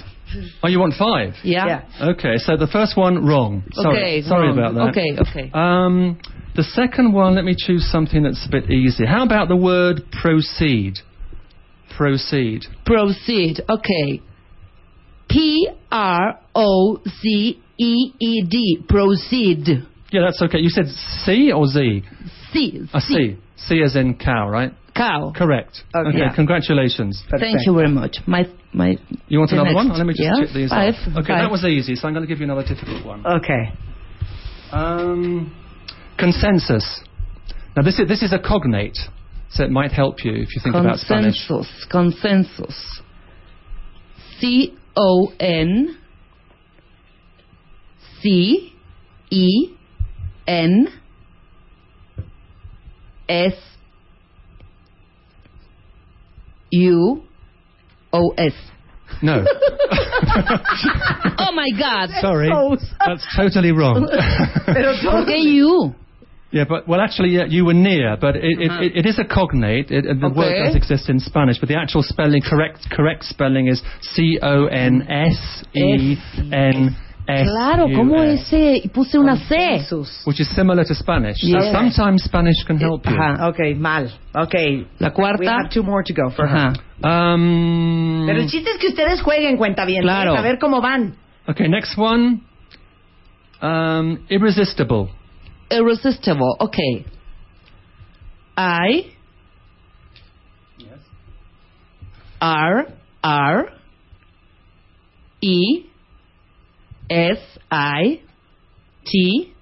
oh, 0.62 0.68
you 0.68 0.80
want 0.80 0.94
five? 0.96 1.36
Yeah? 1.44 1.84
Okay, 2.02 2.38
so 2.38 2.58
the 2.58 2.68
first 2.68 2.98
one 2.98 3.26
wrong. 3.26 3.64
Sorry, 3.74 3.98
Okay, 3.98 4.22
sorry 4.24 4.48
wrong. 4.50 4.58
about 4.60 4.74
that. 4.74 4.90
Okay, 4.90 5.16
okay. 5.20 5.52
Um, 5.54 6.18
the 6.56 6.64
second 6.64 7.14
one, 7.14 7.36
let 7.36 7.46
me 7.46 7.56
choose 7.58 7.90
something 7.92 8.24
that's 8.24 8.46
a 8.48 8.52
bit 8.52 8.70
easier. 8.70 9.08
How 9.08 9.24
about 9.24 9.48
the 9.48 9.56
word 9.56 10.02
proceed? 10.12 11.00
Proceed. 11.98 12.66
Proceed. 12.86 13.62
Okay. 13.70 14.22
P 15.30 15.68
R 15.92 16.40
O 16.56 17.00
C 17.22 17.62
E 17.78 18.12
E 18.20 18.44
D. 18.44 18.84
Proceed. 18.88 19.68
Yeah, 20.12 20.22
that's 20.22 20.42
okay. 20.44 20.60
You 20.60 20.70
said 20.70 20.86
C 21.26 21.52
or 21.52 21.66
Z? 21.66 22.04
C. 22.52 22.82
A 22.94 23.02
C. 23.02 23.38
C 23.58 23.82
as 23.84 23.96
in 23.96 24.16
cow, 24.18 24.48
right? 24.50 24.72
Cow. 24.96 25.34
Correct. 25.36 25.84
Okay. 25.96 26.10
Okay, 26.10 26.18
Yeah. 26.20 26.36
congratulations. 26.36 27.24
Thank 27.40 27.66
you 27.66 27.74
very 27.74 27.90
much. 27.90 28.18
My 28.28 28.46
my. 28.74 28.98
You 29.28 29.40
want 29.40 29.52
another 29.52 29.74
next. 29.74 29.76
one? 29.76 29.98
Let 29.98 30.06
me 30.06 30.14
just 30.14 30.22
yeah, 30.24 30.46
check 30.46 30.54
these 30.54 30.70
five. 30.70 30.94
off. 30.94 31.08
Okay, 31.18 31.34
five. 31.34 31.42
that 31.42 31.52
was 31.52 31.64
easy, 31.66 31.96
so 31.96 32.08
I'm 32.08 32.14
going 32.14 32.26
to 32.26 32.28
give 32.28 32.40
you 32.40 32.46
another 32.46 32.64
difficult 32.64 33.04
one. 33.06 33.26
Okay. 33.26 33.74
Um, 34.72 35.56
consensus. 36.18 37.02
Now, 37.76 37.84
this 37.84 38.00
is, 38.00 38.08
this 38.08 38.22
is 38.22 38.34
a 38.34 38.40
cognate, 38.40 38.98
so 39.50 39.64
it 39.64 39.72
might 39.72 39.92
help 39.92 40.24
you 40.24 40.34
if 40.34 40.56
you 40.56 40.62
think 40.64 40.76
about 40.76 41.00
Spanish. 41.00 41.48
Consensus. 41.48 41.88
Consensus. 41.90 43.02
C 44.40 44.78
O 44.96 45.34
N 45.40 45.98
C 48.22 48.74
E 49.30 49.76
N 50.48 50.88
S 53.28 53.54
U 56.72 57.24
O 58.12 58.34
S. 58.38 58.54
No. 59.22 59.46
oh 61.38 61.52
my 61.54 61.70
God. 61.78 62.10
Sorry. 62.22 62.50
That's 63.06 63.26
totally 63.36 63.72
wrong. 63.72 64.08
¿Por 64.66 65.26
qué 65.26 65.42
you? 65.44 65.96
Yeah, 66.54 66.66
but 66.70 66.88
well, 66.88 67.02
actually, 67.02 67.30
yeah, 67.30 67.46
you 67.50 67.66
were 67.66 67.74
near, 67.74 68.16
but 68.16 68.36
it, 68.36 68.44
it, 68.46 68.70
Uh-huh. 68.70 68.84
it, 68.84 68.92
it 68.98 69.06
is 69.08 69.18
a 69.18 69.26
cognate. 69.26 69.90
It, 69.90 70.06
it- 70.06 70.20
the 70.22 70.30
word 70.30 70.54
does 70.66 70.76
exist 70.76 71.10
in 71.10 71.20
Spanish, 71.20 71.58
but 71.60 71.68
the 71.68 71.76
actual 71.76 72.04
spelling, 72.04 72.44
correct 72.44 72.88
correct 72.92 73.24
spelning 73.24 73.68
is 73.68 73.82
C 74.14 74.38
O 74.42 74.68
N 74.68 75.02
S 75.10 75.66
E 75.74 76.16
N 76.52 76.96
S. 77.28 77.48
Claro, 77.48 77.88
¿cómo 77.88 78.22
ese? 78.22 78.82
Y 78.84 78.90
puse 78.94 79.18
una 79.18 79.36
C. 79.38 79.80
Which 80.26 80.40
is 80.42 80.48
similar 80.56 80.84
to 80.86 80.94
Spanish. 80.94 81.38
So 81.42 81.60
sometimes 81.72 82.22
Spanish 82.24 82.64
can 82.68 82.78
help 82.78 83.04
you. 83.06 83.16
Ajá, 83.18 83.48
ok, 83.50 83.76
mal. 83.78 84.12
Ok. 84.36 84.54
La 85.00 85.10
cuarta. 85.12 85.40
We 85.40 85.48
have 85.48 85.70
two 85.74 85.82
more 85.84 86.04
to 86.04 86.14
go 86.14 86.30
for 86.30 86.46
her. 86.48 86.74
Um, 87.02 88.26
Pero 88.28 88.40
el 88.42 88.48
chiste 88.48 88.70
es 88.72 88.78
que 88.78 88.90
ustedes 88.90 89.22
jueguen 89.24 89.58
cuenta 89.58 89.86
bien. 89.86 90.04
Claro. 90.04 90.36
A 90.36 90.42
ver 90.42 90.60
cómo 90.60 90.82
van. 90.82 91.16
Okay, 91.48 91.68
next 91.68 91.98
one. 91.98 92.42
Um, 93.62 94.20
irresistible. 94.30 95.10
Irresistible. 95.74 96.58
Okay. 96.60 97.06
I. 98.56 99.14
R 102.42 102.86
R 103.24 103.70
E 105.42 105.86
S 107.10 107.38
I 107.72 108.20
T 109.06 109.54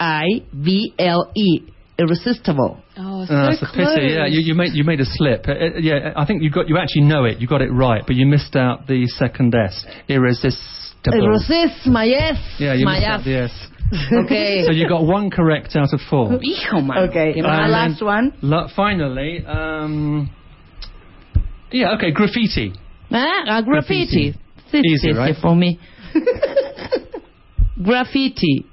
I 0.00 0.24
V 0.52 0.94
L 0.98 1.30
E. 1.34 1.60
Irresistible. 1.98 2.78
Oh, 2.98 3.24
so 3.24 3.34
Uh, 3.34 3.50
that's 3.50 3.62
a 3.62 3.66
close. 3.66 3.94
pity. 3.94 4.12
Yeah, 4.14 4.26
you, 4.26 4.40
you 4.40 4.54
made 4.54 4.72
you 4.74 4.84
made 4.84 5.00
a 5.00 5.04
slip. 5.06 5.46
Uh, 5.48 5.52
uh, 5.52 5.78
yeah, 5.78 6.12
I 6.16 6.24
think 6.26 6.42
you 6.42 6.50
got 6.50 6.68
you 6.68 6.76
actually 6.78 7.02
know 7.02 7.24
it. 7.24 7.38
You 7.38 7.46
got 7.46 7.62
it 7.62 7.70
right, 7.70 8.02
but 8.06 8.16
you 8.16 8.26
missed 8.26 8.56
out 8.56 8.86
the 8.86 9.06
second 9.08 9.54
S. 9.54 9.84
Irresistible. 10.08 11.22
Irresist, 11.22 11.86
my 11.86 12.04
yes. 12.04 12.36
yeah, 12.58 12.74
you 12.74 12.84
my 12.84 12.94
missed 12.94 13.02
yes. 13.02 13.20
out 13.20 13.24
the 13.24 13.36
S. 13.36 13.68
Okay. 14.24 14.64
So 14.66 14.72
you 14.72 14.88
got 14.88 15.04
one 15.04 15.30
correct 15.30 15.76
out 15.76 15.92
of 15.92 16.00
four. 16.10 16.28
Hijo, 16.42 16.80
man. 16.80 17.08
Okay, 17.08 17.32
And 17.34 17.42
my 17.42 17.62
then 17.62 17.70
last 17.72 18.02
one. 18.02 18.32
la- 18.42 18.68
finally, 18.74 19.44
um, 19.46 20.30
yeah, 21.70 21.94
okay, 21.94 22.10
graffiti. 22.10 22.72
Ah, 23.10 23.44
ah, 23.48 23.62
graffiti. 23.62 24.32
Graffiti. 24.32 24.40
Sí, 24.72 24.80
Easy, 24.84 25.08
sí, 25.08 25.12
sí, 25.12 25.16
right? 25.16 25.36
for 25.40 25.54
me. 25.54 25.78
graffiti. 27.82 28.64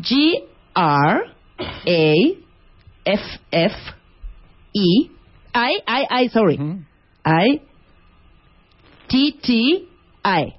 G 0.00 0.40
R 0.76 1.22
A 1.86 2.14
F 3.06 3.20
F 3.52 3.72
E 4.74 5.10
I 5.54 5.78
I 5.86 6.06
I 6.10 6.26
sorry. 6.28 6.58
Mm-hmm. 6.58 6.80
I 7.24 7.60
T 9.08 9.32
T 9.42 9.88
I. 10.24 10.56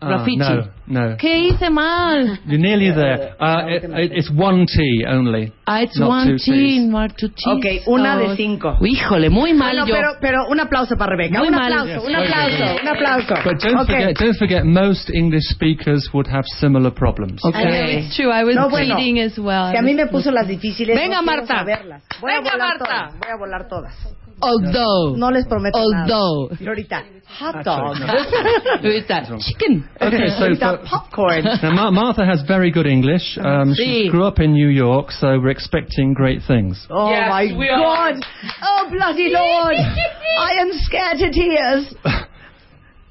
Graffiti. 0.00 0.40
Ah, 0.42 0.54
no, 0.86 1.10
no. 1.10 1.16
¿Qué 1.18 1.38
hice 1.38 1.68
mal? 1.70 2.38
You're 2.46 2.58
nearly 2.58 2.90
there. 2.90 3.34
Uh, 3.38 3.68
it, 3.68 3.84
it, 3.84 4.12
it's 4.16 4.30
one 4.30 4.64
T 4.66 5.04
only. 5.06 5.52
Ah, 5.66 5.82
it's 5.82 5.98
not 5.98 6.08
one 6.08 6.26
two 6.26 6.36
T, 6.38 6.52
Ts. 6.52 6.90
not 6.90 7.10
two 7.18 7.28
T's. 7.28 7.46
Ok, 7.46 7.64
una 7.86 8.16
de 8.16 8.24
Oh. 8.30 8.34
cinco. 8.36 8.76
Híjole, 8.80 9.28
muy 9.30 9.52
mal 9.52 9.72
Bueno, 9.76 9.86
yo. 9.86 9.94
pero, 9.94 10.08
pero 10.20 10.48
un 10.48 10.58
aplauso 10.58 10.96
para 10.96 11.14
Rebeca. 11.16 11.38
Muy 11.38 11.48
un 11.48 11.54
mal. 11.54 11.72
aplauso, 11.72 11.94
Yes, 11.94 12.04
un 12.06 12.12
very 12.12 12.26
aplauso, 12.28 12.72
good. 12.72 12.80
un 12.82 12.88
aplauso. 12.88 13.34
But 13.44 13.62
don't 13.62 13.80
Okay. 13.82 13.94
forget, 14.00 14.16
don't 14.18 14.36
forget, 14.38 14.64
most 14.64 15.10
English 15.10 15.44
speakers 15.50 16.08
would 16.14 16.26
have 16.28 16.44
similar 16.58 16.90
problems. 16.92 17.40
I 17.44 17.50
know 17.50 17.84
it's 17.98 18.16
true. 18.16 18.30
I 18.32 18.42
was 18.44 18.56
No, 18.56 18.70
bueno. 18.70 18.96
reading 18.96 19.20
as 19.20 19.38
well. 19.38 19.70
Que 19.70 19.78
a 19.78 19.82
mí 19.82 19.94
me 19.94 20.06
puso 20.06 20.30
las 20.30 20.48
difíciles. 20.48 20.96
Venga, 20.96 21.20
no 21.20 21.26
quiero 21.26 21.42
Marta. 21.42 21.58
saberlas. 21.58 22.02
Voy 22.20 22.32
Venga, 22.32 22.48
a 22.48 22.52
volar 22.52 22.68
Marta. 22.68 22.84
todas. 22.84 23.18
Voy 23.20 23.30
a 23.30 23.36
volar 23.36 23.68
todas. 23.68 24.16
Although. 24.42 25.16
No 25.16 25.28
les 25.30 25.44
prometo 25.46 25.76
Although. 25.78 26.48
nada. 26.50 26.56
Y 26.60 26.66
ahorita, 26.66 27.04
hot 27.26 27.64
dog. 27.64 27.96
Ahorita, 28.00 29.38
chicken. 29.46 29.88
Okay, 30.00 30.28
so 30.38 30.44
ahorita, 30.44 30.84
popcorn. 30.88 31.44
Now, 31.62 31.72
Mar- 31.72 31.92
Martha 31.92 32.24
has 32.24 32.42
very 32.46 32.70
good 32.70 32.86
English. 32.86 33.38
Um, 33.38 33.74
she 33.74 34.08
grew 34.10 34.24
up 34.24 34.38
in 34.40 34.52
New 34.52 34.68
York, 34.68 35.10
so 35.12 35.38
we're 35.38 35.50
expecting 35.50 36.14
great 36.14 36.40
things. 36.46 36.86
Oh 36.90 37.10
Yes, 37.10 37.28
my 37.28 37.44
we 37.58 37.68
are. 37.68 38.12
God! 38.12 38.24
Oh 38.62 38.88
bloody 38.90 39.28
Lord! 39.30 39.74
I 39.76 40.52
am 40.60 40.70
scared 40.72 41.18
to 41.18 41.30
tears. 41.30 41.94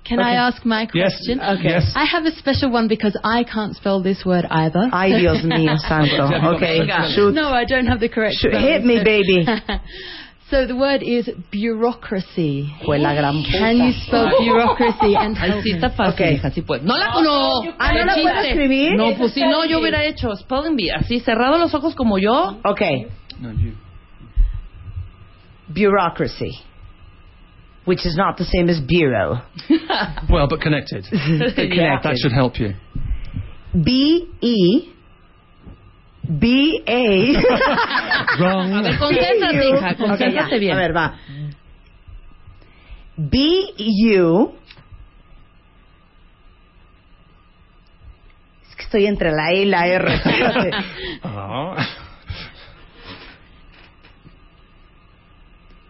Can 0.06 0.20
I 0.20 0.34
ask 0.34 0.66
my 0.66 0.88
Yes, 0.92 1.14
question? 1.14 1.40
Okay. 1.40 1.70
yes. 1.70 1.94
I 1.96 2.04
have 2.04 2.24
a 2.26 2.32
special 2.32 2.72
one 2.72 2.88
because 2.88 3.16
I 3.24 3.44
can't 3.44 3.76
spell 3.76 4.02
this 4.02 4.24
word 4.26 4.44
either. 4.50 4.90
Ay, 4.92 5.10
Dios 5.20 5.46
mío, 5.46 5.78
santo. 5.78 6.34
Okay, 6.56 6.80
shoot. 7.14 7.36
No, 7.36 7.50
I 7.50 7.64
don't 7.64 7.86
have 7.86 8.00
the 8.00 8.10
correct 8.10 8.38
Shoot, 8.40 8.50
spelling, 8.54 8.72
hit 8.74 8.84
me, 8.84 8.98
so- 8.98 9.04
baby. 9.04 9.46
So 10.50 10.66
the 10.68 10.76
word 10.76 11.02
is 11.04 11.30
bureaucracy. 11.52 12.74
Fue 12.86 12.98
la 12.98 13.14
gran 13.14 13.44
puta. 13.44 13.58
Can 13.60 13.78
you 13.78 13.92
spell 14.06 14.30
bureaucracy 14.40 15.16
and 15.16 15.38
Ay, 15.38 15.50
help 15.52 15.64
sí 15.64 15.72
me? 15.72 15.78
está 15.80 15.90
fácil, 15.92 16.26
Ok. 16.26 16.32
hija, 16.34 16.52
sí 16.52 16.62
puede. 16.62 16.84
No 16.84 16.98
la 16.98 17.12
no. 17.22 17.62
Ah, 17.80 17.94
¿no 17.94 18.06
la 18.06 18.16
Qué 18.16 18.22
puedo 18.22 18.36
chiste. 18.36 18.50
escribir? 18.50 18.96
No, 18.96 19.14
pues 19.18 19.34
si 19.34 19.42
no, 19.42 19.66
yo 19.66 19.80
hubiera 19.80 20.04
hecho 20.06 20.36
spelling 20.36 20.76
bee, 20.76 20.92
así, 20.92 21.20
cerrado 21.20 21.58
los 21.58 21.74
ojos 21.74 21.96
como 21.96 22.18
yo. 22.18 22.60
Okay, 22.66 23.08
No, 23.40 23.52
you. 23.54 23.74
bureaucracy. 25.74 26.60
Which 27.86 28.06
is 28.06 28.16
not 28.16 28.38
the 28.38 28.44
same 28.46 28.70
as 28.70 28.80
bureau. 28.80 29.42
Well, 30.30 30.48
but 30.48 30.62
connected. 30.62 31.06
Yeah. 31.12 32.00
That 32.04 32.18
should 32.22 32.34
help 32.34 32.60
you. 32.60 32.74
B 33.74 34.28
E 34.42 34.90
B 36.30 36.84
A. 36.86 37.42
Wrong. 38.38 38.74
A 38.74 38.82
ver, 38.84 39.00
concéntrate, 39.00 39.68
hija, 39.68 39.96
concéntrate 39.96 40.60
bien. 40.60 40.78
A 40.78 40.80
ver, 40.80 40.96
va. 40.96 41.16
B 43.18 43.38
U. 44.16 44.54
Es 48.70 48.76
que 48.76 48.84
estoy 48.84 49.08
entre 49.08 49.32
la 49.32 49.52
E 49.52 49.64
y 49.64 49.66
la 49.66 49.88
R. 49.88 50.22
Oh. 51.24 51.76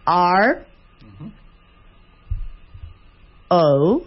R 0.06 0.66
O. 3.48 4.02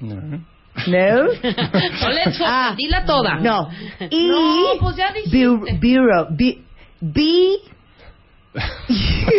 No. 0.00 0.57
No. 0.86 1.26
No 1.42 2.08
le 2.10 2.22
Ah. 2.44 2.74
dila 2.76 3.04
toda. 3.04 3.34
No. 3.40 3.68
E. 4.00 4.28
No, 4.28 4.78
pues 4.80 4.96
ya 4.96 5.12
dijiste. 5.12 5.36
Bu- 5.46 5.78
bureau. 5.80 6.26
B. 6.30 6.62
B. 7.00 7.58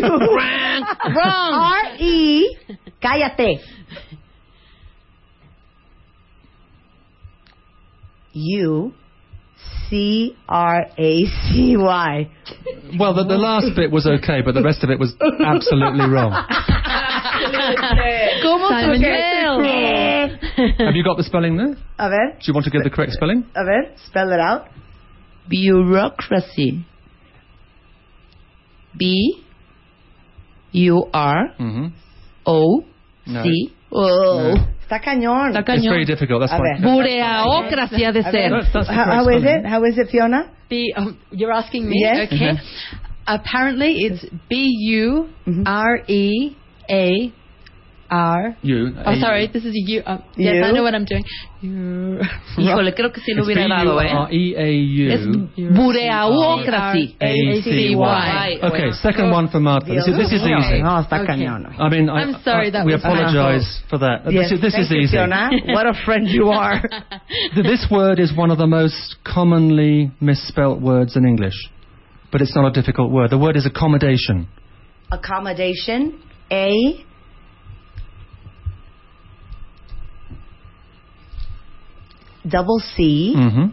U. 0.01 0.09
Wrong. 1.13 1.53
R 1.53 1.95
E. 1.99 2.45
Cállate. 3.01 3.59
U. 8.33 8.93
C 9.89 10.35
R 10.47 10.85
A 10.97 11.25
C 11.25 11.75
Y. 11.75 12.27
Well, 12.99 13.13
the, 13.15 13.23
the 13.25 13.37
last 13.37 13.75
bit 13.75 13.89
was 13.91 14.05
okay, 14.05 14.41
but 14.45 14.53
the 14.53 14.61
rest 14.61 14.83
of 14.83 14.89
it 14.91 14.99
was 14.99 15.15
absolutely 15.43 16.05
wrong. 16.07 16.31
¿Cómo 18.43 18.69
Have 20.79 20.95
you 20.95 21.03
got 21.03 21.17
the 21.17 21.23
spelling 21.23 21.57
there? 21.57 21.75
A 21.97 22.09
ver, 22.09 22.31
Do 22.33 22.43
you 22.45 22.53
want 22.53 22.65
to 22.65 22.71
give 22.71 22.83
the 22.83 22.89
correct 22.89 23.13
spelling? 23.13 23.45
a 23.55 23.63
ver, 23.63 23.91
spell 24.07 24.31
it 24.31 24.39
out. 24.39 24.67
Bureaucracy. 25.49 26.85
B 28.97 29.43
U 30.71 31.05
R 31.13 31.49
Mm-hmm. 31.59 31.87
O 32.45 32.83
No. 33.27 33.43
C 33.43 33.71
O. 33.91 34.53
Está 34.81 34.99
cañón. 35.01 35.55
Está 35.55 35.75
It's 35.75 35.85
very 35.85 36.05
difficult. 36.05 36.41
That's 36.41 36.53
A 36.53 36.57
why. 36.57 36.79
ver. 36.79 36.81
Bureaucracia 36.81 38.11
de 38.11 38.19
A 38.19 38.23
ver, 38.23 38.31
ser. 38.31 38.49
That's- 38.49 38.73
that's 38.73 38.87
how, 38.89 39.05
how 39.05 39.29
is 39.29 39.43
it? 39.43 39.65
How 39.65 39.83
is 39.83 39.97
it, 39.97 40.09
Fiona? 40.09 40.51
B, 40.69 40.93
um, 40.95 41.17
you're 41.31 41.51
asking 41.51 41.87
me? 41.89 41.95
Yes. 41.99 42.27
Okay. 42.31 42.53
Apparently, 43.27 43.93
it's 44.05 44.25
B 44.49 44.65
U 44.89 45.29
R 45.65 45.99
E 46.07 46.55
A 46.89 47.31
R. 48.09 48.55
You. 48.63 48.93
Oh, 49.05 49.11
A- 49.11 49.19
sorry, 49.19 49.47
this 49.47 49.63
is 49.65 49.73
a 49.75 49.79
U. 49.91 50.01
Um, 50.05 50.23
yes, 50.35 50.55
You? 50.55 50.63
I 50.63 50.71
know 50.71 50.83
what 50.83 50.95
I'm 50.95 51.05
doing. 51.05 51.23
U. 51.61 52.19
Híjole, 52.57 52.93
creo 52.95 53.11
que 53.11 53.21
sí 53.21 53.33
lo 53.33 53.43
It's 53.43 53.47
hubiera 53.47 53.67
dado, 53.67 53.99
¿eh? 54.01 54.07
B-U-R-E-A-U. 54.07 55.11
Es 55.11 55.27
bureaucracy. 55.75 57.15
A-C-Y. 57.21 58.59
Okay, 58.63 58.91
second 59.01 59.31
one 59.31 59.47
for 59.49 59.59
Martha. 59.59 59.93
This 59.93 60.07
is, 60.07 60.15
this 60.17 60.31
is 60.31 60.41
easy. 60.41 60.81
No, 60.81 60.99
está 60.99 61.21
Okay. 61.21 61.27
cañón. 61.35 61.65
I 61.79 61.89
mean, 61.89 62.09
I, 62.09 62.21
I'm 62.23 62.41
sorry, 62.43 62.71
that 62.71 62.85
we 62.85 62.93
was- 62.93 63.03
apologise 63.03 63.81
for 63.89 63.97
that. 63.99 64.31
Yes, 64.31 64.49
this 64.49 64.53
is, 64.53 64.61
this 64.61 64.73
is 64.75 64.91
easy. 64.91 65.17
Fiona. 65.17 65.49
What 65.67 65.85
a 65.85 65.93
friend 66.05 66.27
you 66.27 66.49
are. 66.49 66.81
This 67.55 67.85
word 67.91 68.19
is 68.19 68.33
one 68.35 68.51
of 68.51 68.57
the 68.57 68.67
most 68.67 69.17
commonly 69.23 70.11
misspelt 70.19 70.81
words 70.81 71.15
in 71.15 71.25
English, 71.25 71.55
but 72.31 72.41
it's 72.41 72.55
not 72.55 72.65
a 72.65 72.71
difficult 72.71 73.11
word. 73.11 73.29
The 73.31 73.37
word 73.37 73.55
is 73.55 73.65
accommodation. 73.65 74.47
Accommodation. 75.11 76.19
A. 76.51 77.05
Double 82.47 82.79
C. 82.79 83.33
hmm 83.35 83.65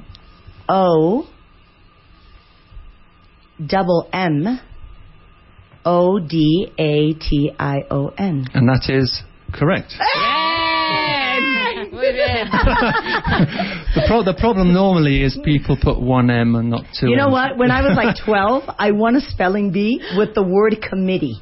O. 0.68 1.26
Double 3.64 4.08
M. 4.12 4.60
O 5.84 6.18
D 6.18 6.68
A 6.78 7.12
T 7.14 7.52
I 7.58 7.82
O 7.90 8.08
N. 8.18 8.46
And 8.54 8.68
that 8.68 8.88
is 8.88 9.22
correct. 9.52 9.92
the, 13.94 14.02
pro- 14.06 14.22
the 14.24 14.34
problem 14.38 14.72
normally 14.74 15.22
is 15.22 15.38
people 15.44 15.76
put 15.80 16.00
one 16.00 16.28
M 16.30 16.54
and 16.56 16.70
not 16.70 16.84
two. 16.98 17.08
You 17.08 17.16
know 17.16 17.26
M's. 17.26 17.32
what? 17.32 17.56
When 17.58 17.70
I 17.70 17.82
was 17.82 17.96
like 17.96 18.16
12, 18.24 18.64
I 18.78 18.90
won 18.92 19.16
a 19.16 19.20
spelling 19.20 19.70
bee 19.72 20.00
with 20.16 20.34
the 20.34 20.42
word 20.42 20.76
committee. 20.82 21.36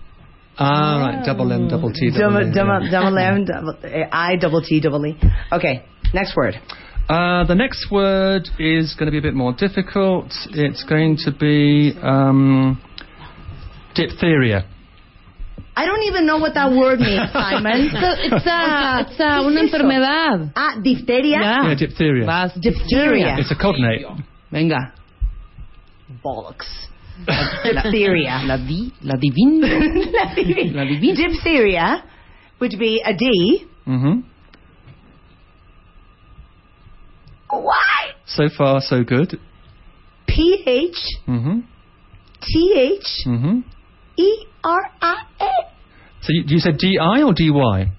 Ah, 0.56 0.98
right. 1.00 1.24
Double 1.26 1.50
M, 1.52 1.68
double 1.68 1.90
T, 1.92 2.10
double, 2.10 2.44
Double, 2.44 2.48
E, 2.48 2.54
double, 2.54 2.84
yeah. 2.84 2.90
double 2.90 3.18
M, 3.18 3.44
double, 3.50 3.74
I, 4.12 4.36
double 4.36 4.62
T, 4.62 4.78
double 4.80 5.04
E. 5.06 5.18
Okay, 5.50 5.84
next 6.12 6.36
word. 6.36 6.54
Uh, 7.08 7.44
the 7.44 7.54
next 7.54 7.90
word 7.90 8.48
is 8.58 8.94
going 8.98 9.06
to 9.06 9.12
be 9.12 9.18
a 9.18 9.22
bit 9.22 9.34
more 9.34 9.52
difficult. 9.52 10.32
It's 10.50 10.84
going 10.84 11.18
to 11.24 11.32
be 11.32 11.92
um, 12.02 12.80
diphtheria. 13.94 14.64
I 15.76 15.84
don't 15.86 16.02
even 16.04 16.24
know 16.26 16.38
what 16.38 16.54
that 16.54 16.70
word 16.70 17.00
means, 17.00 17.30
Simon. 17.32 17.90
It's 17.92 18.46
a, 18.46 19.04
it's 19.04 19.20
a, 19.20 19.24
¿Qué 19.24 19.46
una 19.46 19.60
es 19.60 19.68
eso? 19.68 19.76
enfermedad. 19.76 20.52
Ah, 20.56 20.76
difteria. 20.80 21.40
Ya. 21.40 21.64
Yeah, 21.64 21.74
diphtheria. 21.74 22.24
Vas. 22.24 22.52
Diphtheria. 22.54 23.36
It's 23.38 23.50
a 23.50 23.56
cognate. 23.56 24.06
Venga. 24.50 24.94
Bollocks. 26.24 26.88
Diphtheria. 27.64 28.40
La 28.46 28.56
di, 28.56 28.92
la 29.02 29.16
divino. 29.16 29.66
La 30.72 30.84
divina. 30.84 31.14
Diphtheria 31.14 32.04
would 32.60 32.78
be 32.78 33.02
a 33.04 33.12
D. 33.12 33.66
hmm 33.84 34.20
Why? 37.62 38.12
So 38.26 38.48
far, 38.56 38.80
so 38.80 39.04
good. 39.04 39.38
P 40.26 40.62
H 40.66 40.96
hmm 41.26 41.60
T 42.40 42.74
H 42.98 43.24
hmm 43.24 43.60
E 44.16 44.46
R 44.64 44.90
I 45.00 45.14
A. 45.40 45.50
So 46.22 46.28
you, 46.30 46.44
you 46.46 46.58
said 46.58 46.78
D-I 46.78 47.22
or 47.22 47.34
D-Y? 47.34 47.92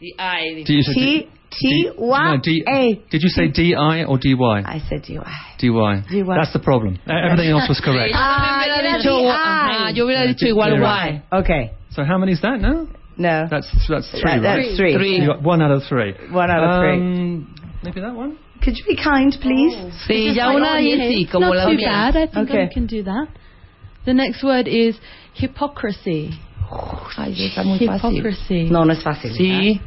The 0.00 0.14
I. 0.18 0.62
Did 0.64 0.68
you 0.68 0.82
say 0.82 0.92
T 0.94 1.28
T 1.50 1.90
Y 1.96 2.34
no, 2.36 2.40
D- 2.40 2.64
A. 2.68 2.94
Did 3.10 3.22
you 3.22 3.28
say 3.28 3.48
D-I 3.48 4.04
or 4.04 4.18
D-Y? 4.18 4.62
I 4.64 4.78
said 4.88 5.02
D 5.02 5.18
Y. 5.18 5.36
D-Y. 5.58 6.04
D-Y. 6.10 6.36
That's 6.36 6.52
the 6.52 6.58
problem. 6.60 6.94
E- 6.94 7.00
Everything 7.10 7.50
else 7.50 7.68
was 7.68 7.80
correct. 7.84 8.12
Ah, 8.14 8.64
Yo 8.66 8.74
era 8.74 8.82
hubiera 8.82 8.98
dicho, 8.98 9.16
DI. 9.18 9.30
ajá, 9.30 9.96
yo 9.96 10.04
hubiera 10.06 10.24
Yeah, 10.24 10.32
dicho 10.32 10.46
igual. 10.46 10.80
Y. 10.80 11.22
Okay. 11.32 11.72
So 11.90 12.04
how 12.04 12.18
many 12.18 12.32
is 12.32 12.40
that 12.42 12.60
now? 12.60 12.86
No. 13.16 13.46
That's 13.50 13.70
that's 13.88 14.10
three, 14.10 14.20
That- 14.22 14.42
right? 14.42 14.42
that's 14.42 14.76
three. 14.76 14.94
Three. 14.94 15.16
You 15.20 15.26
got 15.26 15.42
one 15.42 15.62
out 15.62 15.70
of 15.72 15.82
three. 15.88 16.14
One 16.30 16.50
out 16.50 16.62
of 16.62 16.80
three. 16.82 16.92
Um, 17.00 17.54
Maybe 17.82 18.00
that 18.02 18.14
one. 18.14 18.38
Could 18.62 18.76
you 18.78 18.84
be 18.86 18.96
kind, 18.96 19.32
please? 19.40 19.76
Sí, 20.06 20.34
ya 20.34 20.50
una 20.50 20.80
y 20.80 20.92
sí, 20.96 21.22
It's 21.22 21.32
como 21.32 21.46
not 21.46 21.56
la 21.56 21.64
too 21.66 21.74
mía. 21.76 21.88
bad. 21.90 22.16
I 22.16 22.26
think 22.28 22.50
Okay. 22.50 22.64
I 22.64 22.68
can 22.72 22.86
do 22.86 23.02
that. 23.04 23.28
The 24.04 24.14
next 24.14 24.42
word 24.42 24.66
is 24.68 24.96
hypocrisy. 25.34 26.30
Ay, 27.16 27.34
está 27.46 27.62
muy 27.64 27.78
fácil. 27.78 28.10
Hypocrisy. 28.18 28.64
No, 28.70 28.84
no 28.84 28.92
es 28.92 29.02
fácil. 29.02 29.32
Sí. 29.34 29.80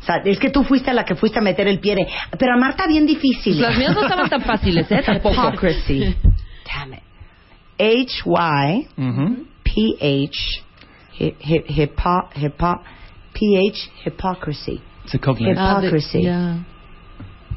O 0.00 0.04
sea, 0.06 0.16
es 0.24 0.38
que 0.38 0.50
tú 0.50 0.64
fuiste 0.64 0.92
la 0.92 1.04
que 1.04 1.14
fuiste 1.14 1.38
a 1.38 1.42
meter 1.42 1.66
el 1.66 1.80
pie 1.80 1.94
de... 1.94 2.06
Pero 2.38 2.52
a 2.54 2.56
Marta 2.58 2.86
bien 2.86 3.06
difícil. 3.06 3.60
Las 3.60 3.76
mías 3.78 3.94
no 3.94 4.02
estaban 4.02 4.28
tan 4.28 4.42
fáciles, 4.42 4.90
¿eh? 4.90 5.02
Tampoco. 5.04 5.34
Hypocrisy. 5.34 6.14
Damn 6.66 6.94
it. 6.94 7.00
H-Y... 7.78 8.88
Mm-hmm. 8.96 9.34
P-H... 9.64 10.62
Hi- 11.18 11.34
hi- 11.40 11.64
Hypo... 11.68 12.28
Hypo... 12.36 12.80
P-H... 13.32 13.90
Hypocrisy. 14.04 14.80
It's 15.04 15.14
a 15.14 15.18
cognate. 15.18 15.56
Ah, 15.58 15.80
the- 15.80 15.86
Hypocrisy. 15.86 16.22
yeah. 16.22 16.58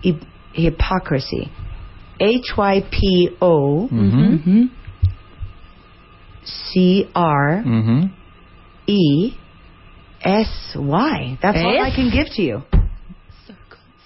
Hy- 0.03 0.19
hypocrisy. 0.57 1.51
H 2.19 2.57
Y 2.57 2.81
P 2.91 3.29
O 3.41 3.87
C 6.43 7.09
R 7.15 7.63
E 8.87 9.37
S 10.23 10.75
Y. 10.75 10.75
C-R... 10.75 10.75
S 10.75 10.75
Y. 10.75 11.37
That's 11.41 11.57
all 11.57 11.81
I 11.81 11.91
can 11.95 12.09
give 12.11 12.27
to 12.35 12.41
you. 12.41 12.61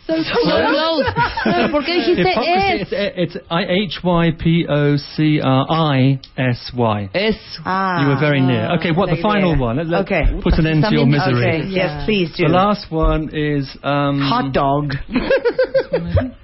So 0.08 0.14
close. 0.16 1.06
Pero 1.46 1.70
¿Por 1.72 1.84
qué 1.84 1.94
dijiste 1.94 2.28
Hypocrisy. 2.28 2.82
es? 2.82 2.92
It's, 2.92 3.36
it's 3.36 3.38
I 3.50 3.64
H 3.64 4.00
Y 4.04 4.32
P 4.38 4.66
O 4.68 4.98
C 4.98 5.40
R 5.42 5.66
I 5.70 6.20
S 6.36 6.72
Y. 6.76 7.10
Es. 7.14 7.36
Ah. 7.64 8.02
You 8.02 8.08
were 8.10 8.20
very 8.20 8.42
near. 8.42 8.72
Okay, 8.78 8.92
what 8.92 9.10
the 9.10 9.22
final 9.22 9.54
near. 9.56 9.62
one? 9.62 9.78
Let, 9.78 9.88
let- 9.88 10.02
Okay. 10.02 10.24
Put 10.44 10.56
an 10.56 10.66
end 10.68 10.84
to 10.90 10.94
your 10.94 11.06
misery. 11.06 11.62
Okay. 11.62 11.68
Yes, 11.70 12.04
please 12.06 12.36
do. 12.36 12.44
The 12.46 12.50
last 12.52 12.92
one 12.92 13.30
is 13.34 13.70
um, 13.84 14.20
Hot 14.20 14.52
dog. 14.52 14.96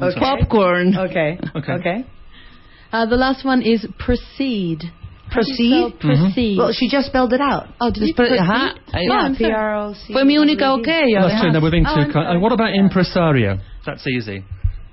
okay. 0.00 0.18
Popcorn. 0.20 0.96
Okay. 0.96 1.38
Okay. 1.56 1.72
Okay. 1.72 2.04
Uh, 2.92 3.06
the 3.06 3.16
last 3.16 3.44
one 3.44 3.62
is 3.62 3.86
proceed. 3.98 4.82
How 5.30 5.42
do 5.42 5.46
you 5.62 5.92
Proceed? 5.92 5.94
spell 6.00 6.00
Proceed. 6.00 6.58
Well, 6.58 6.72
she 6.72 6.88
just 6.90 7.06
spelled 7.06 7.32
it 7.32 7.40
out. 7.40 7.68
oh, 7.80 7.90
did 7.92 8.02
you 8.02 8.14
Después- 8.14 8.28
proceed? 8.34 8.40
ajá. 8.42 8.74
Ahí 8.92 9.02
Yeah, 9.06 9.14
va. 9.14 9.24
I'm 9.26 9.36
P 9.36 9.44
sorry. 9.44 9.54
R 9.54 9.74
O 9.76 9.92
C. 9.94 10.12
Fue 10.12 10.24
mi 10.24 10.36
única 10.38 10.74
ok. 10.74 10.86
That's 11.14 11.40
two. 11.42 11.52
No, 11.52 11.60
we're 11.60 11.70
being 11.70 11.86
Oh, 11.86 11.94
too 11.94 12.00
I'm 12.00 12.12
kind. 12.12 12.12
sorry. 12.12 12.26
And 12.34 12.42
what 12.42 12.50
about 12.52 12.74
impresario? 12.74 13.58
That's 13.86 14.04
easy. 14.08 14.42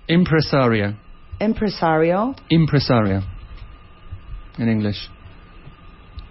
Impresario. 0.08 0.94
Impresario. 1.42 2.36
Impresario. 2.52 3.24
In 4.60 4.70
English. 4.70 5.10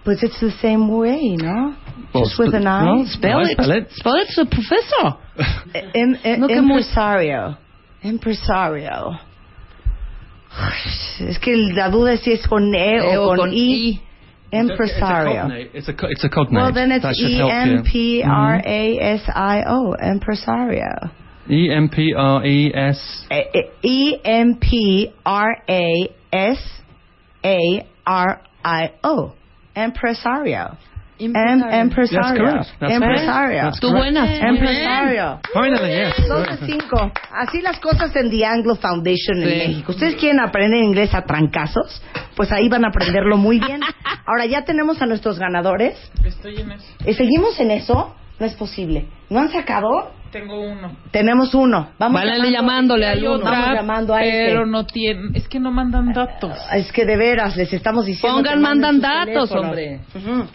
But 0.05 0.23
it's 0.23 0.39
the 0.39 0.51
same 0.61 0.87
way, 0.87 1.35
no? 1.35 1.75
Well, 2.13 2.23
Just 2.23 2.39
with 2.39 2.49
sp- 2.55 2.63
an 2.63 2.67
I? 2.67 2.83
well, 2.85 3.05
Spell 3.07 3.39
I 3.39 3.41
it. 3.43 3.57
Spell 3.57 3.71
it. 3.71 3.87
Spell 3.91 4.15
it, 4.15 4.27
so 4.29 4.45
professor. 4.45 5.17
Im, 5.93 6.15
im, 6.23 6.39
No, 6.41 6.47
impresario. 6.47 7.57
Impresario. 8.03 9.19
Es 11.19 11.39
que 11.39 11.55
la 11.55 11.89
duda 11.89 12.13
es 12.13 12.21
si 12.21 12.31
es 12.31 12.47
con 12.47 12.73
E 12.73 12.97
Eh, 12.97 13.17
o 13.17 13.27
con 13.27 13.37
con 13.37 13.53
I. 13.53 14.01
Impresario. 14.51 15.41
cognate. 15.41 15.71
It's 15.73 15.89
a, 15.89 15.93
it's 16.09 16.23
a 16.23 16.29
cognate. 16.29 16.63
Well, 16.63 16.73
then 16.73 16.91
it's 16.91 17.05
E. 17.19 17.41
M 17.41 17.83
P 17.83 18.23
R 18.23 18.61
A 18.65 18.97
S 18.99 19.23
I 19.27 19.63
O. 19.67 19.95
Impresario. 20.01 21.11
E 21.49 21.69
M 21.71 21.89
P 21.89 22.13
R 22.15 22.45
E 22.45 22.71
S. 22.73 23.25
E 23.83 24.17
M 24.23 24.55
P 24.59 25.13
R 25.25 25.63
A 25.69 26.09
S 26.31 26.59
A 27.43 27.85
R 28.05 28.41
I 28.63 28.91
O. 29.03 29.33
Empresario. 29.75 30.77
Em, 31.19 31.33
empresario. 31.35 32.21
That's 32.21 32.37
correct. 32.37 32.79
That's 32.79 32.93
empresario. 32.93 33.61
That's 33.63 33.79
Tú 33.79 33.87
correct. 33.87 34.03
buenas. 34.13 34.29
Empresario. 34.39 35.39
Finally, 35.53 35.89
yes. 35.95 36.27
Dos 36.27 36.47
de 36.47 36.65
cinco. 36.67 37.11
Así 37.33 37.61
las 37.61 37.79
cosas 37.79 38.15
en 38.15 38.29
The 38.29 38.45
Anglo 38.45 38.75
Foundation 38.75 39.41
en 39.41 39.49
Sí. 39.49 39.67
México. 39.67 39.91
Ustedes 39.93 40.15
quieren 40.15 40.39
aprender 40.39 40.83
inglés 40.83 41.13
a 41.13 41.23
trancazos, 41.23 42.01
pues 42.35 42.51
ahí 42.51 42.69
van 42.69 42.85
a 42.85 42.89
aprenderlo 42.89 43.37
muy 43.37 43.59
bien. 43.59 43.81
Ahora 44.27 44.45
ya 44.45 44.63
tenemos 44.63 45.01
a 45.01 45.05
nuestros 45.05 45.39
ganadores. 45.39 45.95
Estoy 46.23 46.57
en 46.57 46.71
eso. 46.73 46.85
¿Y 47.05 47.13
¿Seguimos 47.13 47.59
en 47.59 47.71
eso? 47.71 48.15
No 48.39 48.45
es 48.45 48.53
posible. 48.53 49.07
¿No 49.29 49.39
han 49.39 49.49
sacado? 49.51 50.11
Tengo 50.31 50.59
uno. 50.59 50.91
Tenemos 51.11 51.55
uno. 51.55 51.89
Vamos 51.97 52.21
llamando- 52.21 52.49
llamándole 52.49 53.07
al 53.07 53.23
uno. 53.25 53.39
Vamos 53.43 53.73
llamando 53.73 54.13
a 54.13 54.19
pero 54.19 54.59
este. 54.59 54.69
no 54.71 54.85
tiene. 54.85 55.21
Es 55.33 55.47
que 55.47 55.59
no 55.59 55.71
mandan 55.71 56.11
datos. 56.13 56.51
Es 56.73 56.91
que 56.91 57.05
de 57.05 57.15
veras, 57.17 57.55
les 57.57 57.71
estamos 57.73 58.05
diciendo. 58.05 58.37
Pongan, 58.37 58.61
mandan 58.61 58.99
datos, 58.99 59.49
teléfonos. 59.49 59.63
hombre. 59.65 60.01
Ujú. 60.13 60.45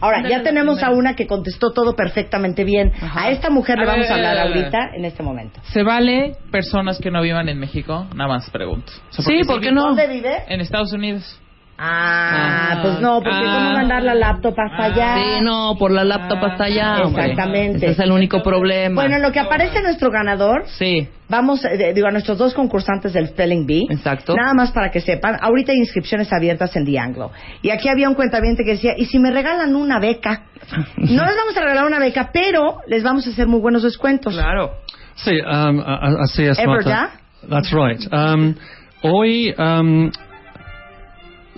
Ahora, 0.00 0.28
ya 0.28 0.42
tenemos 0.42 0.82
a 0.82 0.90
una 0.90 1.14
que 1.14 1.26
contestó 1.26 1.72
todo 1.72 1.94
perfectamente 1.96 2.64
bien. 2.64 2.92
A 3.14 3.30
esta 3.30 3.50
mujer 3.50 3.78
le 3.78 3.84
A 3.84 3.86
vamos 3.86 4.10
a 4.10 4.14
ver, 4.14 4.24
hablar 4.26 4.38
a 4.38 4.44
ver, 4.44 4.52
a 4.52 4.54
ver. 4.54 4.64
ahorita, 4.74 4.96
en 4.96 5.04
este 5.04 5.22
momento. 5.22 5.60
¿Se 5.72 5.82
vale 5.82 6.36
personas 6.50 6.98
que 6.98 7.10
no 7.10 7.20
vivan 7.22 7.48
en 7.48 7.58
México? 7.58 8.06
Nada 8.14 8.28
más 8.28 8.48
pregunto. 8.50 8.92
O 9.10 9.12
sea, 9.12 9.24
Sí, 9.24 9.40
porque 9.40 9.46
¿por 9.46 9.60
si 9.60 9.68
qué 9.68 9.72
no? 9.72 9.82
¿Dónde 9.88 10.06
vive? 10.06 10.36
En 10.48 10.60
Estados 10.60 10.92
Unidos. 10.92 11.40
Ah, 11.80 12.70
Ah, 12.70 12.78
pues 12.82 13.00
no, 13.00 13.20
porque 13.22 13.38
ah. 13.40 13.54
cómo 13.56 13.70
mandar 13.72 14.02
la 14.02 14.14
laptop 14.14 14.54
hasta 14.58 14.84
allá. 14.84 15.14
Sí, 15.14 15.44
no, 15.44 15.76
por 15.78 15.90
la 15.92 16.04
laptop 16.04 16.44
hasta 16.44 16.64
allá. 16.64 17.04
hombre. 17.04 17.26
Exactamente. 17.30 17.76
Ese 17.78 17.90
es 17.92 17.98
el 18.00 18.10
único 18.10 18.42
problema. 18.42 18.94
Bueno, 19.00 19.16
en 19.16 19.22
lo 19.22 19.30
que 19.32 19.38
aparece 19.40 19.80
nuestro 19.82 20.10
ganador, 20.10 20.64
Sí, 20.66 21.08
vamos, 21.28 21.64
eh, 21.64 21.92
digo, 21.94 22.08
a 22.08 22.10
nuestros 22.10 22.36
dos 22.36 22.52
concursantes 22.52 23.12
del 23.12 23.28
Spelling 23.28 23.64
Bee. 23.66 23.86
exacto. 23.90 24.34
Nada 24.34 24.54
más 24.54 24.72
para 24.72 24.90
que 24.90 25.00
sepan, 25.00 25.36
ahorita 25.40 25.72
hay 25.72 25.78
inscripciones 25.78 26.32
abiertas 26.32 26.74
en 26.76 26.84
The 26.84 26.98
Anglo. 26.98 27.30
Y 27.62 27.70
aquí 27.70 27.88
había 27.88 28.08
un 28.08 28.14
cuentaviente 28.14 28.64
que 28.64 28.72
decía, 28.72 28.94
¿y 28.96 29.06
si 29.06 29.18
me 29.18 29.30
regalan 29.30 29.74
una 29.76 29.98
beca? 30.00 30.42
No 30.96 31.24
les 31.24 31.36
vamos 31.36 31.56
a 31.56 31.60
regalar 31.60 31.86
una 31.86 31.98
beca, 31.98 32.30
pero 32.32 32.78
les 32.88 33.02
vamos 33.02 33.26
a 33.26 33.30
hacer 33.30 33.46
muy 33.46 33.60
buenos 33.60 33.82
descuentos. 33.84 34.34
Claro. 34.34 34.72
Sí, 35.14 35.32
um, 35.40 35.80
así 36.20 36.42
es, 36.44 36.58
¿Es 36.58 36.66
verdad? 36.66 37.10
That's 37.48 37.72
right. 37.72 38.00
Um, 38.12 38.54
hoy, 39.02 39.54
um, 39.58 40.10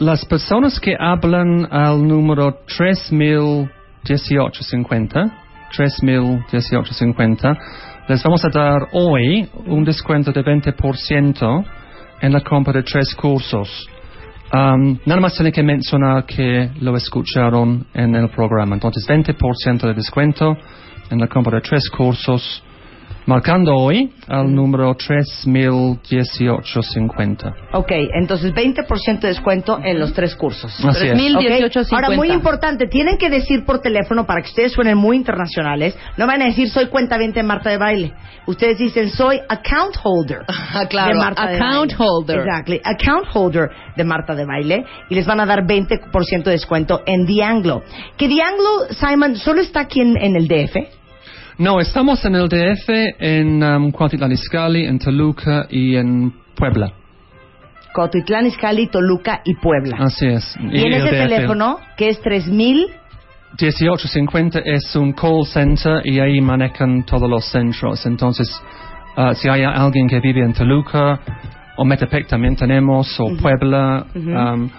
las 0.01 0.25
personas 0.25 0.81
que 0.81 0.97
hablan 0.99 1.69
al 1.71 2.09
número 2.09 2.61
301850, 2.67 5.31
301850, 5.77 7.59
les 8.09 8.23
vamos 8.23 8.43
a 8.47 8.49
dar 8.49 8.89
hoy 8.93 9.47
un 9.67 9.85
descuento 9.85 10.33
de 10.33 10.43
20% 10.43 11.65
en 12.23 12.33
la 12.33 12.41
compra 12.41 12.73
de 12.73 12.83
tres 12.83 13.15
cursos. 13.15 13.87
Um, 14.53 14.99
nada 15.05 15.21
más 15.21 15.35
tiene 15.35 15.53
que 15.53 15.63
mencionar 15.63 16.25
que 16.25 16.71
lo 16.81 16.97
escucharon 16.97 17.87
en 17.93 18.15
el 18.15 18.31
programa. 18.31 18.77
Entonces, 18.77 19.07
20% 19.07 19.83
de 19.83 19.93
descuento 19.93 20.57
en 21.11 21.19
la 21.19 21.29
compra 21.29 21.57
de 21.57 21.63
tres 21.69 21.91
cursos 21.91 22.65
Marcando 23.31 23.77
hoy 23.77 24.11
al 24.27 24.53
número 24.53 24.93
301850. 24.97 27.55
Ok, 27.75 27.93
entonces 28.21 28.53
20% 28.53 29.21
de 29.21 29.29
descuento 29.29 29.79
en 29.85 30.01
los 30.01 30.13
tres 30.13 30.35
cursos. 30.35 30.73
Así 30.85 31.07
es. 31.07 31.15
3,018.50. 31.15 31.87
Ok, 31.87 31.93
Ahora, 31.93 32.11
muy 32.11 32.33
importante, 32.33 32.89
tienen 32.89 33.19
que 33.19 33.31
decir 33.31 33.65
por 33.65 33.79
teléfono 33.79 34.27
para 34.27 34.43
que 34.43 34.49
ustedes 34.49 34.73
suenen 34.73 34.99
muy 34.99 35.17
internacionales. 35.17 35.97
No 36.17 36.27
van 36.27 36.43
a 36.43 36.47
decir 36.47 36.71
soy 36.71 36.89
cuenta 36.89 37.19
de 37.19 37.43
Marta 37.45 37.71
de 37.71 37.79
Baile. 37.79 38.13
Ustedes 38.49 38.79
dicen 38.79 39.11
soy 39.11 39.39
account 39.49 39.95
holder 40.03 40.41
claro, 40.91 41.15
de 41.15 41.21
Marta 41.21 41.47
de 41.47 41.55
account 41.55 41.93
Baile. 41.93 41.97
holder. 41.97 42.41
Exactly, 42.41 42.81
account 42.83 43.29
holder 43.33 43.71
de 43.97 44.03
Marta 44.03 44.35
de 44.35 44.45
Baile. 44.45 44.85
Y 45.09 45.15
les 45.15 45.25
van 45.25 45.39
a 45.39 45.47
dar 45.47 45.65
20% 45.65 46.43
de 46.43 46.51
descuento 46.51 47.03
en 47.07 47.27
The 47.27 47.45
Anglo. 47.45 47.85
Que 48.17 48.27
The 48.27 48.43
Anglo, 48.43 48.89
Simon, 48.91 49.37
solo 49.37 49.61
está 49.61 49.83
aquí 49.83 50.01
en, 50.01 50.17
en 50.17 50.35
el 50.35 50.49
DF. 50.49 50.99
No, 51.61 51.79
estamos 51.79 52.25
en 52.25 52.37
el 52.37 52.49
DF, 52.49 52.89
en 53.19 53.63
um, 53.63 53.93
Cuautitlán 53.93 54.33
Izcalli, 54.33 54.87
en 54.87 54.99
Toluca 54.99 55.67
y 55.69 55.95
en 55.95 56.33
Puebla. 56.57 56.91
Cotitlán, 57.93 58.47
Izcalli, 58.47 58.87
Toluca 58.87 59.43
y 59.45 59.57
Puebla. 59.57 59.99
Así 60.01 60.27
es. 60.27 60.57
y 60.59 60.81
en 60.81 60.93
el 60.95 60.95
ese 60.95 61.17
DF. 61.17 61.29
teléfono, 61.29 61.79
que 61.99 62.09
es 62.09 62.21
3000 62.23 62.87
1850 63.61 64.61
es 64.61 64.97
un 64.97 65.13
call 65.13 65.45
center 65.45 66.01
y 66.03 66.19
ahí 66.19 66.41
manejan 66.41 67.05
todos 67.05 67.29
los 67.29 67.45
centros. 67.45 68.07
Entonces, 68.07 68.49
ah, 69.17 69.35
si 69.35 69.51
hay 69.51 69.63
alguien 69.63 70.09
que 70.09 70.19
vive 70.19 70.43
en 70.43 70.55
Toluca 70.55 71.21
o 71.77 71.85
Metepec 71.85 72.27
también 72.27 72.57
tenemos, 72.57 73.21
o 73.21 73.37
Puebla, 73.37 74.07
Ujú. 74.15 74.31
um, 74.31 74.71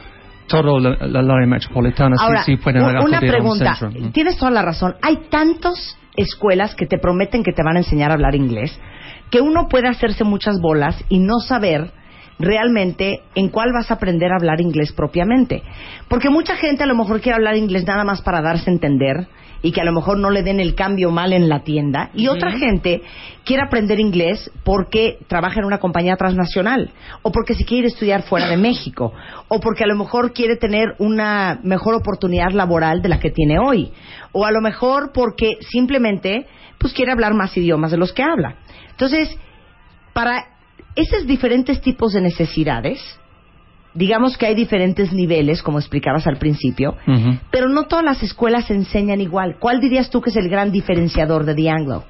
todo 0.48 0.80
la, 0.80 1.20
área 1.20 1.46
metropolitana 1.46 2.16
Ahora, 2.20 2.44
sí, 2.44 2.54
sí 2.56 2.58
pueden 2.58 2.82
una 2.82 3.02
un 3.02 3.20
pregunta. 3.20 3.78
Mm. 3.82 4.12
Tienes 4.14 4.36
toda 4.38 4.50
la 4.50 4.64
razón. 4.64 4.96
Hay 5.04 5.28
tantas 5.30 6.01
escuelas 6.16 6.76
que 6.76 6.86
te 6.86 6.97
prometen 6.97 7.43
que 7.43 7.53
te 7.53 7.64
van 7.64 7.78
a 7.78 7.80
enseñar 7.80 8.12
a 8.12 8.16
hablar 8.16 8.36
inglés 8.36 8.78
que 9.32 9.41
uno 9.41 9.68
puede 9.68 9.88
hacerse 9.88 10.24
muchas 10.24 10.59
bolas 10.62 11.03
y 11.09 11.20
no 11.20 11.39
saber 11.39 11.91
realmente 12.38 13.22
en 13.34 13.49
cuál 13.49 13.72
vas 13.72 13.89
a 13.89 13.95
aprender 13.95 14.32
a 14.32 14.36
hablar 14.36 14.62
inglés 14.62 14.91
propiamente. 14.91 15.64
Porque 16.09 16.30
mucha 16.30 16.55
gente 16.57 16.84
a 16.84 16.88
lo 16.88 16.95
mejor 16.95 17.22
quiere 17.22 17.38
hablar 17.38 17.55
inglés 17.55 17.86
nada 17.88 18.03
más 18.03 18.22
para 18.22 18.41
darse 18.41 18.70
a 18.70 18.74
entender 18.74 19.28
y 19.62 19.72
que 19.72 19.82
a 19.82 19.84
lo 19.84 19.91
mejor 19.91 20.18
no 20.18 20.30
le 20.30 20.43
den 20.43 20.59
el 20.59 20.76
cambio 20.76 21.12
mal 21.12 21.34
en 21.34 21.49
la 21.49 21.64
tienda. 21.64 22.09
Y 22.14 22.28
otra 22.28 22.51
gente 22.51 23.01
quiere 23.45 23.64
aprender 23.64 23.99
inglés 23.99 24.49
porque 24.64 25.20
trabaja 25.28 25.59
en 25.59 25.66
una 25.66 25.78
compañía 25.78 26.16
transnacional 26.16 26.91
o 27.22 27.32
porque 27.32 27.53
se 27.53 27.66
quiere 27.66 27.88
estudiar 27.88 28.24
fuera 28.24 28.47
de 28.47 28.57
México 28.57 29.14
o 29.47 29.59
porque 29.59 29.84
a 29.84 29.88
lo 29.88 29.95
mejor 29.95 30.34
quiere 30.34 30.55
tener 30.55 30.95
una 30.99 31.59
mejor 31.64 31.95
oportunidad 31.95 32.51
laboral 32.51 33.01
de 33.01 33.09
la 33.09 33.20
que 33.20 33.32
tiene 33.32 33.59
hoy 33.59 33.91
o 34.32 34.45
a 34.45 34.51
lo 34.51 34.62
mejor 34.62 35.12
porque 35.14 35.57
simplemente 35.70 36.47
pues 36.78 36.93
quiere 36.93 37.12
hablar 37.12 37.34
más 37.34 37.55
idiomas 37.55 37.91
de 37.91 37.97
los 37.97 38.14
que 38.14 38.24
habla. 38.24 38.55
Entonces, 38.89 39.38
para 40.14 40.45
esos 40.95 41.26
diferentes 41.26 41.82
tipos 41.82 42.14
de 42.14 42.22
necesidades, 42.22 42.99
digamos 43.94 44.38
que 44.38 44.46
hay 44.46 44.56
diferentes 44.56 45.12
niveles, 45.12 45.62
como 45.62 45.80
explicabas 45.80 46.26
al 46.28 46.38
principio, 46.38 46.96
pero 47.52 47.68
no 47.70 47.84
todas 47.84 48.06
las 48.06 48.24
escuelas 48.24 48.70
enseñan 48.72 49.20
igual. 49.22 49.58
¿Cuál 49.60 49.80
dirías 49.82 50.10
tú 50.10 50.22
que 50.22 50.30
es 50.30 50.36
el 50.38 50.50
gran 50.50 50.72
diferenciador 50.72 51.44
de 51.46 51.56
The 51.56 51.70
Anglo? 51.70 52.04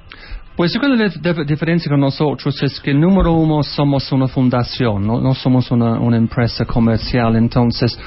Pues 0.54 0.72
yo 0.74 0.80
creo 0.80 0.96
que 0.96 1.02
la 1.02 1.08
dif- 1.08 1.46
diferencia 1.46 1.90
con 1.90 2.00
nosotros 2.00 2.62
es 2.62 2.78
que, 2.78 2.92
número 2.92 3.32
uno, 3.32 3.62
somos 3.62 4.12
una 4.12 4.28
fundación, 4.28 5.06
no, 5.06 5.18
no 5.20 5.34
somos 5.34 5.70
una, 5.70 5.98
una 5.98 6.18
empresa 6.18 6.66
comercial. 6.66 7.36
Entonces, 7.36 7.98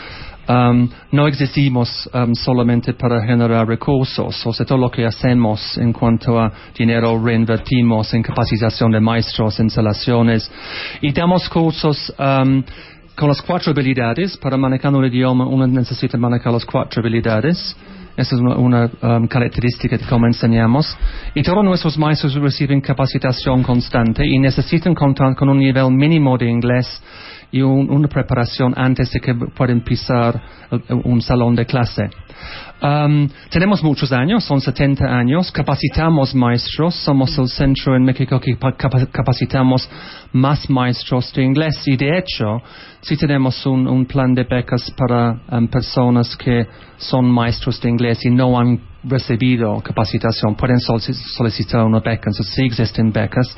um, 0.48 0.88
no 1.12 1.28
existimos 1.28 2.08
um, 2.14 2.36
solamente 2.36 2.94
para 2.94 3.26
generar 3.26 3.68
recursos. 3.68 4.46
O 4.46 4.54
sea, 4.54 4.64
todo 4.64 4.78
lo 4.78 4.92
que 4.92 5.06
hacemos 5.08 5.76
en 5.80 5.92
cuanto 5.92 6.40
a 6.40 6.52
dinero 6.78 7.20
reinvertimos 7.20 8.14
en 8.14 8.22
capacitación 8.22 8.92
de 8.92 9.00
maestros, 9.00 9.60
instalaciones 9.60 10.50
y 11.02 11.12
damos 11.14 11.50
cursos. 11.50 12.14
um, 12.20 12.64
con 13.16 13.30
las 13.30 13.42
cuatro 13.42 13.72
habilidades, 13.72 14.38
para 14.38 14.58
manejar 14.58 14.94
un 14.94 15.06
idioma 15.06 15.48
uno 15.48 15.66
necesita 15.68 16.18
manejar 16.18 16.52
las 16.52 16.66
cuatro 16.66 17.02
habilidades. 17.02 17.76
Esa 18.18 18.36
es 18.36 18.42
una, 18.42 18.56
una, 18.56 18.92
um, 19.02 19.28
característica 19.28 19.98
de 19.98 20.06
cómo 20.06 20.26
enseñamos. 20.26 20.98
Y 21.34 21.44
todos 21.44 21.64
nuestros 21.66 21.98
maestros 21.98 22.34
reciben 22.36 22.80
capacitación 22.80 23.62
constante 23.62 24.26
y 24.26 24.40
necesitan 24.40 24.96
contar 24.96 25.36
con 25.36 25.50
un 25.50 25.60
nivel 25.60 25.92
mínimo 25.92 26.38
de 26.38 26.50
inglés 26.50 27.02
y 27.56 27.62
un- 27.62 27.90
una 27.90 28.10
preparación 28.10 28.74
antes 28.76 29.10
de 29.14 29.20
que 29.22 29.34
puedan 29.34 29.80
pisar 29.80 30.42
un 31.06 31.22
salón 31.22 31.56
de 31.56 31.66
clase. 31.66 32.04
Um, 32.82 33.30
tenemos 33.50 33.82
muchos 33.82 34.12
años, 34.12 34.44
son 34.44 34.60
70 34.60 35.06
años, 35.06 35.50
capacitamos 35.54 36.36
maestros, 36.36 36.94
somos 36.96 37.38
el 37.38 37.48
centro 37.48 37.96
en 37.96 38.04
México 38.04 38.40
que 38.42 38.58
pa- 38.58 38.74
capa- 38.76 39.06
capacitamos 39.10 39.90
más 40.34 40.70
maestros 40.70 41.32
de 41.34 41.44
inglés. 41.44 41.82
Y 41.88 41.96
de 41.96 42.18
hecho 42.18 42.62
sí 43.00 43.16
tenemos 43.16 43.66
un, 43.66 43.88
un 43.88 44.06
plan 44.06 44.34
de 44.36 44.44
becas 44.44 44.92
para 44.98 45.40
um, 45.58 45.68
personas 45.68 46.36
que 46.36 46.68
son 46.98 47.24
maestros 47.32 47.80
de 47.82 47.90
inglés 47.90 48.20
y 48.26 48.30
no 48.32 48.60
han 48.60 48.80
recibido 49.08 49.80
capacitación, 49.82 50.56
pueden 50.56 50.78
solici- 50.78 51.14
solicitar 51.14 51.84
una 51.86 52.00
beca, 52.00 52.30
entonces 52.30 52.48
sí 52.56 52.64
existen 52.66 53.12
becas. 53.12 53.56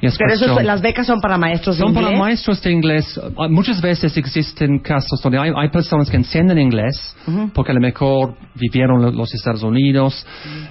Y 0.00 0.06
es 0.06 0.16
Pero 0.18 0.32
eso 0.34 0.44
es- 0.44 0.50
cuestión- 0.52 0.66
las 0.66 0.82
becas 0.82 1.06
son 1.06 1.20
para 1.20 1.38
maestros 1.38 1.76
de 1.78 1.82
son 1.84 1.94
para 1.94 2.06
inglés. 2.08 2.20
maestros 2.20 2.62
de 2.62 2.70
inglés. 2.72 3.20
Uh, 3.36 3.48
Muchas 3.48 3.80
veces 3.80 4.16
existen 4.16 4.78
casos 4.80 5.20
donde 5.22 5.38
hay, 5.38 5.50
hay 5.56 5.68
personas 5.70 6.10
que 6.10 6.16
entienden 6.16 6.58
inglés 6.58 7.16
porque 7.54 7.72
a 7.72 7.74
lo 7.74 7.80
mejor 7.80 8.34
vivieron 8.54 9.16
los 9.16 9.34
Estados 9.34 9.62
Unidos, 9.62 10.26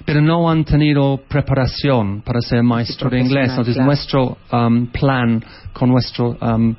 pero 0.05 0.21
no 0.21 0.49
han 0.49 0.63
tenido 0.63 1.19
preparación 1.27 2.21
para 2.21 2.41
ser 2.41 2.63
maestro 2.63 3.09
de 3.09 3.19
inglés. 3.19 3.49
Entonces 3.49 3.75
claro. 3.75 3.85
nuestro 3.87 4.37
um, 4.51 4.87
plan 4.87 5.43
con 5.73 5.89
nuestro 5.89 6.37
um, 6.41 6.75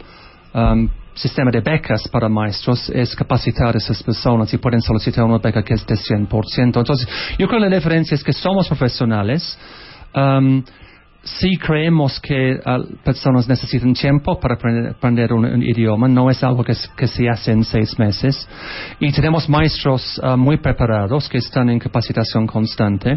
um, 0.54 0.88
sistema 1.20 1.50
de 1.50 1.60
becas 1.60 2.08
para 2.08 2.28
maestros 2.28 2.88
es 2.90 3.14
capacitar 3.14 3.74
a 3.74 3.78
esas 3.78 4.02
personas 4.02 4.52
y 4.52 4.58
pueden 4.58 4.80
solicitar 4.80 5.24
una 5.24 5.38
beca 5.38 5.62
que 5.62 5.74
es 5.74 5.86
de 5.86 5.94
100%. 5.94 6.62
Entonces, 6.64 7.06
yo 7.38 7.46
creo 7.46 7.60
que 7.60 7.68
la 7.68 7.76
diferencia 7.76 8.14
es 8.14 8.24
que 8.24 8.32
somos 8.32 8.66
profesionales. 8.68 9.58
um, 10.14 10.62
sí 11.22 11.56
creemos 11.58 12.18
que 12.20 12.58
ah, 12.64 12.78
personas 13.04 13.46
necesitan 13.46 13.92
tiempo 13.92 14.40
para 14.40 14.54
aprender, 14.54 15.32
un, 15.32 15.62
idioma, 15.62 16.08
no 16.08 16.30
es 16.30 16.42
algo 16.42 16.64
que, 16.64 16.74
se 16.74 17.28
hace 17.28 17.52
en 17.52 17.64
seis 17.64 17.98
meses. 17.98 18.48
Y 18.98 19.12
tenemos 19.12 19.48
maestros 19.48 20.18
ah, 20.22 20.36
muy 20.36 20.56
preparados 20.58 21.28
que 21.28 21.38
están 21.38 21.68
en 21.68 21.78
capacitación 21.78 22.46
constante. 22.46 23.14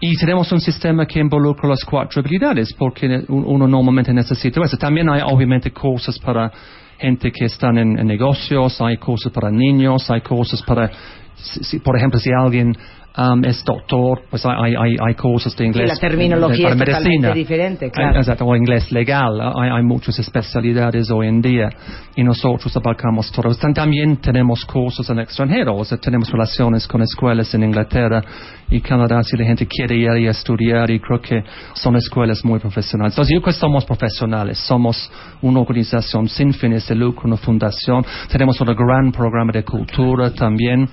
Y 0.00 0.16
tenemos 0.16 0.50
un 0.52 0.60
sistema 0.60 1.04
que 1.06 1.20
involucra 1.20 1.68
las 1.68 1.84
cuatro 1.84 2.20
habilidades, 2.20 2.72
porque 2.72 3.06
un- 3.28 3.44
uno 3.46 3.66
normalmente 3.68 4.12
necesita 4.12 4.62
eso. 4.64 4.76
También 4.78 5.08
hay 5.10 5.20
obviamente 5.24 5.70
cursos 5.70 6.18
para 6.18 6.50
gente 6.98 7.30
que 7.32 7.44
están 7.46 7.78
en, 7.78 7.98
negocios, 8.06 8.80
hay 8.80 8.96
cursos 8.96 9.32
para 9.32 9.50
niños, 9.50 10.10
hay 10.10 10.20
cursos 10.20 10.62
para, 10.62 10.90
si- 11.36 11.64
si- 11.64 11.78
por 11.78 11.96
ejemplo, 11.96 12.18
si 12.20 12.30
alguien 12.32 12.76
um, 13.18 13.44
es 13.44 13.64
doctor, 13.64 14.22
pues 14.30 14.44
hay, 14.46 14.74
hay, 14.74 14.96
hay 15.06 15.14
cursos 15.14 15.56
de 15.56 15.66
inglés. 15.66 15.88
la 15.88 15.96
terminología 15.96 16.68
de- 16.68 16.84
es 16.84 16.90
para 16.90 17.00
medicina. 17.00 17.32
diferente, 17.34 17.90
claro. 17.90 18.18
Exacto, 18.18 18.44
o 18.46 18.56
inglés 18.56 18.90
legal. 18.92 19.40
Hay, 19.40 19.70
hay 19.70 19.82
muchas 19.82 20.18
especialidades 20.18 21.10
hoy 21.10 21.26
en 21.26 21.42
día 21.42 21.68
y 22.16 22.22
nosotros 22.24 22.74
abarcamos 22.76 23.30
todo. 23.32 23.50
Tam- 23.54 23.74
También 23.74 24.16
tenemos 24.18 24.64
cursos 24.64 25.08
en 25.10 25.18
el 25.18 25.24
extranjero, 25.24 25.76
o 25.76 25.84
sea, 25.84 25.98
tenemos 25.98 26.30
relaciones 26.30 26.86
con 26.86 27.02
escuelas 27.02 27.52
en 27.54 27.64
Inglaterra 27.64 28.22
y 28.70 28.80
Canadá 28.80 29.22
si 29.22 29.36
la 29.36 29.44
gente 29.44 29.66
quiere 29.66 29.96
ir 29.96 30.10
y 30.18 30.26
estudiar 30.28 30.90
y 30.90 31.00
creo 31.00 31.20
que 31.20 31.42
son 31.74 31.96
escuelas 31.96 32.44
muy 32.44 32.58
profesionales. 32.58 33.14
Entonces 33.14 33.34
yo 33.34 33.40
creo 33.42 33.54
que 33.54 33.58
somos 33.60 33.84
profesionales, 33.84 34.58
somos 34.58 35.10
una 35.42 35.60
organización 35.60 36.28
sin 36.28 36.52
fines 36.52 36.86
de 36.88 36.94
lucro, 36.94 37.26
una 37.26 37.36
fundación, 37.36 38.04
tenemos 38.30 38.60
un 38.60 38.68
gran 38.74 39.10
programa 39.10 39.52
de 39.52 39.64
cultura 39.64 40.30
también, 40.34 40.88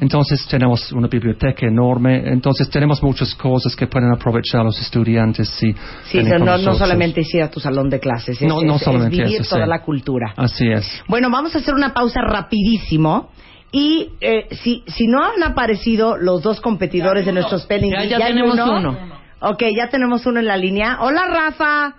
entonces 0.00 0.46
tenemos 0.48 0.92
una 0.92 1.08
biblioteca 1.08 1.65
enorme, 1.66 2.28
entonces 2.28 2.68
tenemos 2.70 3.02
muchas 3.02 3.34
cosas 3.34 3.74
que 3.76 3.86
pueden 3.86 4.12
aprovechar 4.12 4.64
los 4.64 4.80
estudiantes 4.80 5.48
si 5.50 5.74
Sí, 6.04 6.22
no, 6.22 6.38
no, 6.58 6.74
solamente 6.74 7.20
ir 7.32 7.42
a 7.42 7.50
tu 7.50 7.60
salón 7.60 7.88
de 7.90 8.00
clases, 8.00 8.40
es, 8.40 8.48
No, 8.48 8.62
no 8.62 8.74
es- 8.76 8.80
es 8.80 8.84
solamente 8.84 9.16
vivir 9.24 9.40
eso, 9.40 9.54
toda 9.56 9.64
sí. 9.66 9.70
la 9.70 9.82
cultura. 9.82 10.34
Así 10.36 10.68
es. 10.68 11.02
Bueno, 11.08 11.28
vamos 11.30 11.54
a 11.54 11.58
hacer 11.58 11.74
una 11.74 11.92
pausa 11.92 12.20
rapidísimo. 12.22 13.30
Y 13.72 14.12
eh, 14.20 14.46
si, 14.62 14.84
si 14.86 15.06
no 15.08 15.22
han 15.24 15.42
aparecido 15.42 16.16
los 16.16 16.40
dos 16.42 16.60
competidores 16.60 17.26
de 17.26 17.32
nuestros 17.32 17.62
spelling 17.62 17.90
Ya- 17.92 18.04
ya 18.04 18.26
tenemos 18.28 18.54
uno. 18.58 18.96
Ok, 19.40 19.64
ya 19.76 19.88
tenemos 19.90 20.24
uno 20.24 20.38
en 20.40 20.46
la 20.46 20.56
línea. 20.56 20.98
Hola, 21.00 21.26
Rafa. 21.26 21.94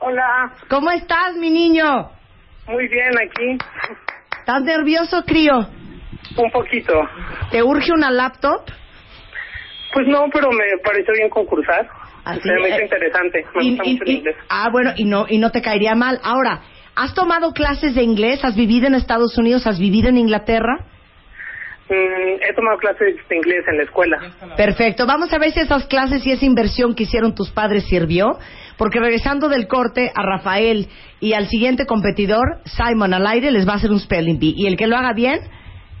Hola, 0.00 0.52
¿Cómo 0.68 0.90
estás, 0.90 1.36
mi 1.38 1.50
niño? 1.50 2.08
muy 2.66 2.86
bien 2.88 3.10
aquí. 3.18 3.58
¿Estás 4.40 4.62
nervioso, 4.62 5.22
crío? 5.26 5.58
Un 6.36 6.50
poquito. 6.52 6.92
¿Te 7.50 7.62
urge 7.62 7.92
una 7.92 8.10
laptop? 8.10 8.62
Pues 9.92 10.06
no, 10.06 10.26
pero 10.32 10.50
me 10.50 10.64
pareció 10.84 11.12
bien 11.14 11.28
concursar. 11.30 11.88
Así, 12.24 12.48
me 12.48 12.68
hizo 12.68 12.82
interesante. 12.82 13.44
Me 13.56 13.64
Y- 13.64 13.70
gusta 13.70 13.84
y- 13.84 13.92
mucho 13.92 14.04
el 14.04 14.10
y- 14.10 14.16
inglés. 14.18 14.36
ah, 14.48 14.68
bueno, 14.70 14.92
y 14.96 15.04
no, 15.04 15.26
y 15.28 15.38
no 15.38 15.50
te 15.50 15.62
caería 15.62 15.94
mal. 15.94 16.20
Ahora, 16.22 16.60
¿has 16.94 17.14
tomado 17.14 17.52
clases 17.52 17.94
de 17.94 18.02
inglés? 18.02 18.44
¿Has 18.44 18.54
vivido 18.56 18.86
en 18.86 18.94
Estados 18.94 19.36
Unidos? 19.38 19.66
¿Has 19.66 19.78
vivido 19.80 20.08
en 20.08 20.18
Inglaterra? 20.18 20.84
Mm, 21.88 22.42
he 22.48 22.54
tomado 22.54 22.78
clases 22.78 23.16
de 23.28 23.36
inglés 23.36 23.64
en 23.68 23.78
la 23.78 23.82
escuela. 23.82 24.18
Perfecto. 24.56 25.06
Vamos 25.06 25.32
a 25.32 25.38
ver 25.38 25.50
si 25.50 25.58
esas 25.60 25.86
clases 25.86 26.24
y 26.24 26.30
esa 26.30 26.44
inversión 26.44 26.94
que 26.94 27.02
hicieron 27.02 27.34
tus 27.34 27.50
padres 27.50 27.84
sirvió. 27.88 28.38
Porque 28.76 28.98
regresando 29.00 29.48
del 29.48 29.66
corte 29.66 30.10
a 30.14 30.22
Rafael 30.22 30.86
y 31.20 31.32
al 31.34 31.48
siguiente 31.48 31.84
competidor, 31.84 32.60
Simon 32.64 33.12
al 33.12 33.26
aire, 33.26 33.50
les 33.50 33.68
va 33.68 33.72
a 33.72 33.76
hacer 33.76 33.90
un 33.90 33.98
spelling 34.00 34.38
bee. 34.38 34.54
Y 34.56 34.68
el 34.68 34.76
que 34.78 34.86
lo 34.86 34.96
haga 34.96 35.12
bien, 35.12 35.40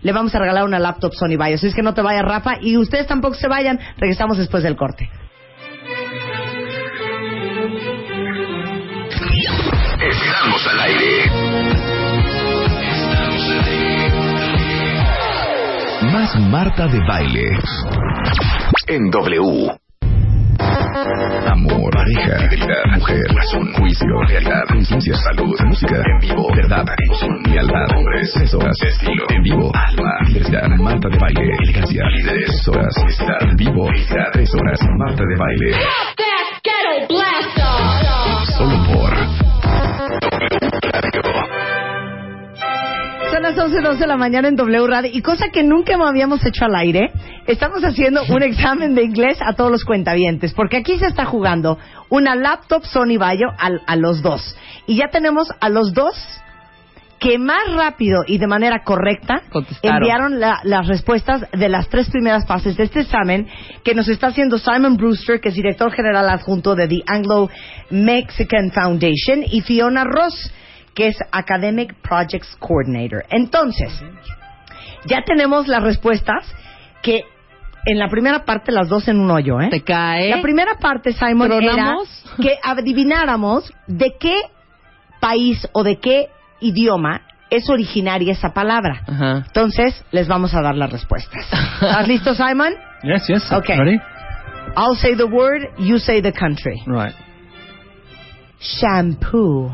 le 0.02 0.12
vamos 0.12 0.34
a 0.34 0.38
regalar 0.38 0.64
una 0.64 0.78
laptop 0.78 1.12
Sony 1.14 1.36
Vaio. 1.36 1.56
Así 1.56 1.66
es 1.66 1.74
que 1.74 1.82
no 1.82 1.94
te 1.94 2.02
vayas, 2.02 2.24
Rafa. 2.24 2.58
Y 2.60 2.76
ustedes 2.76 3.06
tampoco 3.06 3.34
se 3.34 3.48
vayan. 3.48 3.78
Regresamos 3.98 4.38
después 4.38 4.62
del 4.62 4.76
corte. 4.76 5.10
Estamos 10.00 10.66
al 10.66 10.80
aire. 10.80 11.24
Estamos 12.92 13.50
al 13.50 13.64
aire. 13.64 14.10
Más 16.12 16.40
Marta 16.40 16.86
de 16.86 17.00
baile. 17.06 17.58
En 18.86 19.10
W. 19.10 19.89
Amor, 21.00 21.90
pareja, 21.92 22.38
fidelidad, 22.40 22.84
mujer, 22.94 23.20
razón, 23.34 23.72
juicio, 23.72 24.06
realidad, 24.28 24.62
conciencia, 24.68 25.14
salud, 25.16 25.56
música, 25.64 25.96
en 25.96 26.18
vivo, 26.18 26.46
verdad, 26.54 26.84
emoción, 27.06 27.42
lealtad, 27.44 27.96
hombres, 27.96 28.30
tres 28.34 28.52
horas, 28.54 28.76
estilo, 28.82 29.24
en 29.30 29.42
vivo, 29.42 29.72
alma, 29.74 30.10
diversidad, 30.26 30.68
Marta 30.78 31.08
de 31.08 31.16
baile, 31.18 31.56
elegancia, 31.62 32.02
líderes, 32.16 32.48
tres 32.48 32.68
horas, 32.68 32.94
estar 33.08 33.48
en 33.48 33.56
vivo, 33.56 33.88
tres 34.32 34.50
horas, 34.54 34.80
Marta 34.98 35.24
de 35.24 35.36
baile. 35.38 35.72
Solo 38.58 38.76
por 38.92 39.40
Son 43.30 43.42
las 43.42 43.56
11.12 43.56 43.98
de 43.98 44.06
la 44.06 44.16
mañana 44.16 44.48
en 44.48 44.56
W 44.56 44.86
Radio 44.86 45.10
y 45.12 45.22
cosa 45.22 45.50
que 45.50 45.62
nunca 45.62 45.94
habíamos 45.94 46.44
hecho 46.44 46.64
al 46.64 46.74
aire, 46.74 47.12
estamos 47.46 47.82
haciendo 47.84 48.22
un 48.28 48.42
examen 48.42 48.94
de 48.94 49.04
inglés 49.04 49.38
a 49.40 49.52
todos 49.54 49.70
los 49.70 49.84
cuentavientes, 49.84 50.52
porque 50.52 50.78
aquí 50.78 50.98
se 50.98 51.06
está 51.06 51.24
jugando 51.26 51.78
una 52.08 52.34
laptop 52.34 52.84
Sony 52.84 53.18
Vaio 53.18 53.48
al- 53.58 53.82
a, 53.86 53.96
los 53.96 54.22
dos. 54.22 54.56
Y 54.86 54.96
ya 54.96 55.08
tenemos 55.12 55.48
a 55.60 55.68
los 55.68 55.92
dos 55.94 56.14
que 57.20 57.38
más 57.38 57.72
rápido 57.76 58.22
y 58.26 58.38
de 58.38 58.46
manera 58.48 58.82
correcta 58.84 59.42
enviaron 59.82 60.40
la- 60.40 60.60
las 60.64 60.88
respuestas 60.88 61.44
de 61.52 61.68
las 61.68 61.88
tres 61.88 62.08
primeras 62.10 62.46
fases 62.46 62.76
de 62.76 62.84
este 62.84 63.00
examen 63.00 63.46
que 63.84 63.94
nos 63.94 64.08
está 64.08 64.28
haciendo 64.28 64.58
Simon 64.58 64.96
Brewster, 64.96 65.40
que 65.40 65.50
es 65.50 65.54
director 65.54 65.92
general 65.92 66.28
adjunto 66.30 66.74
de 66.74 66.88
The 66.88 67.02
Anglo 67.06 67.48
Mexican 67.90 68.70
Foundation, 68.72 69.44
y 69.48 69.60
Fiona 69.60 70.04
Ross, 70.04 70.52
que 70.94 71.08
es 71.08 71.16
Academic 71.32 71.94
Projects 72.02 72.56
Coordinator. 72.58 73.24
Entonces, 73.30 73.92
ya 75.06 75.22
tenemos 75.24 75.68
las 75.68 75.82
respuestas 75.82 76.44
que 77.02 77.24
en 77.86 77.98
la 77.98 78.08
primera 78.08 78.44
parte 78.44 78.72
las 78.72 78.88
dos 78.88 79.08
en 79.08 79.18
un 79.18 79.30
hoyo, 79.30 79.60
¿eh? 79.60 79.68
Te 79.70 79.82
cae. 79.82 80.30
La 80.30 80.42
primera 80.42 80.74
parte, 80.74 81.12
Simon, 81.12 81.48
¿Tronamos? 81.48 82.24
era 82.24 82.36
que 82.42 82.58
adivináramos 82.62 83.72
de 83.86 84.16
qué 84.18 84.36
país 85.20 85.66
o 85.72 85.82
de 85.82 85.98
qué 85.98 86.28
idioma 86.60 87.22
es 87.48 87.68
originaria 87.68 88.32
esa 88.32 88.52
palabra. 88.52 89.02
Ajá. 89.06 89.44
Entonces, 89.46 90.04
les 90.12 90.28
vamos 90.28 90.54
a 90.54 90.60
dar 90.60 90.76
las 90.76 90.90
respuestas. 90.92 91.44
¿Estás 91.82 92.06
listo, 92.06 92.34
Simon? 92.34 92.74
Yes, 93.02 93.26
yes. 93.26 93.50
Okay. 93.50 93.78
Ready? 93.78 94.00
I'll 94.76 94.94
say 94.96 95.14
the 95.16 95.26
word, 95.26 95.62
you 95.78 95.98
say 95.98 96.20
the 96.20 96.32
country. 96.32 96.80
Right. 96.86 97.14
Shampoo. 98.60 99.70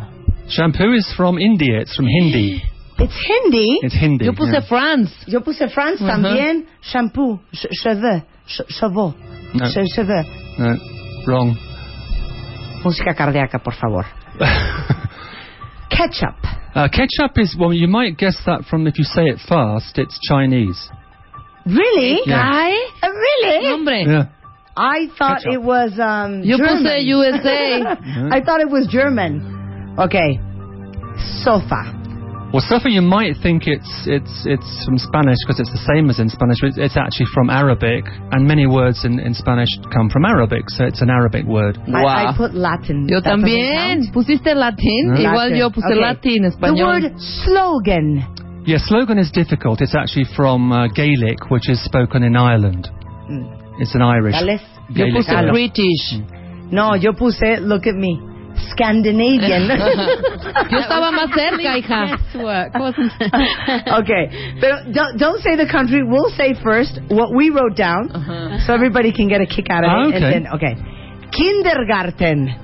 Shampoo 0.48 0.92
is 0.94 1.12
from 1.16 1.38
India. 1.38 1.80
It's 1.80 1.94
from 1.96 2.06
Hindi. 2.06 2.62
It's 2.98 3.12
Hindi. 3.28 3.78
It's 3.82 3.94
Hindi. 3.94 4.24
Yo 4.24 4.32
puse 4.32 4.54
yeah. 4.54 4.66
France. 4.66 5.10
Yo 5.26 5.40
puse 5.40 5.68
France 5.74 6.00
Ajá. 6.00 6.12
también. 6.16 6.64
Shampoo. 6.80 7.38
Ch- 7.52 7.68
cheveux. 7.84 8.22
Ch- 8.48 8.64
chevaux. 8.70 9.12
No. 9.52 9.66
Che- 9.68 9.84
cheveux. 9.94 10.24
No, 10.58 10.76
wrong. 11.26 11.54
Música 12.82 13.12
cardíaca, 13.14 13.58
por 13.62 13.74
favor. 13.74 14.06
Ketchup. 15.90 16.36
Uh, 16.74 16.88
ketchup 16.88 17.36
is, 17.36 17.54
well, 17.58 17.72
you 17.72 17.86
might 17.88 18.16
guess 18.16 18.36
that 18.46 18.64
from 18.68 18.86
if 18.86 18.98
you 18.98 19.04
say 19.04 19.24
it 19.24 19.38
fast, 19.48 19.98
it's 19.98 20.18
Chinese. 20.28 20.88
Really? 21.66 22.20
Yeah. 22.26 22.50
Cae. 22.50 22.76
Uh, 23.02 23.10
really? 23.10 23.66
Hombre. 23.66 24.02
Yeah. 24.06 24.24
I 24.76 25.08
thought 25.18 25.38
Ketchup. 25.38 25.52
it 25.54 25.62
was 25.62 25.92
um, 25.98 26.42
Yo 26.44 26.56
German. 26.58 26.84
puse 26.84 27.04
USA. 27.04 27.80
I 28.36 28.40
thought 28.44 28.60
it 28.60 28.70
was 28.70 28.86
German. 28.90 29.55
Okay. 29.98 30.38
Sofa. 31.42 31.92
Well, 32.52 32.62
Sofa, 32.62 32.88
you 32.88 33.02
might 33.02 33.34
think 33.42 33.66
it's 33.66 34.06
it's 34.06 34.46
it's 34.46 34.70
from 34.86 34.98
Spanish 34.98 35.36
because 35.44 35.58
it's 35.58 35.72
the 35.72 35.82
same 35.92 36.08
as 36.08 36.20
in 36.20 36.28
Spanish, 36.30 36.56
but 36.62 36.78
it's 36.78 36.96
actually 36.96 37.26
from 37.34 37.50
Arabic, 37.50 38.04
and 38.32 38.46
many 38.46 38.66
words 38.66 39.04
in, 39.04 39.18
in 39.18 39.34
Spanish 39.34 39.68
come 39.92 40.08
from 40.08 40.24
Arabic, 40.24 40.70
so 40.70 40.84
it's 40.84 41.02
an 41.02 41.10
Arabic 41.10 41.44
word. 41.44 41.76
I, 41.88 42.02
Wow. 42.02 42.30
I 42.32 42.36
put 42.36 42.54
Latin. 42.54 43.08
Yo 43.08 43.20
That 43.20 43.34
doesn't 43.36 43.44
también. 43.50 44.12
¿Pusiste 44.14 44.54
latín? 44.54 45.10
Latin. 45.10 45.26
Igual 45.26 45.58
yo 45.58 45.70
puse 45.70 45.90
Okay. 45.90 46.00
latín, 46.00 46.46
The 46.60 46.72
word 46.84 47.12
slogan. 47.44 48.24
Yeah, 48.64 48.78
slogan 48.78 49.18
is 49.18 49.30
difficult. 49.32 49.80
It's 49.80 49.94
actually 49.94 50.26
from 50.36 50.72
uh, 50.72 50.86
Gaelic, 50.88 51.50
which 51.50 51.68
is 51.68 51.82
spoken 51.84 52.22
in 52.22 52.36
Ireland. 52.36 52.88
It's 53.80 53.94
an 53.94 54.02
Irish. 54.02 54.34
Gales. 54.34 54.60
Yo 54.94 55.06
puse 55.12 55.28
word. 55.28 55.50
British. 55.52 56.22
No, 56.70 56.94
yo 56.94 57.12
puse, 57.12 57.58
look 57.60 57.86
at 57.86 57.94
me, 57.94 58.18
Scandinavian. 58.70 59.68
Yo 60.70 60.78
estaba 60.78 61.10
más 61.10 61.30
cerca, 61.34 61.76
hija. 61.78 62.18
okay, 64.00 64.56
but 64.60 64.92
don't, 64.92 65.18
don't 65.18 65.40
say 65.42 65.56
the 65.56 65.66
country. 65.70 66.02
We'll 66.04 66.30
say 66.36 66.54
first 66.62 66.98
what 67.08 67.34
we 67.34 67.50
wrote 67.50 67.76
down, 67.76 68.10
so 68.66 68.72
everybody 68.74 69.12
can 69.12 69.28
get 69.28 69.40
a 69.40 69.46
kick 69.46 69.66
out 69.70 69.84
of 69.84 69.90
Ah, 69.90 70.02
it. 70.02 70.06
okay. 70.08 70.16
And 70.16 70.24
then, 70.24 70.46
okay, 70.54 70.74
kindergarten. 71.32 72.54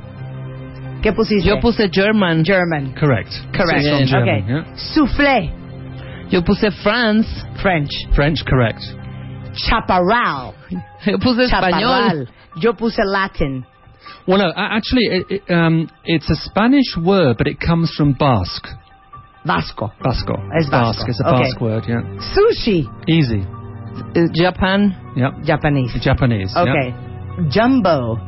¿Qué 1.03 1.13
pusiste? 1.13 1.45
Yo 1.45 1.61
puse 1.61 1.89
German. 1.91 2.45
German. 2.45 2.95
Correct. 2.95 3.31
Correct. 3.53 3.83
It's 3.83 3.89
from 3.91 4.07
German, 4.07 4.29
okay. 4.29 4.45
yeah. 4.47 4.65
Soufflé. 4.95 5.51
Yo 6.31 6.43
puse 6.43 6.71
France. 6.83 7.27
French. 7.61 7.91
French, 8.15 8.45
correct. 8.47 8.81
Chaparral. 9.55 10.55
Yo 11.05 11.19
puse 11.19 11.45
español. 11.51 11.51
Chaparral. 11.51 12.27
Yo 12.57 12.73
puse 12.75 13.01
Latin. 13.05 13.67
Well, 14.27 14.39
no, 14.39 14.53
actually, 14.57 15.07
it, 15.07 15.27
it, 15.31 15.53
um, 15.53 15.91
it's 16.05 16.29
a 16.31 16.37
Spanish 16.37 16.97
word, 16.97 17.37
but 17.39 17.47
it 17.49 17.59
comes 17.59 17.93
from 17.97 18.13
Basque. 18.13 18.69
Vasco. 19.45 19.91
Basco. 20.03 20.35
Es 20.57 20.69
Vasco. 20.71 21.05
It's 21.09 21.21
a 21.21 21.29
Okay. 21.29 21.43
Basque 21.43 21.61
word, 21.61 21.83
yeah. 21.89 22.03
Sushi. 22.33 22.87
Easy. 23.09 23.43
Eh, 24.15 24.29
Japan. 24.33 24.95
Yep. 25.17 25.33
Japanese. 25.45 25.93
Japanese. 26.01 26.53
yep. 26.55 26.69
Okay. 26.69 26.95
Jumbo. 27.51 28.19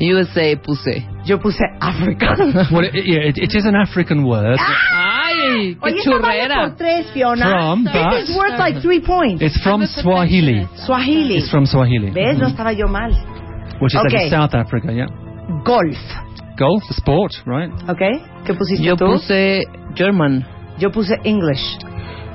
USA 0.00 0.54
puse. 0.56 1.02
Yo 1.24 1.38
puse 1.38 1.58
Africa. 1.80 2.36
Well, 2.72 2.84
it, 2.84 3.02
yeah, 3.06 3.28
it, 3.32 3.38
it 3.38 3.50
is 3.56 3.64
an 3.64 3.74
African 3.74 4.24
word. 4.28 4.58
Ay, 4.60 5.74
qué 5.74 5.82
Oye, 5.82 5.98
esta 5.98 6.18
vale 6.20 6.46
churrera. 6.48 6.74
tres, 6.76 7.10
Fiona. 7.12 7.44
From, 7.50 7.84
This 7.84 8.28
is 8.28 8.36
worth 8.36 8.58
like 8.58 8.80
three 8.82 9.00
points. 9.00 9.42
It's 9.42 9.58
from 9.62 9.84
Swahili. 9.86 10.68
Swahili. 10.86 11.38
It's 11.38 11.50
from 11.50 11.66
Swahili. 11.66 12.10
¿Ves? 12.10 12.38
No 12.38 12.46
estaba 12.46 12.72
yo 12.76 12.86
mal. 12.86 13.10
Which 13.80 13.94
is 13.94 14.00
Okay. 14.06 14.24
in 14.26 14.30
South 14.30 14.54
Africa, 14.54 14.92
yeah. 14.92 15.06
Golf. 15.64 15.96
Golf, 16.58 16.82
the 16.88 16.94
sport, 16.94 17.32
right? 17.46 17.70
Okay. 17.88 18.20
¿Qué 18.44 18.54
pusiste 18.54 18.82
Yo 18.84 18.96
tú? 18.96 19.06
puse 19.06 19.62
German. 19.94 20.44
Yo 20.78 20.90
puse 20.90 21.12
English. 21.24 21.62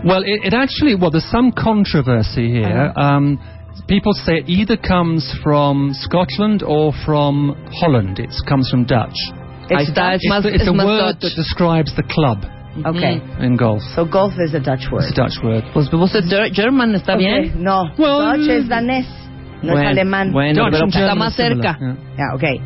Well, 0.06 0.24
it, 0.24 0.46
it 0.46 0.54
actually, 0.54 0.96
well, 0.96 1.12
there's 1.12 1.30
some 1.32 1.52
controversy 1.52 2.52
here. 2.52 2.92
Uh-huh. 2.96 3.00
Um, 3.00 3.40
people 3.88 4.14
say 4.14 4.40
it 4.40 4.50
either 4.50 4.78
comes 4.78 5.24
from 5.44 5.94
Scotland 5.94 6.64
or 6.64 6.92
from 7.06 7.56
Holland. 7.80 8.20
It 8.20 8.32
comes 8.48 8.70
from 8.70 8.86
Dutch. 8.86 9.16
It's 9.70 9.72
Ahí 9.72 9.88
está, 9.88 10.12
Dutch? 10.14 10.22
es 10.24 10.30
más, 10.30 10.46
it's 10.46 10.62
es 10.64 10.68
a 10.68 10.74
word 10.74 11.20
Dutch. 11.20 11.20
that 11.22 11.36
describes 11.36 11.96
the 11.96 12.04
club 12.04 12.44
Okay. 12.86 13.22
in 13.40 13.56
golf. 13.56 13.82
So 13.96 14.04
golf 14.06 14.34
is 14.40 14.54
a 14.54 14.60
Dutch 14.60 14.90
word. 14.92 15.04
It's 15.04 15.12
a 15.12 15.16
Dutch 15.22 15.40
word. 15.44 15.64
Pues 15.74 15.90
puse 15.90 16.22
Ger- 16.24 16.52
German, 16.54 16.96
¿está 16.96 17.14
Okay. 17.16 17.50
bien? 17.52 17.64
No. 17.64 17.86
Well, 17.98 18.38
Dutch 18.38 18.50
es 18.50 18.68
danés. 18.68 19.06
No 19.62 19.72
Bueno, 19.74 19.90
es 19.90 19.98
alemán. 19.98 20.32
Bueno, 20.34 20.66
Dutch 20.70 20.92
pero 20.92 21.06
está 21.06 21.16
más 21.16 21.36
cerca. 21.36 21.78
yeah. 21.80 21.96
Yeah, 22.18 22.36
okay. 22.36 22.60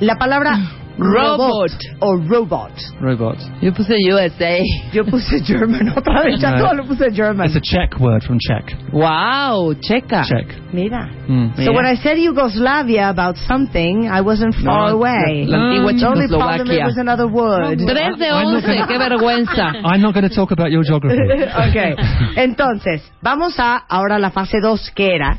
La 0.00 0.16
palabra 0.16 0.58
Robot. 0.98 1.70
o 2.00 2.16
robot. 2.16 2.72
Robot. 3.00 3.36
Yo 3.62 3.72
puse 3.72 3.94
USA. 4.12 4.60
Yo 4.92 5.04
puse 5.04 5.40
German. 5.42 5.88
Otra 5.96 6.22
vez 6.24 6.40
ya 6.40 6.50
No. 6.50 6.58
todo 6.58 6.74
lo 6.74 6.84
puse 6.84 7.10
German. 7.10 7.46
It's 7.46 7.56
a 7.56 7.60
Czech 7.60 7.98
word 7.98 8.22
from 8.22 8.38
Czech. 8.38 8.76
Wow, 8.92 9.74
checa. 9.80 10.24
Czech. 10.24 10.46
Mira. 10.72 11.08
Mm. 11.28 11.52
So 11.64 11.72
when 11.72 11.86
I 11.86 11.96
said 11.96 12.18
Yugoslavia 12.18 13.08
about 13.08 13.36
something, 13.38 14.08
I 14.10 14.20
wasn't 14.20 14.54
far 14.56 14.90
No, 14.90 14.96
away. 14.98 15.46
la 15.46 15.58
antigua 15.70 15.92
the 15.92 16.06
only 16.06 16.28
problem 16.28 16.66
it 16.66 16.80
Checoslovaquia. 16.80 16.84
was 16.84 16.96
another 16.98 17.26
word. 17.28 17.78
Tres 17.78 18.18
de 18.18 18.26
I'm 18.28 18.52
not 18.52 18.64
once, 18.64 18.86
qué 18.88 18.98
vergüenza. 18.98 19.72
I'm 19.84 20.02
not 20.02 20.12
going 20.12 20.28
to 20.28 20.34
talk 20.34 20.50
about 20.50 20.70
your 20.70 20.82
geography. 20.84 21.16
ok, 21.68 21.96
entonces, 22.36 23.02
vamos 23.22 23.58
a 23.58 23.76
ahora 23.88 24.18
la 24.18 24.30
fase 24.30 24.60
2, 24.60 24.90
que 24.94 25.14
era, 25.14 25.38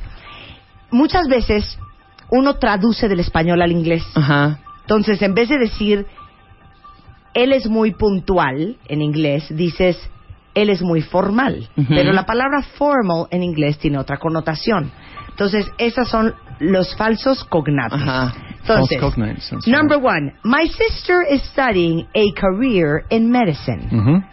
muchas 0.92 1.28
veces 1.28 1.78
uno 2.32 2.56
traduce 2.56 3.08
del 3.08 3.20
español 3.20 3.62
al 3.62 3.72
inglés. 3.72 4.04
Ajá. 4.16 4.60
Entonces, 4.82 5.22
en 5.22 5.34
vez 5.34 5.50
de 5.50 5.60
decir, 5.60 6.08
él 7.34 7.54
es 7.54 7.68
muy 7.68 7.92
puntual 7.92 8.78
en 8.88 9.02
inglés, 9.02 9.46
dices, 9.56 9.98
él 10.54 10.70
es 10.70 10.82
muy 10.82 11.02
formal. 11.02 11.70
Pero 11.88 12.12
la 12.12 12.26
palabra 12.26 12.62
formal 12.62 13.28
en 13.32 13.44
inglés 13.44 13.78
tiene 13.78 13.98
otra 13.98 14.18
connotación. 14.18 14.92
Entonces, 15.30 15.66
esos 15.78 16.10
son 16.10 16.34
los 16.60 16.96
falsos 16.96 17.44
cognates. 17.46 18.00
Entonces, 18.00 18.66
False 18.66 18.98
cognates, 19.00 19.68
number 19.68 19.98
one, 19.98 20.34
my 20.44 20.68
sister 20.68 21.26
is 21.30 21.42
studying 21.52 22.06
a 22.14 22.32
career 22.40 23.06
in 23.10 23.32
medicine. 23.32 24.24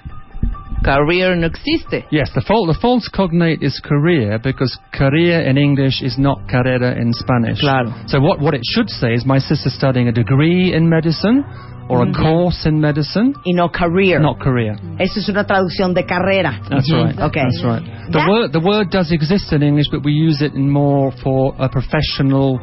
Career 0.85 1.37
no 1.37 1.47
existe. 1.47 2.07
Yes, 2.11 2.31
the, 2.35 2.41
fal- 2.41 2.67
the 2.67 2.79
false 2.81 3.09
cognate 3.13 3.63
is 3.63 3.81
career 3.85 4.39
because 4.39 4.77
career 4.95 5.43
in 5.43 5.59
English 5.59 6.03
is 6.03 6.17
not 6.19 6.39
carrera 6.49 6.95
in 7.01 7.13
Spanish. 7.13 7.61
Claro. 7.61 7.93
So 8.07 8.21
what, 8.21 8.41
what 8.41 8.55
it 8.55 8.63
should 8.65 8.89
say 8.89 9.13
is 9.13 9.25
my 9.27 9.39
sister's 9.39 9.75
studying 9.75 10.09
a 10.09 10.13
degree 10.13 10.73
in 10.73 10.89
medicine 10.89 11.45
or 11.91 12.03
a 12.03 12.07
Mhm. 12.07 12.15
course 12.17 12.65
in 12.67 12.81
medicine. 12.81 13.35
Y 13.47 13.53
no 13.55 13.69
career. 13.69 14.21
Not 14.21 14.39
career. 14.41 14.77
Eso 15.01 15.21
es 15.21 15.29
una 15.29 15.45
traducción 15.45 15.95
de 15.95 16.05
carrera. 16.05 16.61
That's 16.69 16.91
right. 16.93 17.19
Okay. 17.19 17.43
That's 17.43 17.65
right. 17.65 17.83
The 18.13 18.19
That- 18.19 18.29
word 18.29 18.53
the 18.53 18.61
word 18.61 18.91
does 18.91 19.11
exist 19.11 19.53
in 19.53 19.63
English, 19.63 19.89
but 19.91 20.05
we 20.05 20.13
use 20.13 20.43
it 20.43 20.55
in 20.55 20.71
more 20.71 21.11
for 21.23 21.55
a 21.59 21.69
professional 21.69 22.61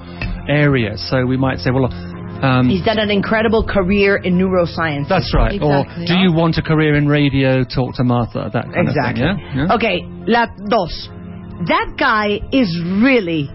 area. 0.48 0.96
So 0.98 1.26
we 1.26 1.38
might 1.38 1.60
say, 1.60 1.72
well, 1.72 1.90
um, 2.44 2.70
He's 2.70 2.84
done 2.84 3.00
an 3.00 3.10
incredible 3.12 3.64
career 3.64 4.18
in 4.18 4.38
neuroscience. 4.38 5.08
that's 5.08 5.34
right. 5.34 5.62
Or 5.62 5.86
do 6.06 6.16
you 6.18 6.34
want 6.34 6.58
a 6.58 6.62
career 6.62 6.96
in 6.96 7.08
radio? 7.08 7.64
Talk 7.64 7.96
to 7.96 8.04
Martha. 8.04 8.50
That 8.54 8.66
kind 8.74 8.88
Exactly. 8.88 9.24
of 9.24 9.38
thing. 9.38 9.46
Yeah. 9.56 9.66
yeah? 9.68 9.76
Okay, 9.76 9.98
la 10.28 10.46
dos. 10.70 11.10
That 11.68 11.96
guy 11.98 12.42
is 12.52 12.70
really 13.02 13.50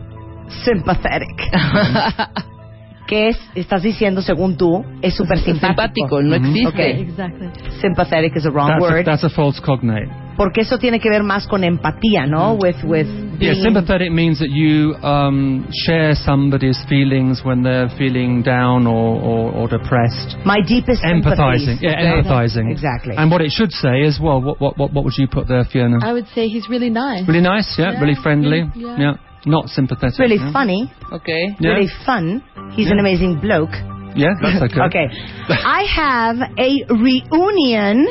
sympathetic. 0.64 1.36
¿Qué 3.06 3.28
es? 3.30 3.36
Estás 3.56 3.82
diciendo, 3.82 4.22
según 4.22 4.56
tú, 4.56 4.84
es 5.02 5.16
súper 5.16 5.38
simpático. 5.38 6.20
Simpático, 6.20 6.22
no 6.22 6.34
existe. 6.36 6.68
Okay. 6.68 7.00
Exactly. 7.02 7.48
Sympathetic 7.80 8.36
is 8.36 8.46
a 8.46 8.50
wrong 8.50 8.68
That's 8.68 8.80
a, 8.84 8.92
word. 8.92 9.04
that's 9.06 9.24
a 9.24 9.28
false 9.30 9.60
cognate. 9.60 10.08
Porque 10.40 10.62
eso 10.62 10.78
tiene 10.78 11.00
que 11.00 11.10
ver 11.10 11.22
más 11.22 11.46
con 11.46 11.64
empatía, 11.64 12.24
¿no? 12.24 12.54
With, 12.54 12.82
with 12.84 13.06
Yeah, 13.40 13.52
sympathetic 13.62 14.10
means 14.10 14.38
that 14.38 14.48
you 14.48 14.94
um, 15.04 15.68
share 15.84 16.14
somebody's 16.14 16.82
feelings 16.88 17.42
when 17.44 17.62
they're 17.62 17.90
feeling 17.98 18.42
down 18.42 18.86
or, 18.86 19.20
or, 19.20 19.52
or 19.52 19.68
depressed. 19.68 20.38
My 20.46 20.62
deepest 20.66 21.02
Empathizing, 21.04 21.76
sympathies. 21.76 21.82
yeah, 21.82 22.14
empathizing. 22.22 22.70
Exactly. 22.72 23.16
And 23.18 23.30
what 23.30 23.42
it 23.42 23.50
should 23.50 23.70
say 23.70 24.00
is, 24.00 24.18
well, 24.18 24.40
what, 24.40 24.58
what, 24.62 24.78
what, 24.78 24.92
what 24.94 25.04
would 25.04 25.12
you 25.18 25.28
put 25.28 25.46
there, 25.46 25.64
Fiona? 25.70 25.98
I 26.02 26.14
would 26.14 26.26
say 26.34 26.48
he's 26.48 26.70
really 26.70 26.88
nice. 26.88 27.28
Really 27.28 27.42
nice, 27.42 27.76
yeah, 27.78 27.92
Yeah, 27.92 28.00
really 28.00 28.16
friendly, 28.22 28.64
yeah. 28.76 28.96
yeah, 28.98 29.12
not 29.44 29.68
sympathetic. 29.68 30.18
Really 30.18 30.36
yeah. 30.36 30.52
funny, 30.54 30.90
Okay. 31.12 31.54
Yeah. 31.60 31.72
really 31.72 31.90
fun. 32.06 32.42
He's 32.72 32.90
an 32.90 32.98
amazing 32.98 33.40
bloke. 33.40 33.76
Yeah, 34.16 34.32
that's 34.40 34.62
okay. 34.72 34.80
okay. 34.88 35.06
I 35.50 35.84
have 35.84 36.36
a 36.56 36.70
reunion 36.88 38.08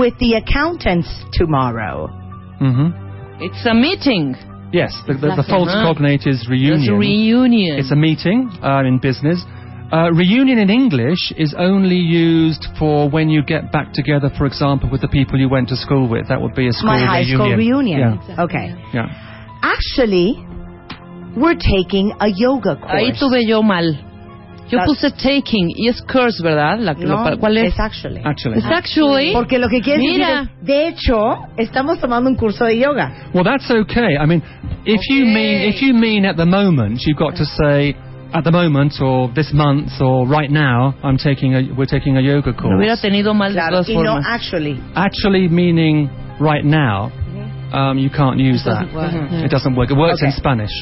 with 0.00 0.14
the 0.22 0.30
accountants 0.42 1.08
tomorrow. 1.40 2.06
hmm 2.60 2.88
It's 3.46 3.62
a 3.66 3.74
meeting. 3.74 4.36
Yes, 4.72 4.92
the, 5.06 5.14
the, 5.14 5.28
the 5.40 5.46
false 5.48 5.70
Uh-huh. 5.72 5.86
cognate 5.88 6.24
is 6.32 6.38
reunion. 6.48 6.80
It's 6.80 6.90
a 6.90 6.98
reunion. 7.08 7.74
It's 7.80 7.92
a 7.98 8.00
meeting 8.08 8.38
uh, 8.62 8.82
in 8.90 8.98
business. 9.08 9.38
Uh, 9.92 10.10
reunion 10.12 10.58
in 10.58 10.68
English 10.68 11.22
is 11.44 11.54
only 11.56 12.00
used 12.34 12.64
for 12.78 13.08
when 13.08 13.30
you 13.34 13.40
get 13.54 13.70
back 13.76 13.92
together, 13.92 14.28
for 14.38 14.44
example, 14.50 14.90
with 14.90 15.00
the 15.06 15.12
people 15.18 15.38
you 15.38 15.48
went 15.48 15.68
to 15.72 15.76
school 15.76 16.08
with. 16.14 16.24
That 16.28 16.40
would 16.42 16.54
be 16.62 16.66
a 16.68 16.72
school 16.72 16.90
My 16.90 16.98
high 17.06 17.20
reunion. 17.20 17.38
school 17.38 17.56
reunion. 17.64 17.98
Yeah. 18.28 18.44
Okay. 18.44 18.66
yeah. 18.92 19.06
Actually, 19.62 20.28
we're 21.40 21.54
taking 21.76 22.12
a 22.20 22.28
yoga 22.28 22.74
course. 22.76 22.92
Ahí 22.98 23.12
tuve 23.20 23.40
yo 23.46 23.62
mal. 23.62 23.86
Yo 24.70 24.78
puse 24.84 25.10
taking 25.12 25.70
y 25.76 25.88
es 25.88 26.02
curse, 26.02 26.42
¿verdad? 26.42 26.78
La, 26.80 26.94
No, 26.94 27.30
lo- 27.30 27.38
¿Cuál 27.38 27.56
es? 27.58 27.72
es 27.74 27.78
actually. 27.80 28.20
Actually. 28.24 28.58
It's 28.58 28.66
actually. 28.66 29.32
Porque 29.32 29.58
lo 29.58 29.68
que 29.68 29.80
quiere 29.80 29.98
decir 30.00 30.18
Mira. 30.18 30.42
es, 30.42 30.66
de 30.66 30.88
hecho, 30.88 31.38
estamos 31.56 32.00
tomando 32.00 32.28
un 32.28 32.36
curso 32.36 32.64
de 32.64 32.78
yoga. 32.78 33.12
Well, 33.32 33.44
that's 33.44 33.70
okay. 33.70 34.16
I 34.20 34.26
mean, 34.26 34.42
if 34.84 35.00
you 35.08 35.24
mean 35.24 35.68
if 35.68 35.80
you 35.82 35.94
mean 35.94 36.24
at 36.24 36.36
the 36.36 36.46
moment, 36.46 37.00
you've 37.06 37.18
got 37.18 37.36
to 37.36 37.44
say 37.44 37.94
at 38.32 38.42
the 38.44 38.50
moment 38.50 39.00
or 39.00 39.30
this 39.34 39.52
month 39.52 40.00
or 40.00 40.26
right 40.26 40.50
now. 40.50 40.94
I'm 41.04 41.16
taking 41.16 41.54
a 41.54 41.62
we're 41.76 41.86
taking 41.86 42.16
a 42.16 42.20
yoga 42.20 42.52
course. 42.52 42.74
hubiera 42.74 42.96
tenido 43.00 43.34
mal 43.34 43.52
de 43.54 43.60
Claro, 43.60 43.82
no 44.02 44.20
actually. 44.26 44.80
Actually, 44.96 45.48
meaning 45.48 46.10
right 46.40 46.64
now, 46.64 47.12
um, 47.72 47.98
you 47.98 48.10
can't 48.10 48.38
use 48.38 48.64
that. 48.64 48.92
work, 48.92 49.12
no. 49.12 49.44
It 49.44 49.50
doesn't 49.50 49.76
work. 49.76 49.90
It 49.90 49.96
works 49.96 50.22
in 50.22 50.28
Okay. 50.28 50.36
Spanish. 50.36 50.72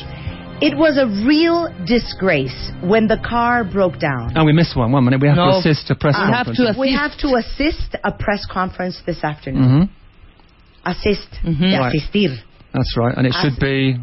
It 0.60 0.76
was 0.78 0.96
a 0.96 1.06
real 1.26 1.68
disgrace 1.84 2.70
when 2.80 3.06
the 3.08 3.18
car 3.18 3.64
broke 3.64 3.98
down. 3.98 4.36
And 4.36 4.46
we 4.46 4.52
missed 4.52 4.76
one. 4.76 4.92
One 4.92 5.04
minute. 5.04 5.20
We 5.20 5.28
have 5.28 5.36
No. 5.36 5.50
to 5.50 5.58
assist 5.58 5.90
a 5.90 5.94
press 5.94 6.14
We 6.16 6.22
have 6.24 6.46
conference. 6.46 6.58
to 6.58 6.64
assist. 6.64 6.78
We 6.78 6.92
have 6.92 7.16
to 7.18 7.28
assist 7.36 7.96
a 8.04 8.12
press 8.12 8.46
conference 8.46 9.00
this 9.04 9.22
afternoon. 9.24 9.88
hmm 9.88 10.88
Assist. 10.90 11.28
Mhm. 11.44 11.78
Right. 11.78 11.94
asistir. 11.94 12.38
That's 12.72 12.96
right. 12.96 13.14
And 13.16 13.26
it 13.26 13.34
should 13.34 13.58
be. 13.58 13.98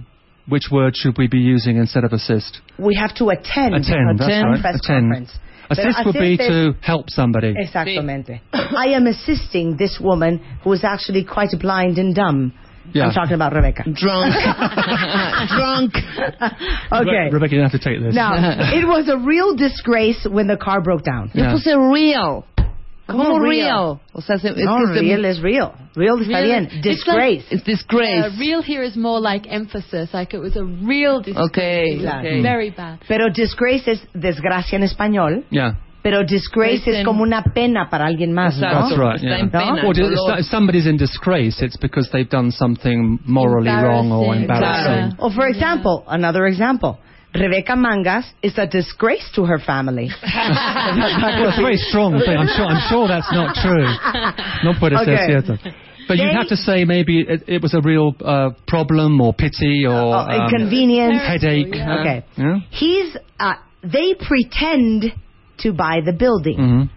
Which 0.48 0.70
word 0.72 0.98
should 0.98 1.18
we 1.18 1.28
be 1.28 1.38
using 1.40 1.78
instead 1.78 2.04
of 2.04 2.12
assist? 2.14 2.60
We 2.78 2.96
have 2.96 3.14
to 3.16 3.30
attend, 3.30 3.76
Attend, 3.76 4.20
that's 4.20 4.34
a 4.34 4.42
right, 4.48 4.60
press 4.62 4.76
attend. 4.84 5.06
conference. 5.12 5.40
Pero 5.70 5.90
Assist 5.90 6.06
would 6.06 6.16
be 6.20 6.36
to 6.38 6.76
help 6.82 7.10
somebody. 7.10 7.54
Exactamente. 7.56 8.42
I 8.52 8.88
am 8.88 9.08
assisting 9.08 9.78
this 9.78 10.00
woman 10.02 10.42
who 10.64 10.74
is 10.74 10.84
actually 10.84 11.24
quite 11.24 11.52
blind 11.60 11.98
and 11.98 12.14
dumb. 12.14 12.52
Yeah. 12.94 13.06
I'm 13.08 13.14
talking 13.14 13.34
about 13.36 13.54
Rebecca. 13.54 13.84
Drunk. 13.94 14.34
Drunk. 15.56 15.94
Okay. 16.92 17.10
Re- 17.10 17.30
Rebecca, 17.32 17.56
you 17.56 17.62
don't 17.62 17.70
have 17.70 17.80
to 17.82 17.84
take 17.90 18.02
this. 18.02 18.14
Now, 18.16 18.34
it 18.74 18.86
was 18.88 19.08
a 19.10 19.18
real 19.18 19.56
disgrace 19.56 20.26
when 20.30 20.48
the 20.48 20.58
car 20.58 20.82
broke 20.82 21.04
down. 21.04 21.32
Yo 21.34 21.44
Yeah. 21.44 21.54
puse 21.54 21.76
real. 21.92 22.46
¿Cómo 23.10 23.26
¿Cómo 23.26 23.40
real? 23.42 23.50
real? 23.50 24.00
O 24.14 24.22
sea, 24.22 24.38
se, 24.38 24.50
es 24.50 24.56
No, 24.58 24.78
que 24.94 25.02
real 25.02 25.26
is 25.26 25.42
real. 25.42 25.74
Real 25.96 26.18
está 26.22 26.40
Real 26.40 26.44
bien. 26.46 26.64
is- 26.68 26.74
it's 26.76 26.82
Disgrace. 26.84 27.44
It's 27.52 27.64
disgrace. 27.64 28.24
Uh, 28.26 28.40
real 28.40 28.62
here 28.62 28.84
is 28.84 28.96
more 28.96 29.20
like 29.20 29.46
emphasis, 29.50 30.14
like 30.14 30.34
it 30.34 30.40
was 30.40 30.56
a 30.56 30.64
real 30.64 31.20
disgrace. 31.22 31.50
Okay, 31.50 31.84
It 32.00 32.06
okay. 32.08 32.42
Very 32.42 32.70
bad. 32.70 33.00
Pero 33.10 33.30
disgrace 33.30 33.88
es 33.92 34.00
desgracia 34.14 34.76
en 34.78 34.84
español. 34.84 35.44
Yeah. 35.50 35.74
Pero 36.04 36.24
disgrace 36.24 36.78
es 36.78 36.86
Listen. 36.88 37.06
como 37.06 37.22
una 37.22 37.44
pena 37.44 37.88
para 37.90 38.06
alguien 38.06 38.34
más, 38.34 38.58
¿no? 38.58 38.68
Exacto. 38.68 38.90
That's 38.90 39.00
right. 39.00 39.16
Está 39.24 39.28
Yeah. 39.28 39.40
en 39.40 39.50
pena, 39.52 39.86
Or 39.88 39.94
do- 39.94 40.36
if 40.40 40.46
somebody's 40.46 40.88
in 40.88 40.98
disgrace, 40.98 41.62
it's 41.62 41.78
because 41.78 42.10
they've 42.12 42.28
done 42.30 42.52
something 42.52 43.20
morally 43.26 43.70
wrong 43.70 44.12
or 44.12 44.36
Embarrassing. 44.36 44.90
embarrassing. 44.90 45.16
Or 45.20 45.32
for 45.32 45.48
example, 45.48 46.04
another 46.08 46.48
example. 46.48 46.98
Rebecca 47.34 47.76
Mangas 47.78 48.26
is 48.42 48.58
a 48.58 48.66
disgrace 48.68 49.30
to 49.36 49.46
her 49.46 49.58
family. 49.60 50.10
well, 50.22 51.48
it's 51.48 51.58
a 51.58 51.62
very 51.62 51.78
strong 51.78 52.20
thing. 52.20 52.36
I'm 52.36 52.48
sure. 52.48 52.66
I'm 52.66 52.82
sure 52.90 53.08
that's 53.08 53.32
not 53.32 53.56
true. 53.56 53.88
No 54.64 54.74
puede 54.80 54.98
ser 54.98 55.14
Okay. 55.14 55.26
cierto. 55.28 55.58
But 56.08 56.18
you'd 56.18 56.34
have 56.36 56.50
to 56.50 56.58
say 56.58 56.84
maybe 56.84 57.22
it, 57.22 57.44
it 57.48 57.62
was 57.62 57.74
a 57.74 57.80
real 57.80 58.14
uh, 58.26 58.50
problem 58.68 59.22
or 59.22 59.34
pity 59.34 59.86
or 59.86 60.14
um, 60.14 60.30
inconvenience. 60.30 61.22
headache. 61.26 61.68
Okay. 61.74 62.24
Yeah. 62.36 62.60
He's, 62.70 63.16
uh, 63.40 63.54
they 63.82 64.16
pretend 64.16 65.14
to 65.62 65.72
buy 65.74 66.02
the 66.04 66.14
building. 66.14 66.58
Mhm. 66.58 66.90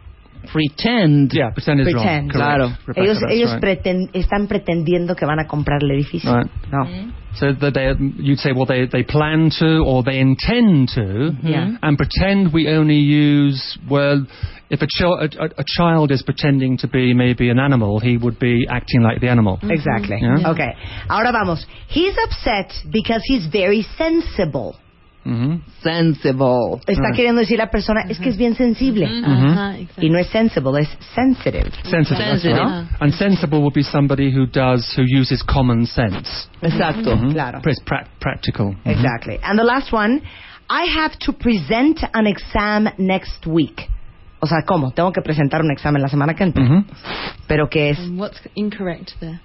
Pretend. 0.53 1.33
Yeah, 1.33 1.51
pretend 1.51 1.81
is 1.81 1.87
Pretend. 1.91 2.05
wrong. 2.05 2.29
Correct. 2.29 2.35
Claro. 2.37 2.69
Rebecca, 2.87 3.01
ellos 3.03 3.21
that's 3.21 3.33
ellos 3.33 3.51
right. 3.53 3.63
preten- 3.63 4.11
están 4.13 4.47
pretendiendo 4.47 5.17
que 5.17 5.27
van 5.27 5.39
a 5.39 5.47
comprar 5.47 5.83
el 5.83 5.91
edificio. 5.93 6.31
Right. 6.35 6.51
No. 6.71 7.13
So 7.37 7.53
that 7.55 7.73
they, 7.75 7.91
you'd 8.23 8.39
say, 8.39 8.53
well, 8.53 8.67
they, 8.67 8.87
they 8.87 9.03
plan 9.03 9.51
to 9.59 9.83
or 9.85 10.03
they 10.05 10.21
intend 10.21 10.91
to, 10.95 11.33
Yeah. 11.43 11.79
and 11.83 11.97
pretend 11.97 12.53
we 12.53 12.69
only 12.69 12.99
use, 12.99 13.77
well, 13.91 14.25
if 14.71 14.83
a, 14.83 14.87
chil- 14.89 15.19
a, 15.19 15.25
a, 15.45 15.47
a 15.59 15.65
child 15.79 16.11
is 16.13 16.23
pretending 16.23 16.77
to 16.79 16.89
be 16.89 17.13
maybe 17.15 17.49
an 17.51 17.59
animal, 17.59 17.99
he 17.99 18.17
would 18.19 18.39
be 18.39 18.67
acting 18.71 19.03
like 19.03 19.21
the 19.21 19.29
animal. 19.29 19.59
Exactly. 19.63 20.19
Yeah. 20.21 20.51
Okay. 20.51 20.75
Ahora 21.09 21.33
vamos. 21.33 21.67
He's 21.89 22.15
upset 22.23 22.71
because 22.93 23.23
he's 23.25 23.47
very 23.51 23.83
sensible. 23.99 24.77
Hmm 25.25 25.57
Sensible. 25.83 26.81
Está 26.87 27.03
Right. 27.09 27.17
queriendo 27.17 27.41
decir 27.41 27.59
la 27.59 27.71
persona, 27.71 28.03
es 28.09 28.19
que 28.19 28.29
es 28.29 28.37
bien 28.37 28.55
sensible. 28.55 29.05
Exactly. 29.07 30.07
Y 30.07 30.11
no 30.11 30.19
es 30.19 30.27
sensible, 30.29 30.81
es 30.83 30.89
sensitive. 31.15 31.71
Sensible, 31.85 32.25
that's 32.25 32.43
Sensitive. 32.43 32.59
right. 32.61 32.87
And 33.01 33.13
sensible 33.15 33.61
would 33.61 33.75
be 33.75 33.83
somebody 33.83 34.31
who 34.31 34.47
does, 34.47 34.95
who 34.97 35.03
uses 35.05 35.43
common 35.43 35.87
sense. 35.87 36.49
Exacto. 36.63 37.17
Claro. 37.33 37.61
It's 37.65 37.81
prac- 37.85 38.09
practical. 38.21 38.75
Exactly. 38.85 39.39
And 39.43 39.59
the 39.59 39.65
last 39.65 39.93
one, 39.93 40.21
I 40.69 40.85
have 40.97 41.19
to 41.27 41.33
present 41.33 42.01
an 42.15 42.27
exam 42.27 42.89
next 42.99 43.47
week. 43.47 43.89
O 44.41 44.47
sea, 44.47 44.63
¿cómo? 44.67 44.91
Tengo 44.93 45.11
que 45.13 45.23
presentar 45.23 45.63
un 45.63 45.71
examen 45.71 46.03
la 46.03 46.09
semana 46.09 46.35
que 46.35 46.45
entra. 46.45 46.85
Pero 47.47 47.69
que 47.69 47.91
es 47.91 47.99
And 47.99 48.19
what's 48.19 48.41
incorrect 48.55 49.13
there? 49.21 49.41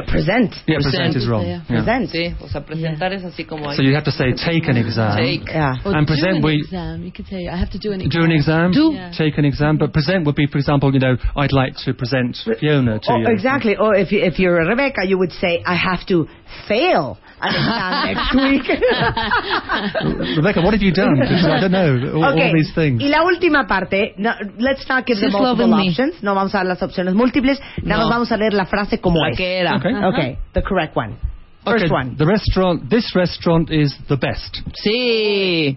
Present. 0.00 0.54
Yeah, 0.66 0.78
present, 0.80 1.14
is 1.16 1.28
wrong. 1.28 1.44
Yeah. 1.46 1.60
Yeah. 1.68 1.84
Present. 1.84 2.08
Sí, 2.10 2.34
o 2.40 2.48
sea, 2.48 2.64
presentar 2.64 3.12
es 3.12 3.22
así 3.24 3.44
como... 3.46 3.74
So 3.74 3.82
you 3.82 3.94
have 3.94 4.04
to 4.04 4.10
say 4.10 4.32
take 4.32 4.66
an 4.68 4.78
exam. 4.78 5.18
Take. 5.18 5.44
Yeah. 5.48 5.76
Or 5.84 5.92
And 5.94 6.06
do 6.06 6.12
present 6.14 6.36
an 6.38 6.42
we- 6.42 6.60
exam. 6.64 7.02
You 7.04 7.12
could 7.12 7.26
say, 7.26 7.46
I 7.48 7.56
have 7.56 7.70
to 7.72 7.78
do 7.78 7.92
an 7.92 8.00
exam. 8.00 8.20
Do 8.22 8.24
an 8.24 8.32
exam, 8.32 8.72
Do. 8.72 8.92
Yeah. 8.94 9.12
take 9.16 9.36
an 9.36 9.44
exam, 9.44 9.76
but 9.76 9.92
present 9.92 10.24
would 10.24 10.36
be, 10.36 10.46
for 10.46 10.56
example, 10.56 10.92
you 10.94 11.00
know, 11.00 11.16
I'd 11.36 11.52
like 11.52 11.74
to 11.84 11.92
present 11.92 12.38
Fiona 12.58 12.98
to 13.00 13.12
Oh, 13.12 13.16
you. 13.18 13.26
exactly. 13.28 13.76
Or 13.76 13.94
if, 13.94 14.10
you, 14.12 14.20
if 14.22 14.38
you're 14.38 14.54
Rebecca, 14.66 15.04
you 15.06 15.18
would 15.18 15.32
say, 15.32 15.62
I 15.66 15.74
have 15.76 16.06
to 16.06 16.26
fail 16.68 17.18
an 17.42 17.54
exam 17.58 17.92
next 18.06 18.30
week. 18.34 18.66
Rebecca, 20.36 20.60
what 20.62 20.72
have 20.74 20.82
you 20.82 20.92
done? 20.92 21.16
Because 21.20 21.44
I 21.44 21.60
don't 21.60 21.72
know 21.72 22.12
all, 22.16 22.24
all 22.38 22.52
these 22.54 22.72
things. 22.74 23.02
Y 23.02 23.08
la 23.08 23.22
última 23.22 23.66
parte, 23.66 24.14
no, 24.18 24.30
let's 24.58 24.88
not 24.88 25.06
give 25.06 25.16
the 25.18 25.26
She's 25.26 25.32
multiple 25.32 25.66
loving 25.68 25.76
me. 25.76 25.88
options. 25.90 26.22
No 26.22 26.34
vamos 26.34 26.54
a 26.54 26.58
dar 26.58 26.66
las 26.66 26.82
opciones 26.82 27.14
múltiples. 27.14 27.60
Nada 27.82 28.02
No. 28.02 28.08
más 28.08 28.10
vamos 28.10 28.32
a 28.32 28.36
leer 28.36 28.54
la 28.54 28.66
frase 28.66 29.00
como 29.00 29.20
La 29.20 29.30
es. 29.30 29.36
que 29.36 29.58
era. 29.58 29.76
Okay. 29.76 29.94
Okay, 29.94 30.38
the 30.54 30.62
correct 30.62 30.96
one. 30.96 31.16
First 31.64 31.84
okay, 31.84 31.94
one. 31.94 32.16
the 32.16 32.26
restaurant. 32.26 32.88
This 32.90 33.14
restaurant 33.14 33.70
is 33.70 33.94
the 34.08 34.16
best. 34.16 34.62
Sí. 34.84 35.76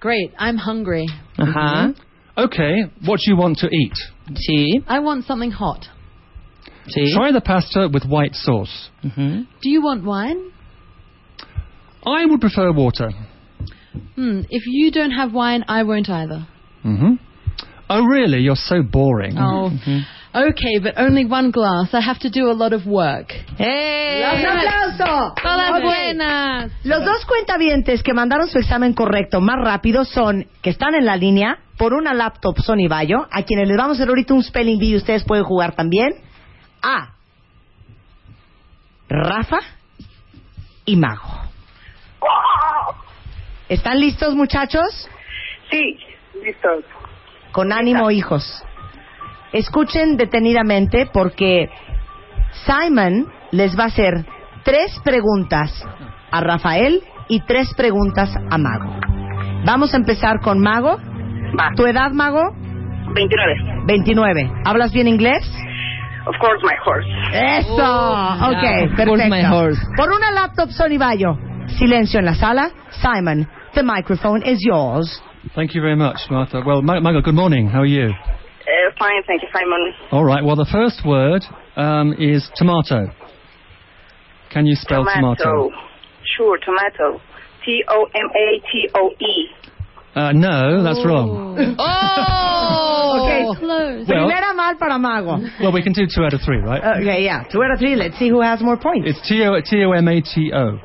Great. 0.00 0.32
I'm 0.38 0.56
hungry. 0.58 1.06
Ajá. 1.38 1.88
Mm-hmm. 1.94 2.44
Okay, 2.44 2.84
what 3.06 3.20
do 3.20 3.30
you 3.30 3.36
want 3.36 3.58
to 3.58 3.68
eat? 3.70 3.92
Sí. 4.48 4.82
I 4.88 4.98
want 5.00 5.24
something 5.26 5.50
hot. 5.50 5.86
Sí. 6.88 7.14
Try 7.14 7.30
the 7.32 7.40
pasta 7.40 7.88
with 7.92 8.04
white 8.06 8.34
sauce. 8.34 8.90
Ujú. 9.04 9.46
Do 9.62 9.70
you 9.70 9.82
want 9.82 10.02
wine? 10.04 10.50
I 12.04 12.24
would 12.26 12.40
prefer 12.40 12.72
water. 12.72 13.10
Hmm. 14.16 14.42
If 14.50 14.64
you 14.66 14.90
don't 14.90 15.12
have 15.12 15.32
wine, 15.32 15.64
I 15.68 15.82
won't 15.84 16.08
either. 16.08 16.46
hmm 16.82 17.14
Oh, 17.90 18.04
really? 18.06 18.38
You're 18.40 18.56
so 18.56 18.82
boring. 18.82 19.36
Oh. 19.38 19.70
Okay, 20.34 20.78
but 20.82 20.94
only 20.96 21.26
one 21.26 21.50
glass. 21.50 21.92
I 21.92 22.00
have 22.00 22.18
to 22.20 22.30
do 22.30 22.50
a 22.50 22.54
lot 22.54 22.72
of 22.72 22.86
work. 22.86 23.34
¡Eh! 23.58 24.22
¡Un 24.24 24.46
aplauso! 24.46 25.34
Todas 25.42 25.82
buenas. 25.82 26.72
Los 26.84 27.04
dos 27.04 27.26
cuentavientes 27.26 28.02
que 28.02 28.14
mandaron 28.14 28.48
su 28.48 28.58
examen 28.58 28.94
correcto 28.94 29.42
más 29.42 29.56
rápido 29.62 30.06
son 30.06 30.46
que 30.62 30.70
están 30.70 30.94
en 30.94 31.04
la 31.04 31.16
línea 31.16 31.58
por 31.76 31.92
una 31.92 32.14
laptop 32.14 32.58
Sony 32.60 32.88
Bayo, 32.88 33.26
a 33.30 33.42
quienes 33.42 33.68
les 33.68 33.76
vamos 33.76 33.98
a 33.98 34.02
hacer 34.02 34.08
ahorita 34.08 34.32
un 34.32 34.42
spelling 34.42 34.78
bee 34.78 34.92
y 34.92 34.96
ustedes 34.96 35.22
pueden 35.24 35.44
jugar 35.44 35.74
también. 35.74 36.14
A. 36.82 37.12
Rafa 39.10 39.58
y 40.86 40.96
Mago. 40.96 41.51
¿Están 43.68 44.00
listos, 44.00 44.34
muchachos? 44.34 45.08
Sí, 45.70 45.98
listos. 46.44 46.84
Con 47.52 47.72
ánimo, 47.72 48.10
hijos. 48.10 48.64
Escuchen 49.52 50.16
detenidamente 50.16 51.06
porque 51.12 51.70
Simon 52.66 53.30
les 53.50 53.78
va 53.78 53.84
a 53.84 53.86
hacer 53.88 54.26
tres 54.64 54.98
preguntas 55.04 55.70
a 56.30 56.40
Rafael 56.40 57.02
y 57.28 57.40
tres 57.40 57.72
preguntas 57.74 58.34
a 58.50 58.58
Mago. 58.58 58.94
Vamos 59.64 59.94
a 59.94 59.96
empezar 59.96 60.40
con 60.40 60.60
Mago. 60.60 60.98
¿Tu 61.76 61.86
edad, 61.86 62.10
Mago? 62.12 62.42
29. 63.14 63.84
29. 63.86 64.52
¿Hablas 64.64 64.92
bien 64.92 65.08
inglés? 65.08 65.42
Of 66.26 66.36
course, 66.38 66.62
my 66.62 66.76
horse. 66.84 67.08
Eso. 67.58 67.74
Oh, 67.76 68.34
ok, 68.48 68.62
yeah, 68.62 68.84
of 68.84 68.90
perfecto. 68.96 69.04
course 69.04 69.28
my 69.28 69.44
horse. 69.44 69.80
Por 69.96 70.10
una 70.12 70.30
laptop 70.30 70.70
Sony 70.70 70.96
Bayo. 70.98 71.36
Silencio 71.78 72.18
en 72.18 72.24
la 72.26 72.34
sala. 72.34 72.70
Simon, 73.00 73.46
the 73.74 73.82
microphone 73.82 74.42
is 74.42 74.58
yours. 74.64 75.20
Thank 75.54 75.74
you 75.74 75.80
very 75.80 75.96
much, 75.96 76.18
Martha. 76.30 76.62
Well, 76.64 76.82
Ma- 76.82 77.00
Margaret, 77.00 77.24
good 77.24 77.34
morning. 77.34 77.66
How 77.68 77.80
are 77.80 77.86
you? 77.86 78.08
Uh, 78.10 78.92
fine, 78.98 79.22
thank 79.26 79.42
you, 79.42 79.48
Simon. 79.52 79.92
All 80.12 80.24
right. 80.24 80.44
Well, 80.44 80.56
the 80.56 80.68
first 80.70 81.04
word 81.04 81.42
um, 81.76 82.14
is 82.18 82.48
tomato. 82.56 83.06
Can 84.52 84.66
you 84.66 84.74
spell 84.76 85.04
tomato? 85.04 85.34
tomato? 85.42 85.70
Sure, 86.36 86.58
tomato. 86.64 87.20
T 87.64 87.82
O 87.88 88.06
M 88.14 88.28
A 88.36 88.60
T 88.70 88.88
O 88.94 89.10
E. 89.18 89.48
Uh, 90.14 90.32
no, 90.32 90.82
that's 90.84 91.04
wrong. 91.04 91.76
¡Oh! 91.78 92.38
Ok. 93.12 93.58
Close. 93.58 94.06
Well- 94.08 94.26
Primera 94.28 94.54
mal 94.54 94.76
para 94.78 94.98
Mago. 94.98 95.36
Well, 95.60 95.72
we 95.72 95.82
can 95.82 95.92
do 95.92 96.06
two 96.06 96.24
out 96.24 96.32
of 96.32 96.40
three, 96.42 96.58
right? 96.58 96.82
Okay, 97.00 97.22
yeah. 97.24 97.44
Two 97.44 97.62
out 97.62 97.72
of 97.72 97.78
three. 97.78 97.94
Let's 97.94 98.18
see 98.18 98.28
who 98.30 98.40
has 98.40 98.60
more 98.62 98.76
points. 98.78 99.06
It's 99.10 99.28
T 99.28 99.42
O 99.44 99.60
T 99.60 99.84
O 99.84 99.92
M 99.92 100.08
A 100.08 100.20
T 100.22 100.50
O. 100.54 100.78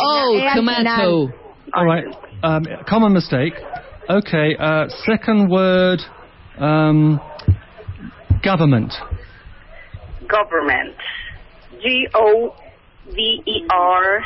Oh, 0.00 0.38
al 0.38 0.56
tomato. 0.56 1.28
All 1.74 1.84
right. 1.84 2.04
Um, 2.42 2.64
common 2.88 3.12
mistake. 3.12 3.54
Okay. 4.08 4.56
Uh, 4.58 4.88
second 5.06 5.50
word. 5.50 6.00
Um, 6.58 7.20
government. 8.42 8.92
Government. 10.28 10.96
G 11.82 12.06
O 12.14 12.54
V 13.10 13.42
E 13.46 13.66
R 13.70 14.18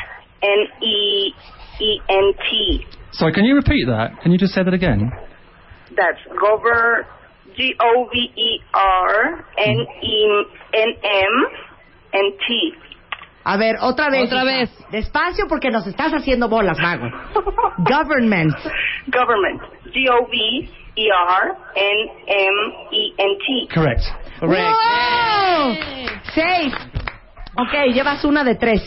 N 0.43 0.83
E 0.83 1.31
E 1.81 1.99
N 2.09 2.33
T. 2.49 2.85
Sorry, 3.13 3.33
can 3.33 3.45
you 3.45 3.55
repeat 3.55 3.85
that? 3.87 4.21
Can 4.21 4.31
you 4.31 4.37
just 4.37 4.53
say 4.53 4.63
that 4.63 4.73
again? 4.73 5.11
That's 5.95 6.19
govern. 6.39 7.05
G 7.55 7.73
O 7.81 8.07
V 8.11 8.17
E 8.19 8.61
R 8.73 9.45
N 9.57 9.85
E 10.03 10.45
N 10.73 10.89
M 11.03 11.45
N 12.13 12.31
T. 12.47 12.73
A 13.49 13.55
ver, 13.55 13.77
otra 13.79 14.09
vez. 14.09 14.25
Otra 14.25 14.43
hija. 14.43 14.59
vez. 14.59 14.85
Despacio 14.91 15.45
porque 15.47 15.71
nos 15.71 15.87
estás 15.87 16.11
haciendo 16.11 16.49
bolas, 16.49 16.77
Mago. 16.79 17.07
Government. 17.77 18.53
Government. 19.07 19.61
G 19.93 20.09
O 20.09 20.27
V 20.27 20.69
E 20.95 21.07
R 21.07 21.53
N 21.75 22.11
M 22.27 22.73
E 22.91 23.13
N 23.17 23.37
T. 23.37 23.73
Correct. 23.73 24.01
Correct. 24.41 24.67
¡Wow! 24.67 25.75
Seis. 26.33 26.73
Ok, 27.57 27.93
llevas 27.93 28.25
una 28.25 28.43
de 28.43 28.55
tres. 28.55 28.81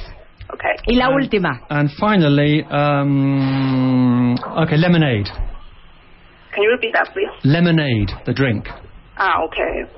Okay. 0.52 0.76
Y 0.88 0.96
la 0.96 1.08
última. 1.08 1.62
And 1.70 1.90
finally, 1.92 2.62
um, 2.70 4.34
okay, 4.62 4.76
lemonade. 4.76 5.30
Can 6.52 6.64
you 6.64 6.70
repeat 6.72 6.92
that, 6.92 7.08
please? 7.14 7.30
Lemonade, 7.44 8.12
the 8.26 8.34
drink. 8.34 8.68
Ah, 9.16 9.42
okay. 9.44 9.90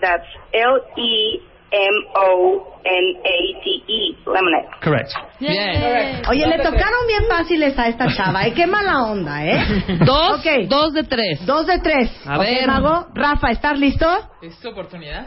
That's 0.00 0.26
L 0.52 0.80
E 0.96 1.49
M 1.72 1.96
O 2.14 2.80
N 2.84 3.16
A 3.24 3.62
D 3.64 3.84
E. 3.86 4.16
Lemonade. 4.26 4.68
Correct. 4.82 5.10
Bien. 5.38 6.22
Oye, 6.28 6.46
le 6.46 6.58
tocaron 6.58 7.06
bien 7.06 7.24
fáciles 7.28 7.78
a 7.78 7.88
esta 7.88 8.06
chava, 8.08 8.46
¿eh? 8.46 8.52
Qué 8.54 8.66
mala 8.66 9.02
onda, 9.04 9.44
¿eh? 9.46 9.84
Dos, 10.04 10.40
Ok. 10.40 10.68
dos 10.68 10.92
de 10.94 11.04
tres. 11.04 11.46
Dos 11.46 11.66
de 11.66 11.78
tres. 11.78 12.10
A 12.26 12.36
Ok, 12.38 12.42
ver. 12.44 12.66
Mago. 12.66 13.06
Rafa, 13.14 13.50
¿estás 13.50 13.78
listo? 13.78 14.06
¿Es 14.42 14.58
tu 14.60 14.70
oportunidad? 14.70 15.26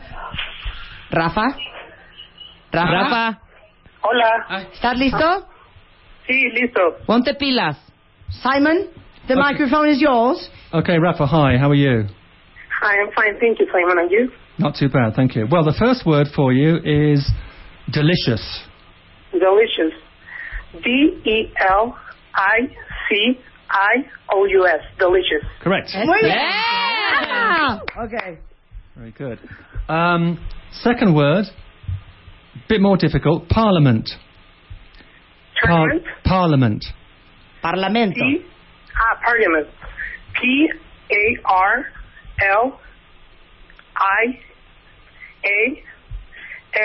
Rafa. 1.12 1.44
Rafa. 2.72 2.91
Rafa, 2.91 3.39
Hola. 4.02 4.68
¿Estás 4.74 4.98
listo? 4.98 5.48
Sí, 6.28 6.50
listo. 6.52 6.80
ponte 7.06 7.36
pilas. 7.36 7.78
Simon, 8.41 8.88
the 9.28 9.36
microphone 9.36 9.88
is 9.89 10.02
yours. 10.02 10.52
Okay, 10.74 10.98
Rafa, 10.98 11.26
hi, 11.26 11.58
how 11.58 11.70
are 11.70 11.76
you? 11.78 12.08
Hi, 12.82 13.00
I'm 13.00 13.12
fine. 13.14 13.38
Thank 13.39 13.60
you, 13.60 13.68
Simon. 13.72 14.00
And 14.00 14.10
you? 14.12 14.32
Not 14.60 14.76
too 14.76 14.89
bad, 14.89 15.14
thank 15.16 15.36
you. 15.36 15.47
Well, 15.49 15.64
the 15.64 15.76
first 15.78 16.06
word 16.06 16.28
for 16.36 16.54
you 16.54 16.78
is 16.78 17.28
delicious. 17.91 18.62
Delicious. 19.32 19.93
D 20.84 20.89
E 21.26 21.51
L 21.70 21.97
I 22.36 22.60
C 23.10 23.39
I 23.70 23.95
O 24.32 24.45
U 24.45 24.68
S. 24.68 24.80
Delicious. 24.99 25.43
Correct. 25.62 25.89
Muy. 26.06 26.20
Yeah. 26.24 27.80
Okay. 28.06 28.38
Very 28.95 29.12
good. 29.12 29.39
Um, 29.89 30.39
second 30.72 31.16
word, 31.16 31.45
bit 32.70 32.80
more 32.82 32.97
difficult, 32.97 33.49
parliament. 33.49 34.10
Par- 35.62 35.88
Tournament. 35.89 36.04
parliament. 36.24 36.86
Parlamento. 37.64 38.14
P. 38.16 38.45
Ah, 38.95 39.20
Parliament. 39.26 39.68
P 40.39 40.70
A 41.12 41.38
R 41.49 41.86
L 42.62 42.80
I 43.96 44.39
A 45.46 45.84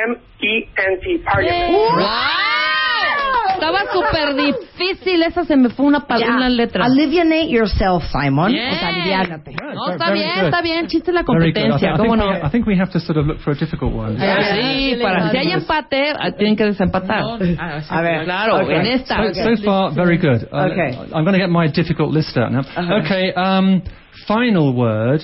M 0.06 0.16
E 0.40 0.68
N 0.76 0.98
T. 1.02 1.18
Parliament. 1.24 1.72
¡Wow! 1.72 3.54
Estaba 3.54 3.80
súper 3.92 4.34
difícil. 4.36 5.22
Esa 5.24 5.44
se 5.44 5.56
me 5.56 5.68
fue 5.70 5.86
una, 5.86 6.00
pa- 6.06 6.18
Ya. 6.18 6.28
una 6.28 6.48
letra. 6.48 6.84
Alivianate 6.84 7.48
yourself, 7.48 8.04
Simon. 8.12 8.52
Bien. 8.52 8.70
O 8.70 8.74
sea, 8.76 8.88
aliviánate. 8.88 9.52
No, 9.74 9.90
está 9.90 10.06
Very 10.06 10.18
bien, 10.20 10.34
good. 10.36 10.44
está 10.44 10.62
bien. 10.62 10.86
Chiste 10.86 11.12
la 11.12 11.22
Very 11.22 11.50
good. 11.52 11.58
I, 11.58 11.62
competencia. 11.62 11.88
thi- 11.88 11.94
I 11.94 11.96
¿Cómo 11.98 12.14
think 12.14 12.24
no? 12.24 12.30
we, 12.30 12.46
I 12.46 12.50
think 12.50 12.66
we 12.68 12.76
have 12.78 12.90
to 12.92 13.00
sort 13.00 13.18
of 13.18 13.26
look 13.26 13.40
for 13.40 13.52
a 13.52 13.56
difficult 13.56 13.92
one. 13.94 14.16
Sí, 14.16 14.96
para, 15.02 15.30
si 15.30 15.36
hay 15.38 15.50
empate, 15.52 16.12
ah, 16.20 16.30
tienen 16.32 16.54
que 16.56 16.64
desempatar. 16.66 17.22
Ah, 17.58 17.80
A 17.88 18.00
ver. 18.02 18.24
Claro, 18.24 18.56
Okay. 18.62 18.76
en 18.76 18.86
esta. 18.86 19.16
So, 19.34 19.56
so 19.56 19.56
far, 19.64 19.92
very 19.94 20.18
good. 20.18 20.46
Uh, 20.52 20.68
Okay. 20.70 20.96
I'm 21.12 21.24
going 21.24 21.32
to 21.32 21.38
get 21.40 21.50
my 21.50 21.66
difficult 21.68 22.12
list 22.12 22.36
out 22.36 22.52
now. 22.52 22.60
Uh-huh. 22.60 23.00
Okay, 23.04 23.32
um, 23.34 23.82
final 24.28 24.72
word. 24.72 25.22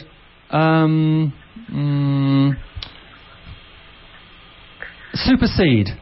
Um, 0.51 1.33
mm, 1.73 2.57
supersede. 5.15 5.93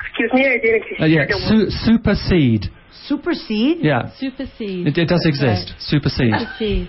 Excuse 0.00 0.32
me, 0.34 0.46
I 0.46 0.58
didn't 0.58 0.82
Uh, 1.00 1.06
yeah, 1.06 1.26
su- 1.48 1.70
supersede. 1.70 2.70
Supersede? 3.08 3.78
Yeah, 3.82 4.10
Supersede. 4.18 4.86
it, 4.86 4.98
it 4.98 5.08
does 5.08 5.24
exist. 5.26 5.74
Supersede. 5.78 6.34
Supersede. 6.58 6.88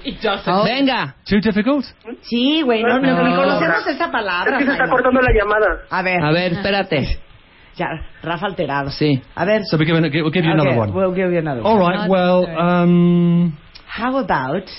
Venga. 0.65 1.15
Too 1.25 1.39
difficult? 1.39 1.85
Sí, 2.29 2.61
güey, 2.63 2.83
no, 2.83 2.99
no, 2.99 3.23
No. 3.23 3.35
conocemos 3.35 3.87
esa 3.87 4.11
palabra. 4.11 4.57
Es 4.59 4.59
que 4.59 4.65
se 4.65 4.71
está 4.73 4.89
cortando 4.89 5.21
la 5.21 5.31
llamada. 5.33 5.85
A 5.89 6.01
ver. 6.03 6.23
A 6.23 6.31
ver, 6.31 6.53
espérate. 6.53 7.19
Ya, 7.75 7.87
Rafa 8.21 8.45
alterado. 8.45 8.91
Sí. 8.91 9.19
A 9.33 9.45
ver. 9.45 9.63
So 9.65 9.77
we're 9.77 9.85
giving, 9.85 10.03
we'll 10.03 10.29
give 10.31 10.45
you 10.45 10.51
another 10.51 10.77
one. 10.77 10.93
We'll 10.93 11.11
give 11.11 11.31
you 11.31 11.39
another 11.39 11.63
one. 11.63 11.71
All 11.71 11.79
right, 11.79 12.07
well, 12.07 12.45
um, 12.45 13.57
How 13.87 14.15
about... 14.17 14.69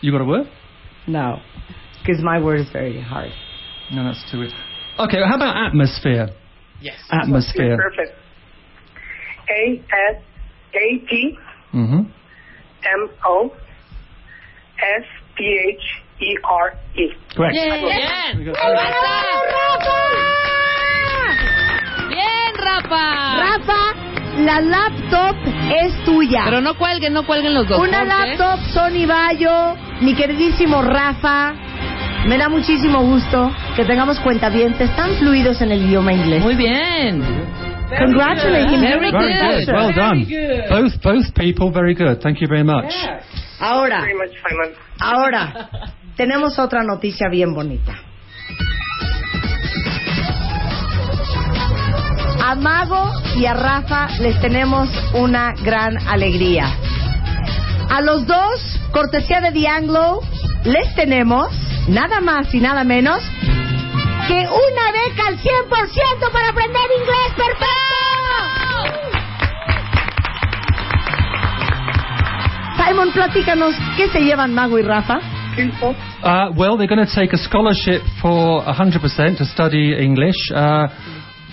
you 0.00 0.10
got 0.10 0.22
a 0.22 0.24
word? 0.24 0.46
No. 1.06 1.40
Because 2.00 2.22
my 2.22 2.40
word 2.42 2.60
is 2.60 2.70
very 2.72 3.00
hard. 3.00 3.30
No, 3.92 4.04
that's 4.04 4.24
too 4.30 4.38
weird. 4.40 4.52
Okay, 4.98 5.18
how 5.26 5.36
about 5.36 5.56
atmosphere? 5.56 6.28
Yes. 6.80 6.96
Atmosphere. 7.10 7.76
Perfect. 7.76 8.18
A 9.50 9.82
S 10.12 10.22
A 10.74 10.98
T 11.06 11.38
M 11.84 13.10
O 13.24 13.50
S 14.78 15.04
T 15.36 15.44
H 15.68 15.80
E 16.20 16.36
R 16.44 16.74
E. 16.96 17.12
Correct. 17.36 17.54
Bien. 17.54 18.44
Bien, 22.08 22.54
Rafa. 22.58 23.04
Rafa, 23.38 24.01
la 24.44 24.60
laptop 24.60 25.36
es 25.70 26.04
tuya. 26.04 26.42
Pero 26.44 26.60
no 26.60 26.74
cuelguen, 26.74 27.12
no 27.12 27.24
cuelguen 27.24 27.54
los 27.54 27.68
dos. 27.68 27.78
Una 27.78 28.04
laptop 28.04 28.60
Sony 28.72 29.06
Bayo, 29.06 29.76
mi 30.00 30.14
queridísimo 30.14 30.82
Rafa. 30.82 31.54
Me 32.26 32.38
da 32.38 32.48
muchísimo 32.48 33.00
gusto 33.02 33.52
que 33.74 33.84
tengamos 33.84 34.20
cuentavientes 34.20 34.94
tan 34.94 35.10
fluidos 35.16 35.60
en 35.60 35.72
el 35.72 35.82
idioma 35.86 36.12
inglés. 36.12 36.42
Muy 36.42 36.54
bien. 36.54 37.22
Congratulate 37.98 38.74
him. 38.74 38.80
Very 38.80 39.10
Very 39.10 39.10
good. 39.10 39.66
good. 39.66 39.74
Well 39.74 39.92
done. 39.92 40.26
Both 40.70 41.02
both 41.02 41.34
people 41.34 41.70
very 41.72 41.94
good. 41.94 42.20
Thank 42.22 42.40
you 42.40 42.48
very 42.48 42.64
much. 42.64 42.92
Ahora, 43.60 44.06
ahora, 44.98 45.68
tenemos 46.16 46.58
otra 46.58 46.82
noticia 46.84 47.28
bien 47.30 47.54
bonita. 47.54 47.92
A 52.44 52.56
Mago 52.56 53.08
y 53.36 53.46
a 53.46 53.54
Rafa 53.54 54.08
les 54.18 54.38
tenemos 54.40 54.88
una 55.14 55.54
gran 55.62 55.96
alegría. 56.08 56.66
A 57.88 58.00
los 58.00 58.26
dos, 58.26 58.80
cortesía 58.90 59.40
de 59.40 59.52
The 59.52 59.68
Anglo, 59.68 60.20
les 60.64 60.92
tenemos 60.96 61.46
nada 61.86 62.20
más 62.20 62.52
y 62.52 62.58
nada 62.58 62.82
menos 62.82 63.22
que 64.26 64.34
una 64.34 64.92
beca 64.92 65.28
al 65.28 65.38
100% 65.38 66.32
para 66.32 66.48
aprender 66.48 66.82
inglés 66.98 67.32
perfecto. 67.36 67.72
Simon, 72.84 73.12
platícanos, 73.12 73.76
¿qué 73.96 74.08
se 74.08 74.20
llevan 74.20 74.52
Mago 74.52 74.80
y 74.80 74.82
Rafa? 74.82 75.20
Uh, 75.54 76.50
well, 76.56 76.76
they're 76.76 76.88
going 76.88 77.06
to 77.06 77.14
take 77.14 77.32
a 77.34 77.38
scholarship 77.38 78.02
for 78.20 78.62
100% 78.64 79.36
to 79.36 79.44
study 79.44 79.94
English. 79.94 80.50
Uh, 80.50 80.88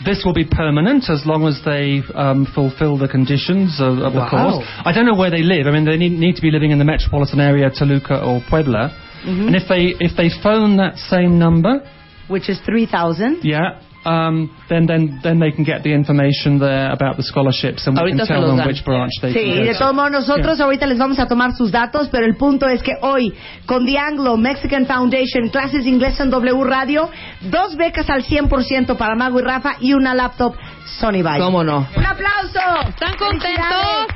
this 0.06 0.24
will 0.26 0.34
be 0.34 0.46
permanent 0.46 1.10
as 1.10 1.24
long 1.26 1.46
as 1.48 1.60
they 1.66 2.02
um, 2.16 2.48
fulfill 2.54 2.98
the 2.98 3.08
conditions 3.08 3.80
of, 3.80 3.98
of 4.00 4.14
the 4.14 4.20
Wow. 4.20 4.60
course. 4.62 4.68
I 4.86 4.92
don't 4.94 5.06
know 5.06 5.16
where 5.16 5.30
they 5.32 5.44
live. 5.44 5.68
I 5.68 5.72
mean, 5.72 5.86
they 5.86 5.98
need, 5.98 6.14
need 6.14 6.36
to 6.36 6.42
be 6.42 6.52
living 6.52 6.72
in 6.72 6.80
the 6.80 6.86
metropolitan 6.86 7.40
area, 7.40 7.70
Toluca 7.70 8.24
or 8.24 8.42
Puebla. 8.50 8.92
And 9.26 9.54
if 9.56 9.68
they 9.68 9.94
if 10.00 10.16
they 10.16 10.30
phone 10.42 10.78
that 10.78 10.98
same 10.98 11.38
number, 11.38 11.84
Which 12.30 12.48
is 12.50 12.58
3,000. 12.66 13.40
yeah, 13.44 13.82
um, 14.10 14.50
then 14.70 14.88
then 14.88 15.20
then 15.22 15.40
they 15.40 15.52
can 15.52 15.64
get 15.64 15.84
the 15.84 15.94
information 15.94 16.58
there 16.58 16.90
about 16.92 17.16
the 17.18 17.24
scholarships, 17.24 17.86
and 17.86 17.94
we 17.96 18.02
Ahorita 18.02 18.26
can 18.26 18.28
tell 18.28 18.48
them 18.48 18.58
dan. 18.58 18.68
which 18.68 18.84
branch 18.84 19.12
they 19.22 19.32
Sí, 19.32 19.44
can 19.46 19.58
go 19.60 19.64
de 19.66 19.74
to. 19.74 19.80
todos 19.80 19.94
modos 19.94 20.12
nosotros 20.12 20.60
ahorita 20.60 20.88
les 20.88 20.98
vamos 20.98 21.20
a 21.20 21.28
tomar 21.28 21.52
sus 21.56 21.72
datos, 21.72 22.10
pero 22.12 22.26
el 22.26 22.36
punto 22.36 22.66
es 22.68 22.82
que 22.82 22.94
hoy 23.02 23.34
con 23.68 23.86
The 23.86 23.98
Anglo 24.00 24.36
Mexican 24.38 24.86
Foundation, 24.88 25.50
clases 25.52 25.84
de 25.84 25.90
inglés 25.92 26.20
en 26.20 26.30
W 26.32 26.64
Radio, 26.64 27.10
dos 27.52 27.76
becas 27.78 28.10
al 28.10 28.24
100% 28.24 28.98
para 28.98 29.16
Mago 29.16 29.40
y 29.40 29.44
Rafa 29.44 29.76
y 29.80 29.94
una 29.94 30.14
laptop 30.16 30.56
Sony 31.00 31.22
Vaio. 31.22 31.44
¿Cómo 31.46 31.64
no? 31.64 31.86
¡Un 31.96 32.06
aplauso! 32.06 32.90
¿Están 32.90 33.16
contentos? 33.18 34.08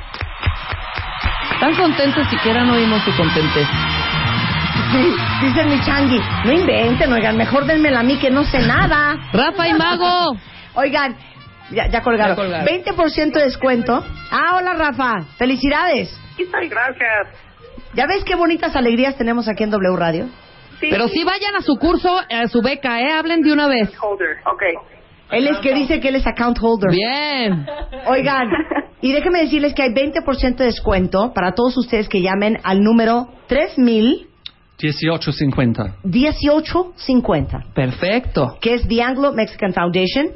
¿Están 1.52 1.74
contentos? 1.76 2.26
Siquiera 2.30 2.64
no 2.64 2.76
vimos 2.76 3.00
su 3.04 3.14
contentez. 3.16 3.68
Sí, 4.92 5.16
dice 5.42 5.64
mi 5.64 5.80
changui, 5.84 6.20
no 6.44 6.52
inventen, 6.52 7.12
oigan, 7.12 7.36
mejor 7.36 7.64
denmela 7.66 8.00
a 8.00 8.02
mí 8.02 8.18
que 8.18 8.30
no 8.30 8.44
sé 8.44 8.58
nada. 8.60 9.16
Rafa 9.32 9.68
y 9.68 9.74
Mago. 9.74 10.36
Oigan, 10.74 11.16
ya, 11.70 11.88
ya 11.88 12.02
colgaron. 12.02 12.36
Ya 12.36 12.42
colgaron. 12.42 12.66
20% 12.66 13.32
de 13.32 13.44
descuento. 13.44 14.04
Ah, 14.30 14.56
hola 14.56 14.74
Rafa, 14.74 15.22
felicidades. 15.38 16.20
Gracias. 16.36 17.28
¿Ya 17.94 18.06
ves 18.06 18.24
qué 18.24 18.34
bonitas 18.34 18.74
alegrías 18.76 19.16
tenemos 19.16 19.48
aquí 19.48 19.62
en 19.62 19.70
W 19.70 19.96
Radio? 19.96 20.26
Sí. 20.80 20.88
Pero 20.90 21.08
sí 21.08 21.24
vayan 21.24 21.54
a 21.56 21.60
su 21.60 21.76
curso, 21.76 22.18
a 22.18 22.48
su 22.48 22.60
beca, 22.60 23.00
¿eh? 23.00 23.12
Hablen 23.12 23.40
de 23.42 23.52
una 23.52 23.68
vez. 23.68 23.92
Holder. 24.00 24.36
Okay. 24.54 24.74
Él 25.30 25.46
es 25.46 25.58
que 25.58 25.72
dice 25.74 26.00
que 26.00 26.08
él 26.08 26.16
es 26.16 26.26
account 26.26 26.58
holder. 26.60 26.90
Bien. 26.90 27.66
Oigan, 28.06 28.48
y 29.00 29.12
déjenme 29.12 29.40
decirles 29.40 29.74
que 29.74 29.82
hay 29.82 29.90
20% 29.90 30.56
de 30.56 30.64
descuento 30.64 31.32
para 31.32 31.52
todos 31.52 31.76
ustedes 31.76 32.08
que 32.08 32.20
llamen 32.20 32.58
al 32.64 32.82
número 32.82 33.28
3000 33.46 34.28
1850. 34.92 35.96
1850, 36.04 37.64
Perfecto. 37.74 38.56
que 38.60 38.74
es 38.74 38.86
The 38.88 39.02
Anglo 39.02 39.32
Mexican 39.32 39.72
Foundation. 39.72 40.28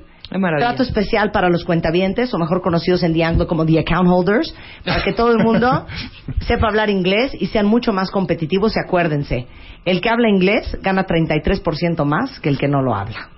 Trato 0.58 0.82
especial 0.82 1.30
para 1.30 1.48
los 1.48 1.64
cuentavientes, 1.64 2.34
o 2.34 2.38
mejor 2.38 2.60
conocidos 2.60 3.02
en 3.02 3.14
The 3.14 3.24
Anglo 3.24 3.46
como 3.46 3.64
The 3.64 3.78
Account 3.78 4.10
Holders, 4.10 4.54
para 4.84 5.02
que 5.02 5.14
todo 5.14 5.32
el 5.32 5.38
mundo 5.38 5.86
sepa 6.40 6.68
hablar 6.68 6.90
inglés 6.90 7.32
y 7.40 7.46
sean 7.46 7.64
mucho 7.64 7.94
más 7.94 8.10
competitivos. 8.10 8.76
Y 8.76 8.80
acuérdense, 8.86 9.46
el 9.86 10.02
que 10.02 10.10
habla 10.10 10.28
inglés 10.28 10.76
gana 10.82 11.06
33% 11.06 12.04
más 12.04 12.40
que 12.40 12.50
el 12.50 12.58
que 12.58 12.68
no 12.68 12.82
lo 12.82 12.94
habla. 12.94 13.30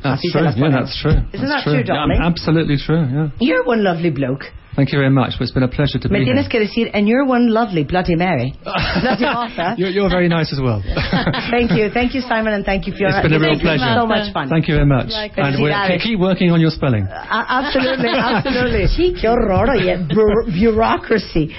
That's 0.00 0.20
Así 0.20 0.28
se 0.28 0.38
true. 0.38 0.42
las 0.44 0.54
Yeah, 0.56 0.70
that's 0.70 0.96
true. 1.02 1.10
Isn't 1.32 1.48
That's 1.48 1.64
that 1.64 1.64
true, 1.64 1.82
Yeah, 1.84 1.94
darling? 1.94 2.20
absolutely 2.22 2.76
true. 2.78 3.04
Yeah. 3.04 3.30
You're 3.40 3.64
one 3.66 3.82
lovely 3.82 4.10
bloke. 4.10 4.44
Thank 4.78 4.92
you 4.94 4.98
very 5.02 5.10
much. 5.10 5.34
Well, 5.34 5.42
it's 5.42 5.50
been 5.50 5.64
a 5.66 5.68
pleasure 5.68 5.98
to 5.98 6.08
Me 6.08 6.20
be 6.20 6.26
tienes 6.30 6.46
here. 6.46 6.50
que 6.54 6.60
decir, 6.62 6.86
and 6.94 7.08
you're 7.10 7.26
one 7.26 7.50
lovely 7.50 7.82
Bloody 7.82 8.14
Mary. 8.14 8.54
Bloody 8.62 9.24
Martha. 9.34 9.74
You're, 9.76 9.90
you're 9.90 10.08
very 10.08 10.28
nice 10.28 10.52
as 10.54 10.60
well. 10.62 10.78
thank 11.50 11.72
you. 11.74 11.90
Thank 11.90 12.14
you, 12.14 12.20
Simon, 12.22 12.54
and 12.54 12.62
thank 12.64 12.86
you, 12.86 12.92
for 12.94 12.98
Fiona. 13.02 13.18
It's 13.18 13.26
been 13.26 13.34
a 13.34 13.40
real 13.42 13.58
Thank 13.58 13.62
pleasure. 13.74 13.90
So 13.98 14.06
much 14.06 14.30
fun. 14.32 14.46
Thank 14.48 14.68
you 14.68 14.74
very 14.78 14.86
much. 14.86 15.10
Like 15.10 15.34
and 15.36 15.58
we'll 15.60 15.72
Felicidades. 15.74 16.02
keep 16.06 16.20
working 16.20 16.52
on 16.52 16.60
your 16.60 16.70
spelling. 16.70 17.04
Uh, 17.10 17.26
a- 17.26 17.46
Absolutely, 17.66 18.08
absolutely. 18.14 18.86
Qué 19.18 19.26
horror, 19.26 19.66
oye. 19.74 19.98
Bu- 20.14 20.46
bureaucracy. 20.54 21.50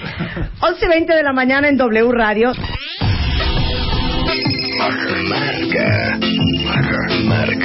11.20 0.64 1.06
de 1.06 1.22
la 1.22 1.34
mañana 1.34 1.68
en 1.68 1.76
W 1.76 2.12
Radio. 2.12 2.52
Marca. 4.80 5.12
Marca. 5.28 6.16
Marca. 6.64 7.00
Marca. 7.28 7.60